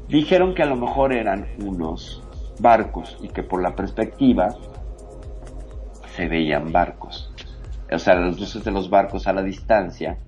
[0.08, 2.22] Dijeron que a lo mejor eran unos
[2.60, 4.48] barcos y que por la perspectiva
[6.14, 7.32] se veían barcos.
[7.90, 10.18] O sea, las luces de los barcos a la distancia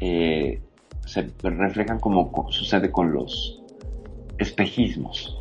[0.00, 0.62] eh,
[1.06, 3.62] se reflejan como sucede con los
[4.38, 5.38] espejismos.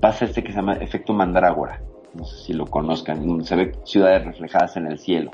[0.00, 1.80] Pasa este que se llama efecto mandrágora.
[2.14, 3.44] No sé si lo conozcan.
[3.44, 5.30] Se ve ciudades reflejadas en el cielo.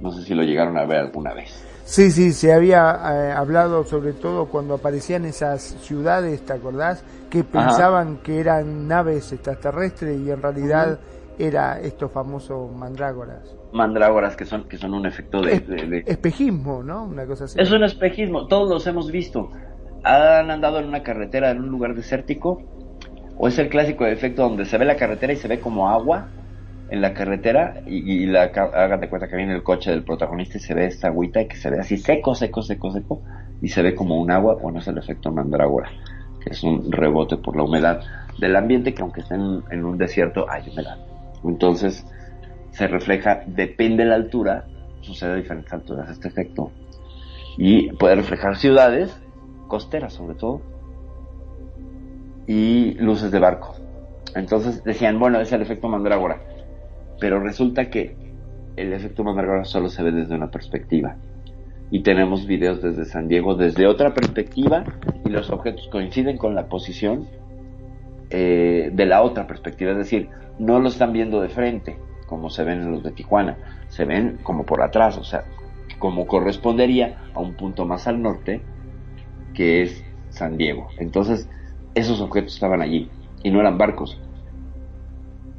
[0.00, 1.64] No sé si lo llegaron a ver alguna vez.
[1.84, 7.02] Sí, sí, se había eh, hablado sobre todo cuando aparecían esas ciudades, ¿te acordás?
[7.30, 8.22] Que pensaban Ajá.
[8.22, 11.00] que eran naves extraterrestres y en realidad Ajá.
[11.38, 13.57] era estos famosos mandrágoras.
[13.72, 17.04] Mandrágoras que son que son un efecto de, de, de, espejismo, ¿no?
[17.04, 17.60] Una cosa así.
[17.60, 19.50] Es un espejismo, todos los hemos visto.
[20.04, 22.62] Han andado en una carretera en un lugar desértico
[23.36, 26.28] o es el clásico efecto donde se ve la carretera y se ve como agua
[26.90, 30.58] en la carretera y, y la hagan de cuenta que viene el coche del protagonista
[30.58, 33.22] y se ve esta agüita y que se ve así seco, seco, seco, seco
[33.60, 35.90] y se ve como un agua, bueno es el efecto mandrágora,
[36.42, 38.00] que es un rebote por la humedad
[38.38, 40.98] del ambiente que aunque esté en, en un desierto hay humedad.
[41.44, 42.06] Entonces
[42.78, 44.66] se refleja, depende de la altura,
[45.00, 46.70] sucede a diferentes alturas este efecto
[47.56, 49.20] y puede reflejar ciudades,
[49.66, 50.62] costeras sobre todo,
[52.46, 53.74] y luces de barco.
[54.36, 56.38] Entonces decían, bueno, es el efecto mandrágora
[57.18, 58.14] pero resulta que
[58.76, 61.16] el efecto mandrágora solo se ve desde una perspectiva.
[61.90, 64.84] Y tenemos videos desde San Diego desde otra perspectiva
[65.24, 67.26] y los objetos coinciden con la posición
[68.30, 69.90] eh, de la otra perspectiva.
[69.90, 70.28] Es decir,
[70.60, 71.98] no lo están viendo de frente,
[72.28, 73.56] como se ven en los de Tijuana.
[73.88, 75.44] Se ven como por atrás, o sea,
[75.98, 78.60] como correspondería a un punto más al norte,
[79.54, 80.88] que es San Diego.
[80.98, 81.48] Entonces,
[81.94, 83.10] esos objetos estaban allí
[83.42, 84.20] y no eran barcos,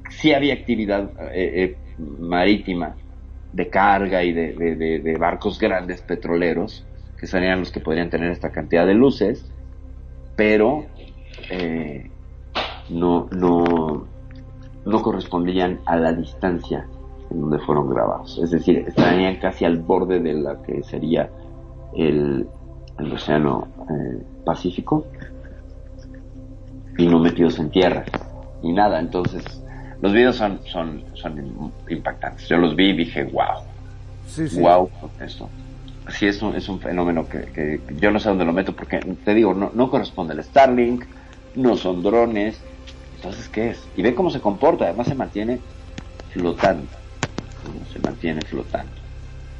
[0.09, 1.77] sí había actividad eh, eh,
[2.19, 2.95] marítima
[3.53, 6.85] de carga y de, barcos grandes petroleros,
[7.17, 9.49] que serían los que podrían tener esta cantidad de luces,
[10.35, 10.85] pero
[11.49, 12.09] eh,
[12.89, 13.27] no,
[14.89, 16.85] no correspondían a la distancia
[17.29, 18.39] en donde fueron grabados.
[18.43, 21.29] Es decir, estarían casi al borde de la que sería
[21.95, 22.47] el,
[22.97, 23.67] el océano
[24.45, 25.05] Pacífico
[26.97, 28.03] y no metidos en tierra
[28.61, 28.99] y nada.
[28.99, 29.43] Entonces,
[30.01, 32.47] los videos son, son, son impactantes.
[32.47, 33.63] Yo los vi y dije, wow.
[34.27, 34.59] Sí, sí.
[34.59, 34.89] Wow,
[35.19, 35.49] esto.
[36.09, 38.99] Sí, es un, es un fenómeno que, que, yo no sé dónde lo meto porque,
[38.99, 41.05] te digo, no, no corresponde al Starlink,
[41.55, 42.59] no son drones.
[43.19, 43.83] Entonces, ¿qué es?
[43.97, 45.59] Y ve cómo se comporta, además se mantiene
[46.31, 46.87] flotando.
[47.91, 48.91] Se mantiene flotando.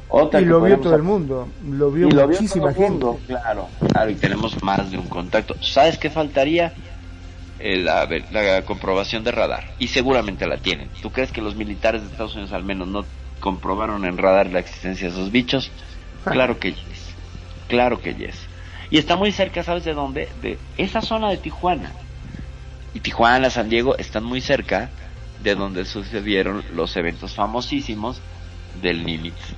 [0.08, 2.90] Otra y lo vio todo el mundo, lo vio y lo muchísima vio gente.
[2.90, 5.54] Mundo, claro, claro, y tenemos más de un contacto.
[5.62, 6.72] ¿Sabes qué faltaría?
[7.60, 9.74] la, la, comprobación de radar.
[9.78, 10.88] Y seguramente la tienen.
[11.02, 13.04] ¿Tú crees que los militares de Estados Unidos al menos no
[13.40, 15.70] comprobaron en radar la existencia de esos bichos?
[16.24, 17.14] Claro que yes.
[17.68, 18.36] Claro que yes.
[18.90, 20.28] Y está muy cerca, ¿sabes de dónde?
[20.40, 21.92] De esa zona de Tijuana.
[22.94, 24.90] Y Tijuana, San Diego están muy cerca
[25.42, 28.20] de donde sucedieron los eventos famosísimos
[28.82, 29.54] del Nimitz,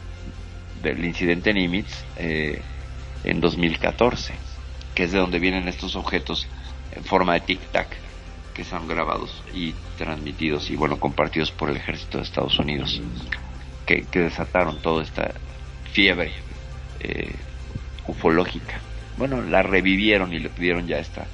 [0.83, 2.63] del incidente Nimitz eh,
[3.25, 4.35] en 2014,
[4.95, 6.47] que es de donde vienen estos objetos
[6.95, 7.87] en forma de tic-tac
[8.53, 13.01] que son grabados y transmitidos y bueno compartidos por el ejército de Estados Unidos
[13.87, 15.33] que, desataron toda esta
[15.93, 16.33] fiebre
[17.01, 17.35] eh,
[18.07, 18.81] ufológica.
[19.17, 21.27] Bueno la revivieron y le pidieron ya esta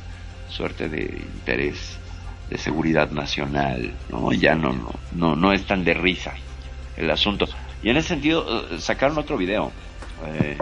[0.48, 1.98] suerte de interés
[2.50, 6.34] de seguridad nacional no ya no no no no es tan de risa
[6.96, 7.46] el asunto.
[7.82, 9.70] Y en ese sentido eh, sacaron otro video
[10.26, 10.56] eh,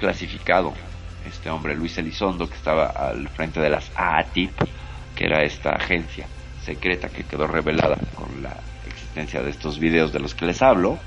[0.00, 0.72] clasificado
[1.28, 4.50] este hombre Luis Elizondo que estaba al frente de las AATIP
[5.14, 6.26] que era esta agencia
[6.64, 8.56] secreta que quedó revelada con la
[8.86, 10.98] existencia de estos videos de los que les hablo,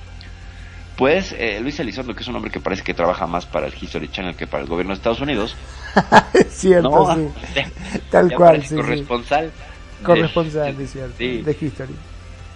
[0.98, 3.74] pues eh, Luis Elizondo, que es un hombre que parece que trabaja más para el
[3.80, 5.56] History Channel que para el gobierno de Estados Unidos,
[6.34, 7.16] es cierto, ¿no?
[7.16, 7.28] sí.
[7.56, 7.70] Ya-
[8.10, 8.76] Tal ya cual, sí, sí.
[8.76, 9.52] corresponsal.
[10.04, 11.42] Corresponsal, es cierto, sí.
[11.42, 11.96] de History.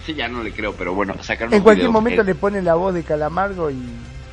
[0.06, 2.76] Sí, ya no le creo, pero bueno, sacaron En cualquier momento que- le ponen la
[2.76, 3.78] voz de Calamargo y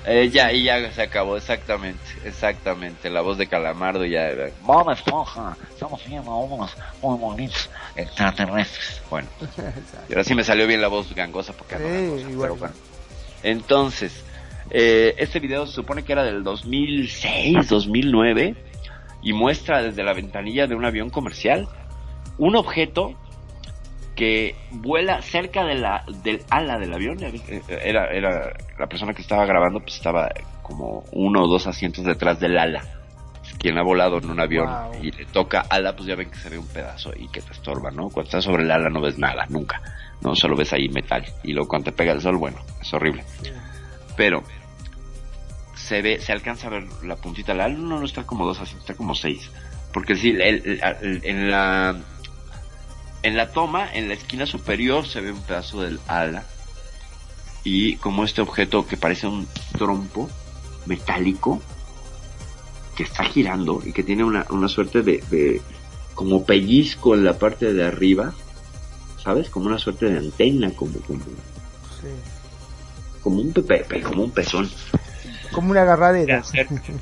[0.08, 4.30] Eh, ya, y ya se acabó, exactamente, exactamente, la voz de Calamardo ya...
[4.62, 6.70] Bob Esponja, estamos viendo unos
[7.02, 9.02] muy bonitos extraterrestres.
[9.10, 9.28] Bueno,
[10.08, 12.48] y ahora sí me salió bien la voz gangosa porque Sí, gangosa, igual.
[12.50, 12.74] pero bueno.
[13.46, 14.24] Entonces,
[14.70, 18.56] eh, este video se supone que era del 2006, 2009,
[19.22, 21.68] y muestra desde la ventanilla de un avión comercial
[22.38, 23.14] un objeto
[24.16, 27.18] que vuela cerca de la del ala del avión.
[27.22, 30.28] Eh, era era la persona que estaba grabando pues estaba
[30.62, 32.95] como uno o dos asientos detrás del ala
[33.66, 35.02] quien ha volado en un avión Wow.
[35.02, 37.52] y le toca ala pues ya ven que se ve un pedazo y que te
[37.52, 39.82] estorba no cuando estás sobre el ala no ves nada nunca
[40.20, 43.24] no solo ves ahí metal y luego cuando te pega el sol bueno es horrible.
[44.16, 44.44] Pero
[45.74, 48.60] se ve se alcanza a ver la puntita del ala no, no está como dos
[48.60, 49.50] asientos está como seis
[49.92, 51.96] porque sí el- el- el- en la
[53.24, 56.44] en la toma, en la esquina superior se ve un pedazo del ala
[57.64, 60.30] y como este objeto que parece un trompo
[60.86, 61.60] metálico
[62.96, 65.60] que está girando y que tiene una, una suerte de, de
[66.14, 68.32] como pellizco en la parte de arriba,
[69.22, 69.48] ¿sabes?
[69.50, 71.20] Como una suerte de antena, como como,
[73.22, 74.70] como un pepe, pe- como un pezón,
[75.52, 76.42] como una agarradera.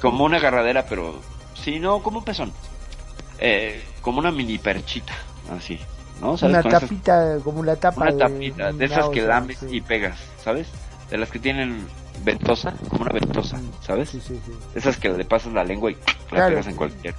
[0.00, 1.20] como una agarradera, pero
[1.54, 2.52] sí, no, como un pezón,
[3.38, 5.12] eh, como una mini perchita,
[5.56, 5.78] así,
[6.20, 6.36] ¿no?
[6.36, 6.54] ¿Sabes?
[6.54, 9.66] Una Con esas- tapita, como la tapa una de tapita, de esas que lames sí.
[9.70, 10.68] y pegas, ¿sabes?
[11.10, 11.86] De las que tienen
[12.23, 14.11] ventosa, como una ventosa, ¿sabes?
[14.11, 14.53] Sí, sí, sí.
[14.74, 17.15] Esas que le pasas la lengua y la Claro, pegas en cualquier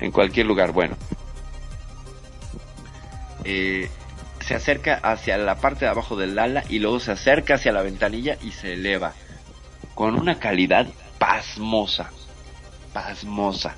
[0.00, 0.96] en cualquier lugar, bueno.
[3.44, 3.88] Eh,
[4.40, 7.82] se acerca hacia la parte de abajo del ala y luego se acerca hacia la
[7.82, 9.14] ventanilla y se eleva
[9.94, 10.86] con una calidad
[11.18, 12.10] pasmosa,
[12.92, 13.76] pasmosa.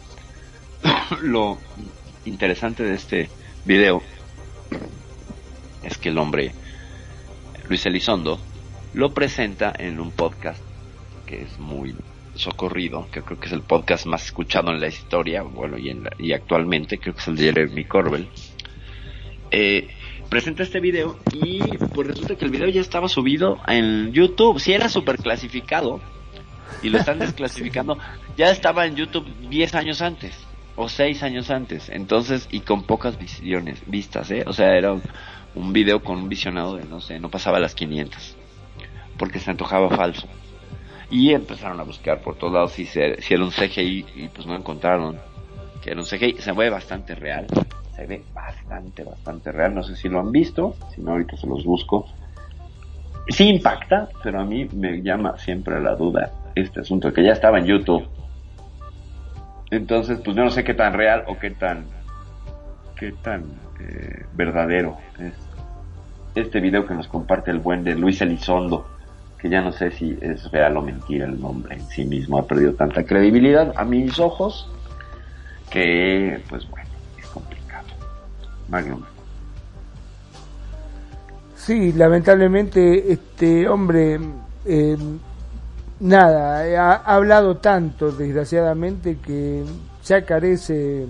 [1.22, 1.58] Lo
[2.24, 3.30] interesante de este
[3.64, 4.02] video
[5.82, 6.52] es que el hombre
[7.68, 8.40] Luis Elizondo
[8.94, 10.60] lo presenta en un podcast
[11.26, 11.94] que es muy
[12.34, 16.04] socorrido, que creo que es el podcast más escuchado en la historia, bueno, y, en
[16.04, 18.28] la- y actualmente, creo que es el de Jeremy Corbell.
[19.50, 19.88] Eh,
[20.28, 24.72] presenta este video y pues resulta que el video ya estaba subido en YouTube, si
[24.72, 26.00] era super clasificado
[26.82, 27.98] y lo están desclasificando,
[28.36, 30.36] ya estaba en YouTube 10 años antes
[30.76, 34.44] o 6 años antes, entonces y con pocas visiones, vistas, ¿eh?
[34.46, 35.02] O sea, era un,
[35.54, 38.36] un video con un visionado de no sé, no pasaba las 500
[39.18, 40.26] porque se antojaba falso.
[41.10, 44.46] Y empezaron a buscar por todos lados si, se- si era un CGI y pues
[44.46, 45.18] no encontraron
[45.82, 46.36] que era un CGI.
[46.38, 47.46] Se ve bastante real,
[47.96, 49.74] se ve bastante, bastante real.
[49.74, 52.06] No sé si lo han visto, si no ahorita se los busco.
[53.28, 57.58] Sí impacta, pero a mí me llama siempre la duda este asunto que ya estaba
[57.58, 58.06] en YouTube.
[59.70, 61.86] Entonces, pues yo no sé qué tan real o qué tan,
[62.96, 63.44] qué tan
[63.80, 65.34] eh, verdadero es
[66.34, 68.86] este video que nos comparte el buen de Luis Elizondo,
[69.40, 72.46] que ya no sé si es real o mentira el nombre en sí mismo, ha
[72.46, 74.68] perdido tanta credibilidad a mis ojos,
[75.70, 76.88] que pues bueno,
[77.18, 77.86] es complicado.
[78.68, 79.02] Magnum.
[81.56, 84.18] Sí, lamentablemente este hombre,
[84.64, 84.96] eh,
[86.00, 89.64] nada, ha hablado tanto, desgraciadamente, que
[90.04, 91.06] ya carece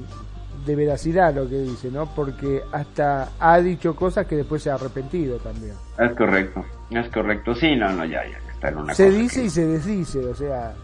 [0.68, 2.06] de veracidad lo que dice, ¿no?
[2.14, 5.72] Porque hasta ha dicho cosas que después se ha arrepentido también.
[5.98, 7.54] Es correcto, es correcto.
[7.54, 10.34] Sí, no, no, ya, ya está en una se cosa dice y se desdice, o
[10.34, 10.74] sea,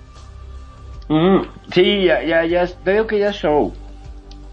[1.07, 3.71] Mm, sí, ya, ya, ya, te digo que ya es show.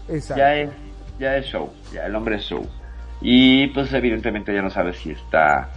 [0.08, 0.36] exacto.
[0.38, 0.70] Ya es,
[1.18, 2.66] ya es show, ya el hombre es show.
[3.22, 5.70] Y pues evidentemente ya no sabe si está,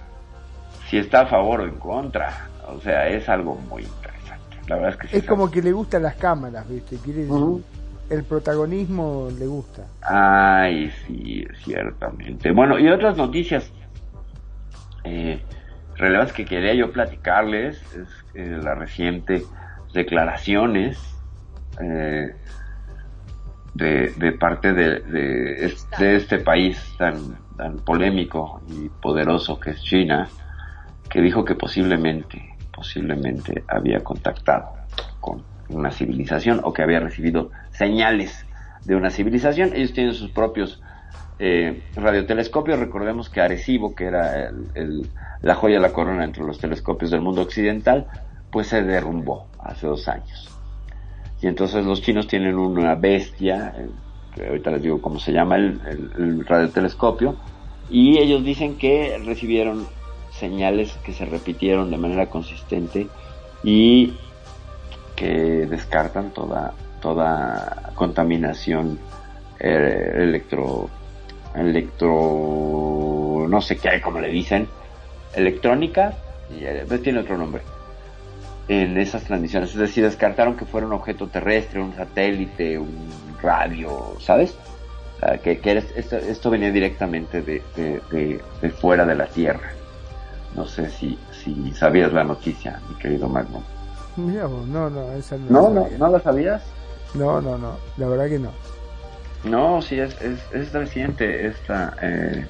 [0.89, 2.49] si está a favor o en contra.
[2.67, 5.17] O sea, es algo muy interesante, La verdad es que sí.
[5.17, 6.97] Es como que le gustan las cámaras, ¿viste?
[6.97, 7.25] Quiere
[8.09, 9.85] el protagonismo le gusta.
[10.01, 12.51] Ay, sí, ciertamente.
[12.51, 13.71] Bueno, y otras noticias
[15.03, 15.41] eh,
[15.95, 19.45] relevantes que quería yo platicarles es eh, las recientes
[19.93, 20.99] declaraciones
[21.81, 22.35] eh,
[23.73, 29.81] de, parte de, de, este, de este país tan, tan polémico y poderoso que es
[29.83, 30.27] China,
[31.09, 34.73] que dijo que posiblemente, posiblemente había contactado
[35.19, 38.45] con una civilización o que había recibido señales
[38.85, 39.71] de una civilización.
[39.73, 40.81] Ellos tienen sus propios
[41.39, 42.79] eh, radiotelescopios.
[42.79, 45.09] Recordemos que Arecibo, que era el,
[45.41, 48.07] la joya de la corona entre los telescopios del mundo occidental,
[48.51, 50.49] pues se derrumbó hace dos años.
[51.41, 53.89] Y entonces los chinos tienen una bestia, eh,
[54.33, 57.35] que ahorita les digo cómo se llama el, el- el radiotelescopio,
[57.89, 59.87] y ellos dicen que recibieron
[60.31, 63.07] señales que se repitieron de manera consistente
[63.63, 64.17] y
[65.15, 66.73] que descartan toda
[67.09, 68.97] toda contaminación
[69.59, 70.89] eh, electro
[71.53, 74.67] electro no sé qué como le dicen
[75.35, 76.13] electrónica
[76.49, 77.61] y eh, pues tiene otro nombre
[78.67, 79.69] en esas transmisiones.
[79.69, 83.07] Es decir descartaron que fuera un objeto terrestre un satélite un
[83.39, 84.55] radio sabes
[85.43, 89.69] que, que esto, esto venía directamente de, de- de- de fuera de la tierra.
[90.55, 93.61] No sé si si sabías la noticia mi querido Magno.
[94.65, 95.49] No, no, esa no.
[95.49, 96.61] no la no no la sabías
[97.15, 98.51] No, no, no, la verdad que no.
[99.43, 102.45] No, sí, es, es, es reciente esta, eh,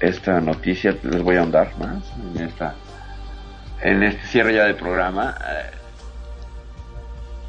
[0.00, 2.02] esta noticia, les voy a ahondar más
[2.34, 2.74] en esta,
[3.82, 5.36] en este cierre ya del programa.
[5.40, 5.70] eh,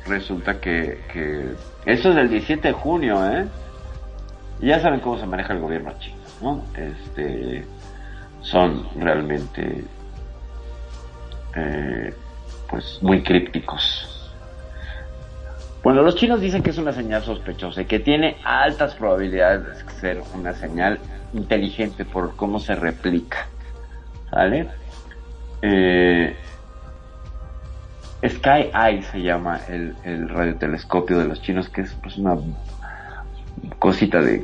[0.06, 1.54] resulta que, que,
[1.86, 3.46] esto es del 17 de junio, ¿eh?
[4.60, 6.66] Ya saben cómo se maneja el gobierno chino, ¿no?
[6.76, 7.66] Este,
[8.42, 9.84] son realmente,
[11.56, 12.14] eh,
[12.70, 14.10] pues, muy crípticos.
[15.84, 19.92] Bueno, los chinos dicen que es una señal sospechosa y que tiene altas probabilidades de
[19.92, 20.98] ser una señal
[21.34, 23.48] inteligente por cómo se replica.
[24.30, 24.70] ¿Sale?
[25.62, 26.34] Eh,
[28.26, 32.38] Sky Eye se llama el, el radiotelescopio de los chinos, que es pues, una
[33.78, 34.42] cosita de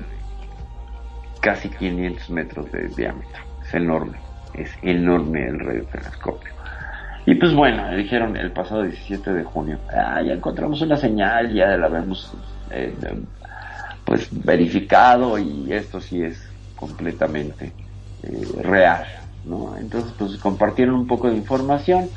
[1.40, 3.42] casi 500 metros de diámetro.
[3.64, 4.18] Es enorme,
[4.54, 6.59] es enorme el radiotelescopio.
[7.30, 11.78] Y pues bueno, dijeron el pasado 17 de junio, ah, ya encontramos una señal, ya
[11.78, 12.34] la hemos
[12.72, 12.92] eh,
[14.04, 16.42] pues verificado y esto sí es
[16.76, 17.72] completamente
[18.24, 19.06] eh, real,
[19.46, 19.78] ¿no?
[19.78, 22.10] Entonces pues compartieron un poco de información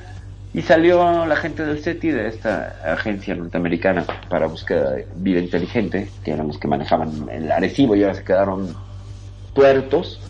[0.55, 6.09] y salió la gente del SETI, de esta agencia norteamericana para búsqueda de vida inteligente,
[6.25, 8.75] que eran los que manejaban el Arecibo y ahora se quedaron
[9.53, 10.23] tuertos,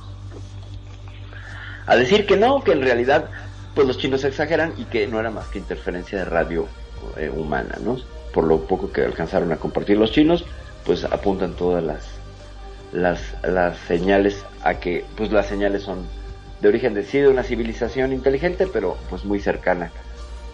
[1.87, 3.27] a decir que no, que en realidad
[3.75, 6.67] pues los chinos exageran y que no era más que interferencia de radio
[7.17, 7.97] eh, humana, ¿no?
[8.33, 10.45] Por lo poco que alcanzaron a compartir los chinos,
[10.85, 12.23] pues apuntan todas las
[12.93, 16.07] las, las señales a que pues las señales son
[16.61, 19.91] de origen de sí de una civilización inteligente, pero pues muy cercana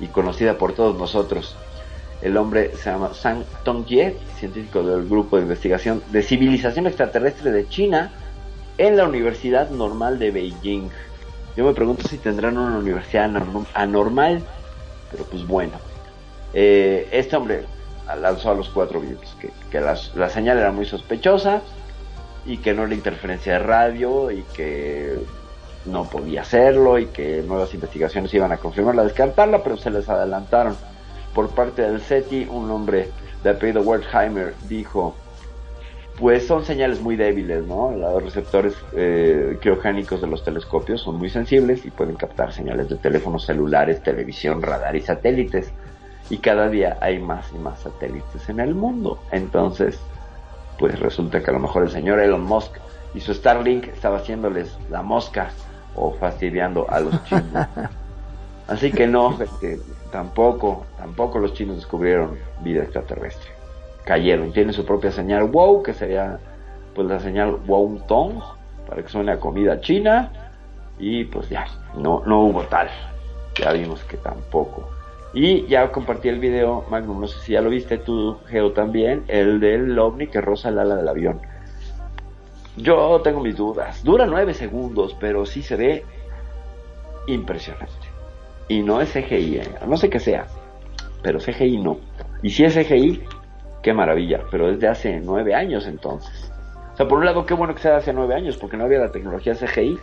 [0.01, 1.57] y conocida por todos nosotros.
[2.23, 7.69] El hombre se llama Sang Tongye, científico del grupo de investigación de civilización extraterrestre de
[7.69, 8.11] China
[8.79, 10.89] en la Universidad Normal de Beijing.
[11.57, 14.43] Yo me pregunto si tendrán una universidad anorm- anormal,
[15.11, 15.73] pero pues bueno.
[16.55, 17.65] Eh, este hombre
[18.21, 19.37] lanzó a los cuatro vientos
[19.71, 21.61] que, la señal era muy sospechosa
[22.47, 25.19] y que no era interferencia de radio y que
[25.85, 30.77] no podía hacerlo y que nuevas investigaciones iban a confirmarla, descartarla, pero se les adelantaron.
[31.35, 33.11] Por parte del SETI, un hombre
[33.43, 35.15] de apellido Wertheimer dijo,
[36.19, 37.93] pues son señales muy débiles, ¿no?
[37.93, 42.97] Los receptores eh, criogénicos de los telescopios son muy sensibles y pueden captar señales de
[42.97, 45.71] teléfonos celulares, televisión, radar y satélites.
[46.29, 49.21] Y cada día hay más y más satélites en el mundo.
[49.31, 50.01] Entonces,
[50.79, 52.73] pues resulta que a lo mejor el señor Elon Musk
[53.15, 55.51] y su Starlink estaba haciéndoles la mosca
[55.95, 57.45] o fastidiando a los chinos.
[58.67, 59.39] Así que no,
[60.11, 63.58] tampoco, tampoco los chinos descubrieron vida extraterrestre.
[64.09, 66.39] Cayeron, tienen su propia señal wow, que sería
[66.95, 68.41] pues la señal wow tong,
[68.89, 70.33] para que suene a comida china,
[70.99, 72.89] y pues ya, no, no hubo tal.
[73.55, 74.89] Ya vimos que tampoco.
[75.35, 79.25] Y ya compartí el video, Magnum, no sé si ya lo viste tú, Geo, también,
[79.29, 81.43] el del ovni que roza el ala del avión.
[82.79, 84.03] Yo tengo mis dudas.
[84.03, 86.05] Dura nueve segundos, pero sí se ve
[87.27, 87.93] impresionante.
[88.69, 89.71] Y no es CGI, ¿eh?
[89.87, 90.47] no sé qué sea,
[91.23, 91.99] pero CGI no.
[92.43, 93.23] Y si es CGI,
[93.89, 96.53] qué maravilla, pero es de hace nueve años entonces.
[96.93, 98.85] O sea, por un lado, qué bueno que sea de hace nueve años, porque no
[98.85, 99.99] había la tecnología CGI.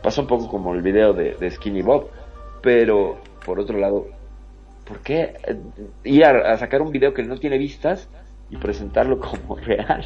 [0.00, 2.08] Pasa un poco como el video de, Skinny Bob,
[2.62, 4.06] pero por otro lado,
[4.86, 5.56] ¿por qué eh,
[6.04, 8.08] ir a, sacar un video que no tiene vistas
[8.48, 10.04] y presentarlo como real?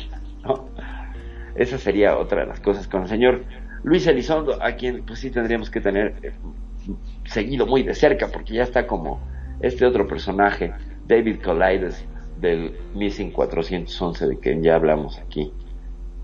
[1.56, 3.44] Esa sería otra de las cosas con el señor
[3.82, 6.32] Luis Elizondo, a quien pues sí tendríamos que tener eh,
[7.26, 9.20] seguido muy de cerca, porque ya está como
[9.60, 10.72] este otro personaje,
[11.06, 12.02] David Collides,
[12.40, 15.52] del Missing 411, de quien ya hablamos aquí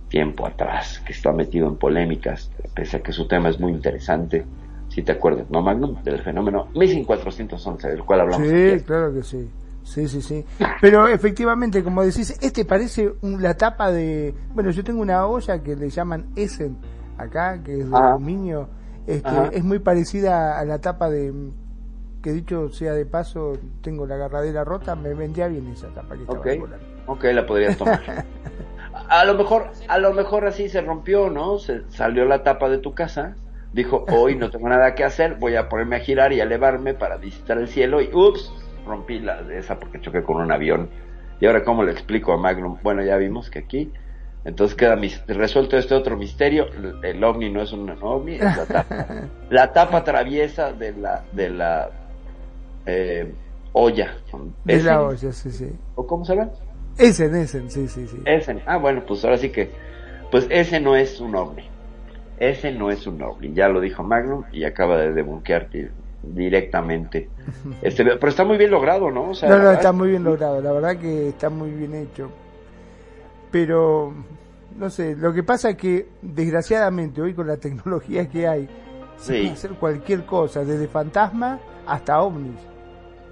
[0.09, 4.44] tiempo atrás, que está metido en polémicas, pese a que su tema es muy interesante,
[4.88, 6.02] si te acuerdas, ¿no, Magnum?
[6.05, 8.47] Del fenómeno Missing 411, del cual hablamos.
[8.48, 9.51] Sí, claro que sí.
[9.82, 10.44] Sí, sí, sí.
[10.80, 14.34] Pero efectivamente, como decís, este parece un- la tapa de...
[14.52, 16.76] Bueno, yo tengo una olla que le llaman Essen
[17.18, 18.10] acá, que es de Ajá.
[18.14, 18.68] aluminio.
[19.06, 19.48] Este, Ajá.
[19.52, 21.32] es muy parecida a la tapa de...
[22.22, 23.52] Que dicho sea de paso,
[23.82, 26.86] tengo la agarradera rota, me vendría bien esa tapa que estaba Ok, volando.
[27.06, 28.02] ok, la podrías tomar.
[28.93, 31.59] A, a lo mejor, a lo mejor así se rompió, ¿no?
[31.59, 33.36] Se salió la tapa de tu casa,
[33.72, 36.94] dijo, hoy no tengo nada que hacer, voy a ponerme a girar y a elevarme
[36.94, 38.52] para visitar el cielo y ups,
[38.86, 40.90] rompí la de esa porque choqué con un avión.
[41.40, 43.93] Y ahora cómo le explico a Magnum, bueno, ya vimos que aquí
[44.44, 48.55] entonces queda mis- resuelto este otro misterio, el, el ovni no es un ovni, es
[48.55, 49.09] la tapa.
[49.51, 51.90] La tapa traviesa de la de la
[52.86, 53.32] eh,
[53.72, 54.14] olla.
[54.66, 55.06] Es la ¿Essen?
[55.06, 55.72] olla, sí, sí.
[55.96, 56.50] ¿O cómo se llama?
[56.98, 58.18] Essen, Essen, sí, sí, sí.
[58.24, 59.70] Ese, ah, bueno, pues ahora sí que,
[60.30, 61.68] pues ese no es un ovni.
[62.38, 63.52] Ese no es un ovni.
[63.52, 65.90] Ya lo dijo Magnum y acaba de debunquearte
[66.22, 67.28] directamente.
[67.82, 69.30] Este, pero está muy bien logrado, ¿no?
[69.30, 72.30] O sea, No, no, está muy bien logrado, la verdad que está muy bien hecho.
[73.50, 74.12] Pero,
[74.76, 78.68] no sé, lo que pasa es que, desgraciadamente, hoy con la tecnología que hay,
[79.16, 79.40] se Sí.
[79.42, 82.56] puede hacer cualquier cosa, desde fantasma hasta ovnis.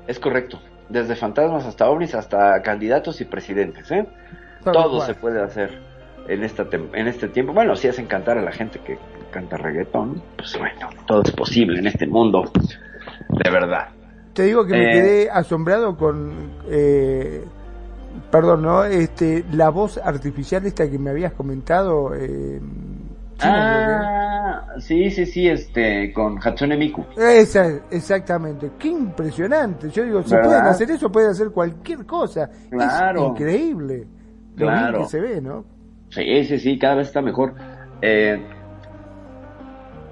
[0.06, 0.60] Es correcto.
[0.88, 4.06] Desde fantasmas hasta ovnis, hasta candidatos y presidentes, ¿eh?
[4.64, 5.78] Todo se puede hacer
[6.28, 7.52] en, esta en este tiempo.
[7.52, 8.98] Bueno, si hacen cantar a la gente que
[9.30, 12.44] canta reggaetón, pues bueno, todo es posible en este mundo.
[13.28, 13.88] De verdad.
[14.32, 14.92] Te digo que me Eh.
[14.92, 17.44] quedé asombrado con, eh,
[18.30, 18.84] perdón, ¿no?
[18.84, 22.14] Este, la voz artificial esta que me habías comentado.
[22.14, 22.60] Eh,
[23.40, 27.04] Ah, sí, sí, sí, este, con Hatsune Miku.
[27.16, 29.90] Esa, exactamente, qué impresionante.
[29.90, 30.48] Yo digo, si ¿Verdad?
[30.48, 32.48] pueden hacer eso, pueden hacer cualquier cosa.
[32.70, 33.24] Claro.
[33.24, 34.06] Es increíble.
[34.56, 34.98] Lo bien Claro.
[35.00, 35.64] que se ve, ¿no?
[36.10, 37.54] Sí, sí, sí, cada vez está mejor.
[38.02, 38.40] Eh,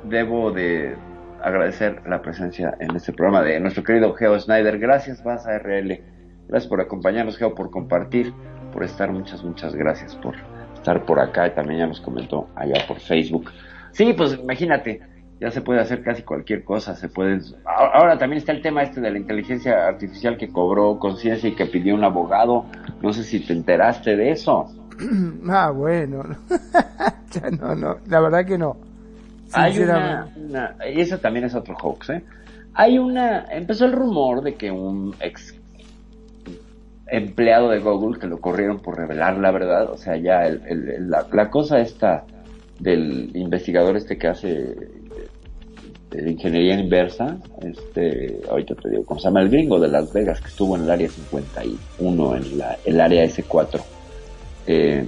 [0.04, 0.96] debo de
[1.42, 4.78] agradecer la presencia en este programa de nuestro querido Geo Snyder.
[4.78, 6.02] Gracias, Vas a RL.
[6.48, 8.32] Gracias por acompañarnos, Geo, por compartir,
[8.72, 9.12] por estar.
[9.12, 10.34] Muchas, muchas gracias por
[10.82, 11.46] estar por acá.
[11.46, 13.50] Y también ya nos comentó allá por Facebook.
[13.92, 15.00] Sí, pues imagínate,
[15.40, 16.94] ya se puede hacer casi cualquier cosa.
[16.96, 17.40] Se puede.
[17.64, 21.66] Ahora también está el tema este de la inteligencia artificial que cobró conciencia y que
[21.66, 22.66] pidió un abogado.
[23.00, 24.66] No sé si te enteraste de eso.
[25.48, 26.22] ah, bueno.
[27.32, 28.76] Ya no, no, la verdad que no.
[29.54, 30.28] Hay una-
[30.94, 32.22] y eso también es otro hoax, ¿eh?
[32.74, 35.58] Hay una, empezó el rumor de que un ex
[37.12, 41.78] empleado de Google que lo corrieron por revelar la verdad, o sea, ya la, cosa
[41.80, 42.24] esta
[42.78, 44.62] del investigador este que hace
[46.10, 49.42] eh, ingeniería inversa, este, ahorita te digo, ¿cómo se llama?
[49.42, 53.24] El gringo de Las Vegas que estuvo en el área 51, en la, el área
[53.24, 53.80] S4.
[54.66, 55.06] Eh,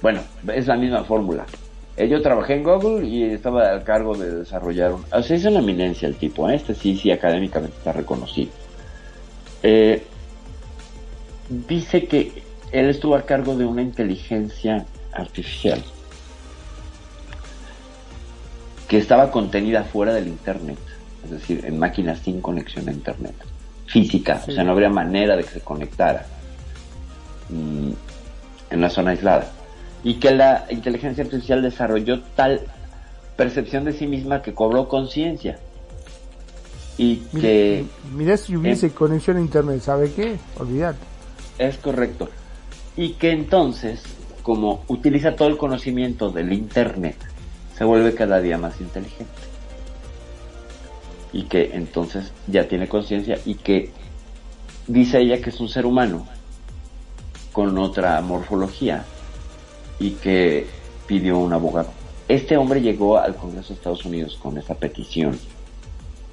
[0.00, 0.20] bueno,
[0.54, 1.44] es la misma fórmula.
[1.96, 5.04] Eh, yo trabajé en Google y estaba al cargo de desarrollar un...
[5.10, 6.54] O sea, es una eminencia el tipo, ¿eh?
[6.54, 8.50] este sí, sí, académicamente está reconocido.
[9.62, 10.02] Eh,
[11.48, 12.42] dice que
[12.72, 15.82] él estuvo a cargo de una inteligencia artificial
[18.88, 20.78] que estaba contenida fuera del Internet,
[21.24, 23.34] es decir, en máquinas sin conexión a Internet,
[23.86, 26.26] física, o sea, no habría manera de que se conectara
[27.48, 27.90] mm,
[28.70, 29.50] en una zona aislada.
[30.04, 32.60] Y que la inteligencia artificial desarrolló tal
[33.36, 35.58] percepción de sí misma que cobró conciencia.
[36.96, 40.36] Y que Mirá si hubiese conexión a internet, ¿sabe qué?
[40.58, 41.15] Olvídate.
[41.58, 42.28] Es correcto.
[42.96, 44.02] Y que entonces,
[44.42, 47.16] como utiliza todo el conocimiento del Internet,
[47.76, 49.32] se vuelve cada día más inteligente.
[51.32, 53.90] Y que entonces ya tiene conciencia y que
[54.86, 56.26] dice ella que es un ser humano
[57.52, 59.04] con otra morfología
[59.98, 60.66] y que
[61.06, 61.90] pidió un abogado.
[62.28, 65.38] Este hombre llegó al Congreso de Estados Unidos con esa petición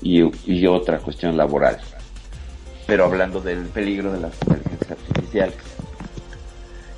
[0.02, 1.80] y, y otra cuestión laboral,
[2.86, 5.56] pero hablando del peligro de las inteligencias artificiales.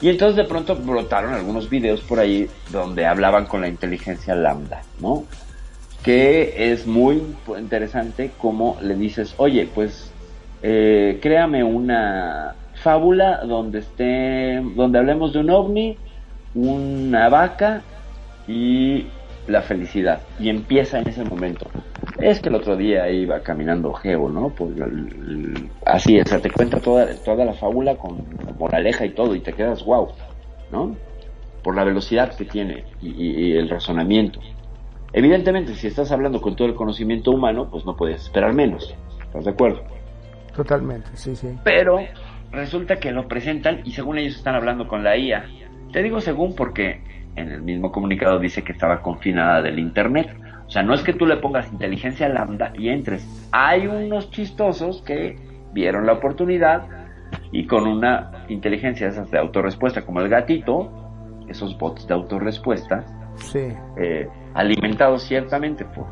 [0.01, 4.81] Y entonces de pronto brotaron algunos videos por ahí donde hablaban con la inteligencia lambda,
[4.99, 5.23] ¿no?
[6.03, 7.23] Que es muy
[7.57, 10.11] interesante como le dices, oye, pues
[10.61, 15.97] eh, créame una fábula donde esté, donde hablemos de un ovni,
[16.53, 17.81] una vaca
[18.47, 19.07] y
[19.47, 20.23] la felicidad.
[20.39, 21.69] Y empieza en ese momento.
[22.19, 24.49] Es que el otro día iba caminando Geo, ¿no?
[24.55, 28.17] Por el- el- así, o sea, te cuenta toda, toda la fábula con
[28.57, 30.09] moraleja y todo, y te quedas wow,
[30.71, 30.97] ¿no?
[31.61, 34.39] Por la velocidad que tiene y, y- y el razonamiento.
[35.13, 38.93] Evidentemente, si estás hablando con todo el conocimiento humano, pues no puedes esperar menos.
[39.25, 39.81] ¿Estás de acuerdo?
[40.55, 41.57] Totalmente, sí, sí.
[41.63, 41.99] Pero
[42.51, 45.45] resulta que lo presentan y según ellos están hablando con la IA.
[45.91, 47.01] Te digo según porque
[47.35, 50.29] en el mismo comunicado dice que estaba confinada del Internet.
[50.67, 53.25] O sea, no es que tú le pongas inteligencia lambda y entres.
[53.51, 55.37] Hay unos chistosos que
[55.73, 56.83] vieron la oportunidad
[57.51, 60.91] y con una inteligencia esas de autorrespuesta como el gatito,
[61.47, 63.03] esos bots de autorrespuesta,
[63.35, 63.67] Sí.
[63.97, 66.05] eh, alimentados ciertamente por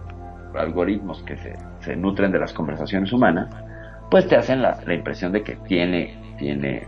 [0.59, 3.47] algoritmos que se, se nutren de las conversaciones humanas,
[4.11, 6.85] pues te hacen la, la impresión de que tiene, tiene,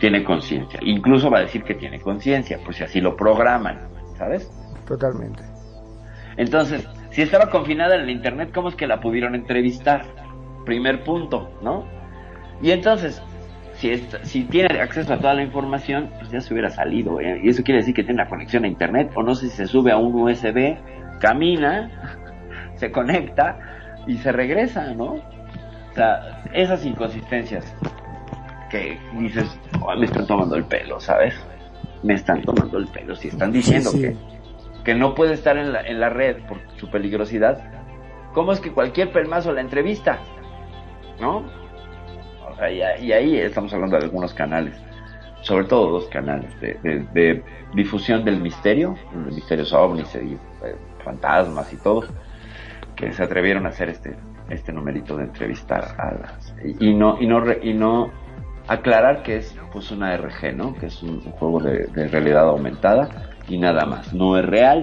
[0.00, 0.78] tiene conciencia.
[0.82, 3.78] Incluso va a decir que tiene conciencia, pues si así lo programan,
[4.16, 4.50] ¿sabes?
[4.86, 5.42] Totalmente.
[6.36, 10.04] Entonces, si estaba confinada en el internet, ¿cómo es que la pudieron entrevistar?
[10.64, 11.84] Primer punto, ¿no?
[12.62, 13.22] Y entonces,
[13.74, 17.20] si, est- si tiene acceso a toda la información, pues ya se hubiera salido.
[17.20, 17.40] ¿eh?
[17.42, 19.66] Y eso quiere decir que tiene la conexión a internet, o no sé si se
[19.66, 20.76] sube a un USB,
[21.20, 21.90] camina,
[22.76, 23.58] se conecta
[24.06, 25.14] y se regresa, ¿no?
[25.14, 27.74] O sea, esas inconsistencias
[28.70, 31.34] que dices, "Oh, me están tomando el pelo, ¿sabes?
[32.02, 33.14] Me están tomando el pelo.
[33.16, 34.02] Si están diciendo Sí, sí.
[34.04, 34.36] que
[34.84, 37.58] que no puede estar en la, en la red por su peligrosidad,
[38.32, 40.20] ¿cómo es que cualquier pelmazo la entrevista?
[41.20, 41.38] ¿No?
[42.48, 44.76] O sea, y, y ahí estamos hablando de algunos canales,
[45.40, 47.42] sobre todo dos canales de, de- de
[47.74, 52.04] difusión del misterio, de misterios ovnis y eh, fantasmas y todo,
[52.94, 54.14] que se atrevieron a hacer este
[54.50, 58.12] este numerito de entrevistar a las y, y no y no y no
[58.68, 60.74] aclarar que es pues una RG, ¿no?
[60.74, 63.08] Que es un, juego de, realidad aumentada
[63.48, 64.12] y nada más.
[64.12, 64.82] No es real.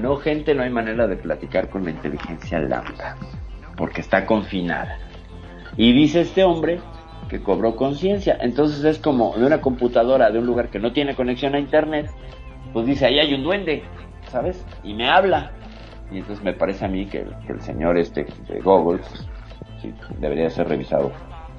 [0.00, 3.16] No, gente, no hay manera de platicar con la inteligencia lambda,
[3.76, 4.98] porque está confinada.
[5.76, 6.80] Y dice este hombre
[7.28, 8.38] que cobró conciencia.
[8.40, 12.10] Entonces es como de una computadora de un lugar que no tiene conexión a internet,
[12.72, 13.84] pues dice, ahí hay un duende,
[14.28, 14.64] ¿sabes?
[14.82, 15.52] Y me habla.
[16.10, 19.26] Y entonces me parece a mí que, el- que el señor este de Google pues,
[19.80, 21.12] sí, debería ser revisado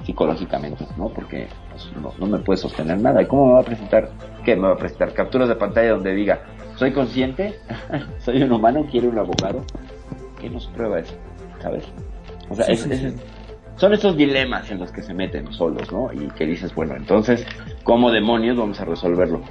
[0.06, 1.10] psicológicamente, ¿no?
[1.10, 3.22] Porque pues, no, no me puede sostener nada.
[3.22, 4.10] ¿Y cómo me va a presentar?
[4.44, 4.56] ¿Qué?
[4.56, 6.42] ¿Me va a presentar capturas de pantalla donde diga,
[6.78, 7.56] soy consciente?
[8.20, 8.86] ¿Soy un humano?
[8.90, 9.64] ¿Quiero un abogado?
[10.40, 11.14] ¿Qué nos prueba eso?
[11.62, 11.84] ¿Sabes?
[12.50, 13.20] O sea, Sí, es- sí, es- sí.
[13.78, 16.12] son estos dilemas en los que se meten solos, ¿no?
[16.14, 17.46] Y que dices, bueno, entonces,
[17.84, 19.42] ¿cómo demonios vamos a resolverlo?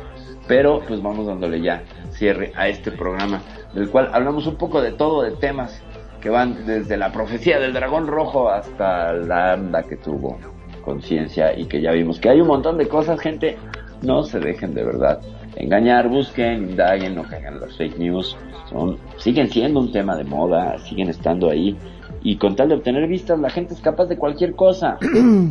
[0.47, 4.93] Pero, pues vamos dándole ya cierre a este programa, del cual hablamos un poco de
[4.93, 5.83] todo, de temas
[6.25, 10.39] que van desde la profecía del dragón rojo hasta la anda que tuvo
[10.83, 13.59] conciencia y que ya vimos que hay un montón de cosas, gente,
[14.01, 15.21] no se dejen de verdad
[15.55, 18.39] engañar, busquen, indaguen, no caigan las fake news,
[18.71, 21.77] son, siguen siendo un tema de moda, siguen estando ahí
[22.23, 24.97] y con tal de obtener vistas la gente es capaz de cualquier cosa.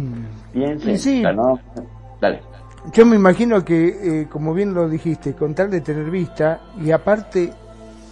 [0.54, 1.22] Piensen, sí.
[1.22, 1.60] no,
[2.20, 2.42] dale.
[2.94, 6.90] Yo me imagino que, eh, como bien lo dijiste, con tal de tener vista, y
[6.90, 7.52] aparte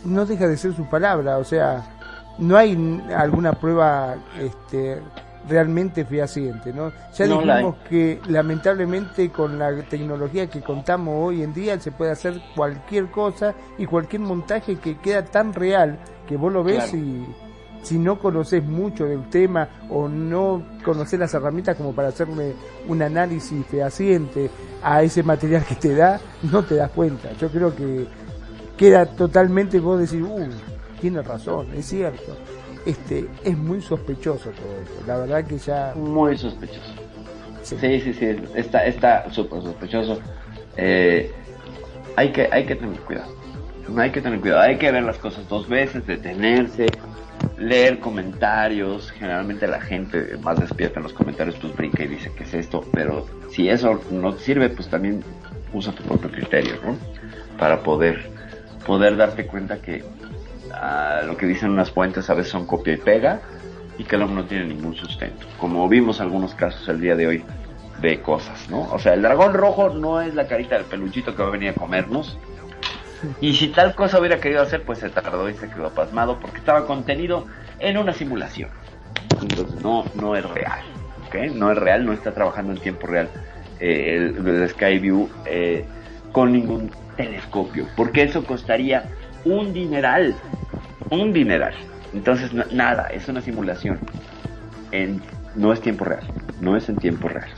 [0.05, 1.97] no deja de ser su palabra, o sea,
[2.41, 4.99] no hay alguna prueba este,
[5.47, 6.91] realmente fehaciente, ¿no?
[7.13, 11.91] Ya No la dijimos que lamentablemente con la tecnología que contamos hoy en día se
[11.91, 16.83] puede hacer cualquier cosa y cualquier montaje que queda tan real que vos lo ves
[16.89, 16.97] Claro.
[16.97, 17.25] y
[17.83, 22.53] si no conoces mucho del tema o no conoces las herramientas como para hacerle
[22.87, 24.49] un análisis fehaciente
[24.83, 26.19] a ese material que te da,
[26.51, 27.31] no te das cuenta.
[27.33, 28.05] Yo creo que
[28.77, 30.47] queda totalmente vos decir, uh,
[31.01, 32.37] tiene razón, es cierto.
[32.85, 35.03] Este, es muy sospechoso todo esto.
[35.07, 35.93] La verdad que ya...
[35.95, 36.93] Muy sospechoso.
[37.63, 37.75] Sí.
[37.79, 40.19] Sí, sí, sí, está está súper sospechoso.
[40.77, 41.31] Eh,
[42.15, 43.33] hay que hay que tener cuidado.
[43.97, 46.87] Hay que tener cuidado, hay que ver las cosas dos veces, detenerse,
[47.57, 49.11] leer comentarios.
[49.11, 52.83] Generalmente la gente más despierta en los comentarios pues brinca y dice que es esto,
[52.93, 55.23] pero si eso no te sirve, pues también
[55.73, 56.97] usa tu propio criterio, ¿no?
[57.57, 58.29] Para poder
[58.85, 60.03] poder darte cuenta que
[60.73, 63.41] ah, lo que dicen unas fuentes a veces son copia y pega
[63.97, 65.45] y que luego no tiene ningún sustento.
[65.57, 67.43] Como vimos algunos casos el día de hoy
[68.01, 68.81] de cosas, ¿no?
[68.91, 71.69] O sea, el dragón rojo no es la carita del peluchito que va a venir
[71.69, 72.37] a comernos.
[73.39, 76.57] Y si tal cosa hubiera querido hacer, pues se tardó y se quedó pasmado porque
[76.57, 77.45] estaba contenido
[77.79, 78.69] en una simulación.
[79.39, 80.81] Entonces no, no es real,
[81.27, 81.53] ¿ok?
[81.53, 83.29] No es real, no está trabajando en tiempo real
[83.79, 85.85] eh, el, el Skyview eh,
[86.31, 89.05] con ningún telescopio, porque eso costaría
[89.43, 90.35] un dineral,
[91.09, 91.73] un dineral.
[92.13, 93.99] Entonces na- nada, es una simulación.
[95.55, 96.23] No es tiempo real,
[96.59, 97.49] no es en tiempo real.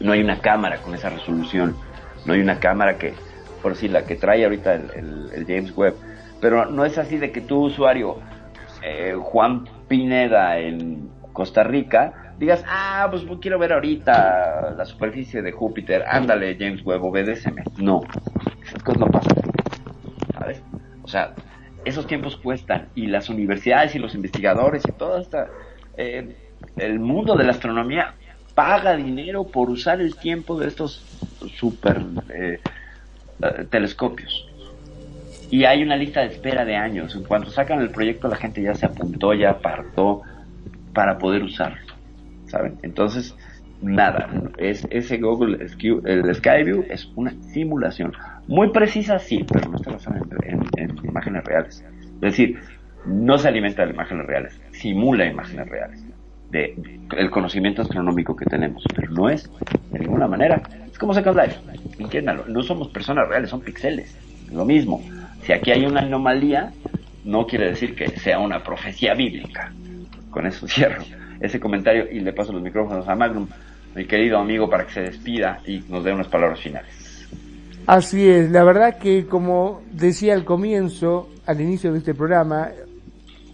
[0.00, 1.76] No hay una cámara con esa resolución,
[2.24, 3.14] no hay una cámara que,
[3.62, 5.94] por si la que trae ahorita el, James Webb,
[6.40, 8.18] pero no es así de que tu usuario
[8.82, 15.52] eh, Juan Pineda en Costa Rica, digas, ah, pues quiero ver ahorita la superficie de
[15.52, 17.62] Júpiter, ándale James Webb, obedéceme.
[17.78, 18.02] No,
[18.62, 19.36] esas cosas no pasan.
[21.02, 21.34] O sea,
[21.86, 25.48] esos tiempos cuestan y las universidades y los investigadores y todo esta,
[25.96, 26.36] eh,
[26.76, 28.14] el mundo de la astronomía
[28.54, 31.02] paga dinero por usar el tiempo de estos
[31.58, 32.02] super
[32.34, 32.58] eh,
[33.42, 34.48] eh, telescopios.
[35.50, 37.14] Y hay una lista de espera de años.
[37.14, 40.22] En cuanto sacan el proyecto, la gente ya se apuntó, ya apartó
[40.92, 41.78] para poder usarlo.
[42.46, 42.78] ¿Saben?
[42.82, 43.36] Entonces,
[43.80, 44.28] nada.
[44.58, 48.12] Es, ese Google el Skyview es una simulación.
[48.48, 50.85] Muy precisa, sí, pero no está basada en, en- en
[51.16, 51.84] imágenes reales.
[52.16, 52.60] Es decir,
[53.06, 56.04] no se alimenta de imágenes reales, simula imágenes reales.
[56.50, 56.76] De,
[57.16, 59.50] el conocimiento astronómico que tenemos, pero no es
[59.90, 60.62] de ninguna manera.
[60.90, 61.56] Es como Second Life,
[61.98, 64.16] entiéndanlo, no somos personas reales, son píxeles.
[64.52, 65.02] Lo mismo,
[65.42, 66.72] si aquí hay una anomalía,
[67.24, 69.72] no quiere decir que sea una profecía bíblica.
[70.30, 71.02] Con eso cierro
[71.40, 73.46] ese comentario y le paso los micrófonos a Magnum,
[73.94, 77.05] mi querido amigo, para que se despida y nos dé unas palabras finales.
[77.86, 82.70] Así es, la verdad que como decía al comienzo, al inicio de este programa,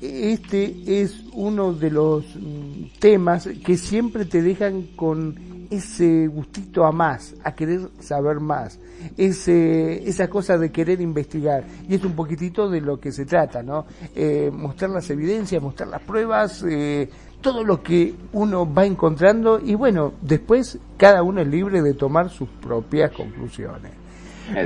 [0.00, 6.92] este es uno de los mm, temas que siempre te dejan con ese gustito a
[6.92, 8.78] más, a querer saber más,
[9.18, 11.64] ese, esa cosa de querer investigar.
[11.86, 13.84] Y es un poquitito de lo que se trata, ¿no?
[14.14, 17.10] Eh, mostrar las evidencias, mostrar las pruebas, eh,
[17.42, 22.30] todo lo que uno va encontrando y bueno, después cada uno es libre de tomar
[22.30, 24.01] sus propias conclusiones.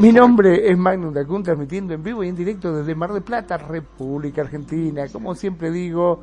[0.00, 3.56] Mi nombre es Magnum Dacun, transmitiendo en vivo y en directo desde Mar del Plata,
[3.56, 5.06] República Argentina.
[5.08, 6.22] Como siempre digo,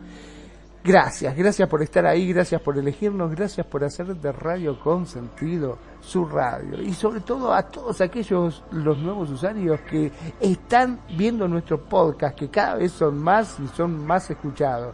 [0.84, 5.78] gracias, gracias por estar ahí, gracias por elegirnos, gracias por hacer de Radio con sentido
[6.02, 6.82] su radio.
[6.82, 10.12] Y sobre todo a todos aquellos, los nuevos usuarios que
[10.42, 14.94] están viendo nuestro podcast, que cada vez son más y son más escuchados.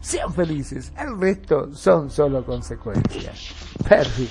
[0.00, 3.54] Sean felices, el resto son solo consecuencias.
[3.88, 4.28] Perry.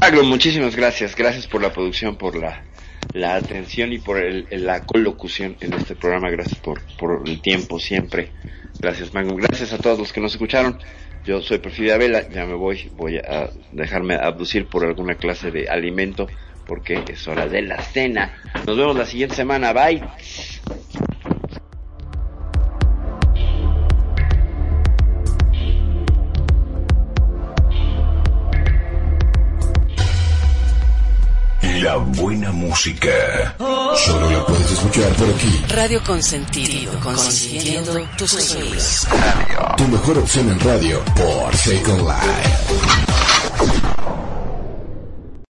[0.00, 1.16] Magnum, muchísimas gracias.
[1.16, 2.62] Gracias por la producción, por la,
[3.12, 6.30] la atención y por el, la colocución en este programa.
[6.30, 8.30] Gracias por, el tiempo siempre.
[8.80, 9.36] Gracias, Magnum.
[9.36, 10.78] Gracias a todos los que nos escucharon.
[11.24, 12.90] Yo soy Perfidia Vela, ya me voy.
[12.94, 16.28] Voy a dejarme abducir por alguna clase de alimento
[16.66, 18.36] porque es hora de la cena.
[18.66, 19.72] Nos vemos la siguiente semana.
[19.72, 20.02] Bye.
[31.82, 33.54] La buena música.
[33.58, 35.64] Solo la puedes escuchar por aquí.
[35.68, 39.06] Radio Consentido, consiguiendo tus sueños.
[39.76, 42.98] Tu mejor opción en radio por Second Life.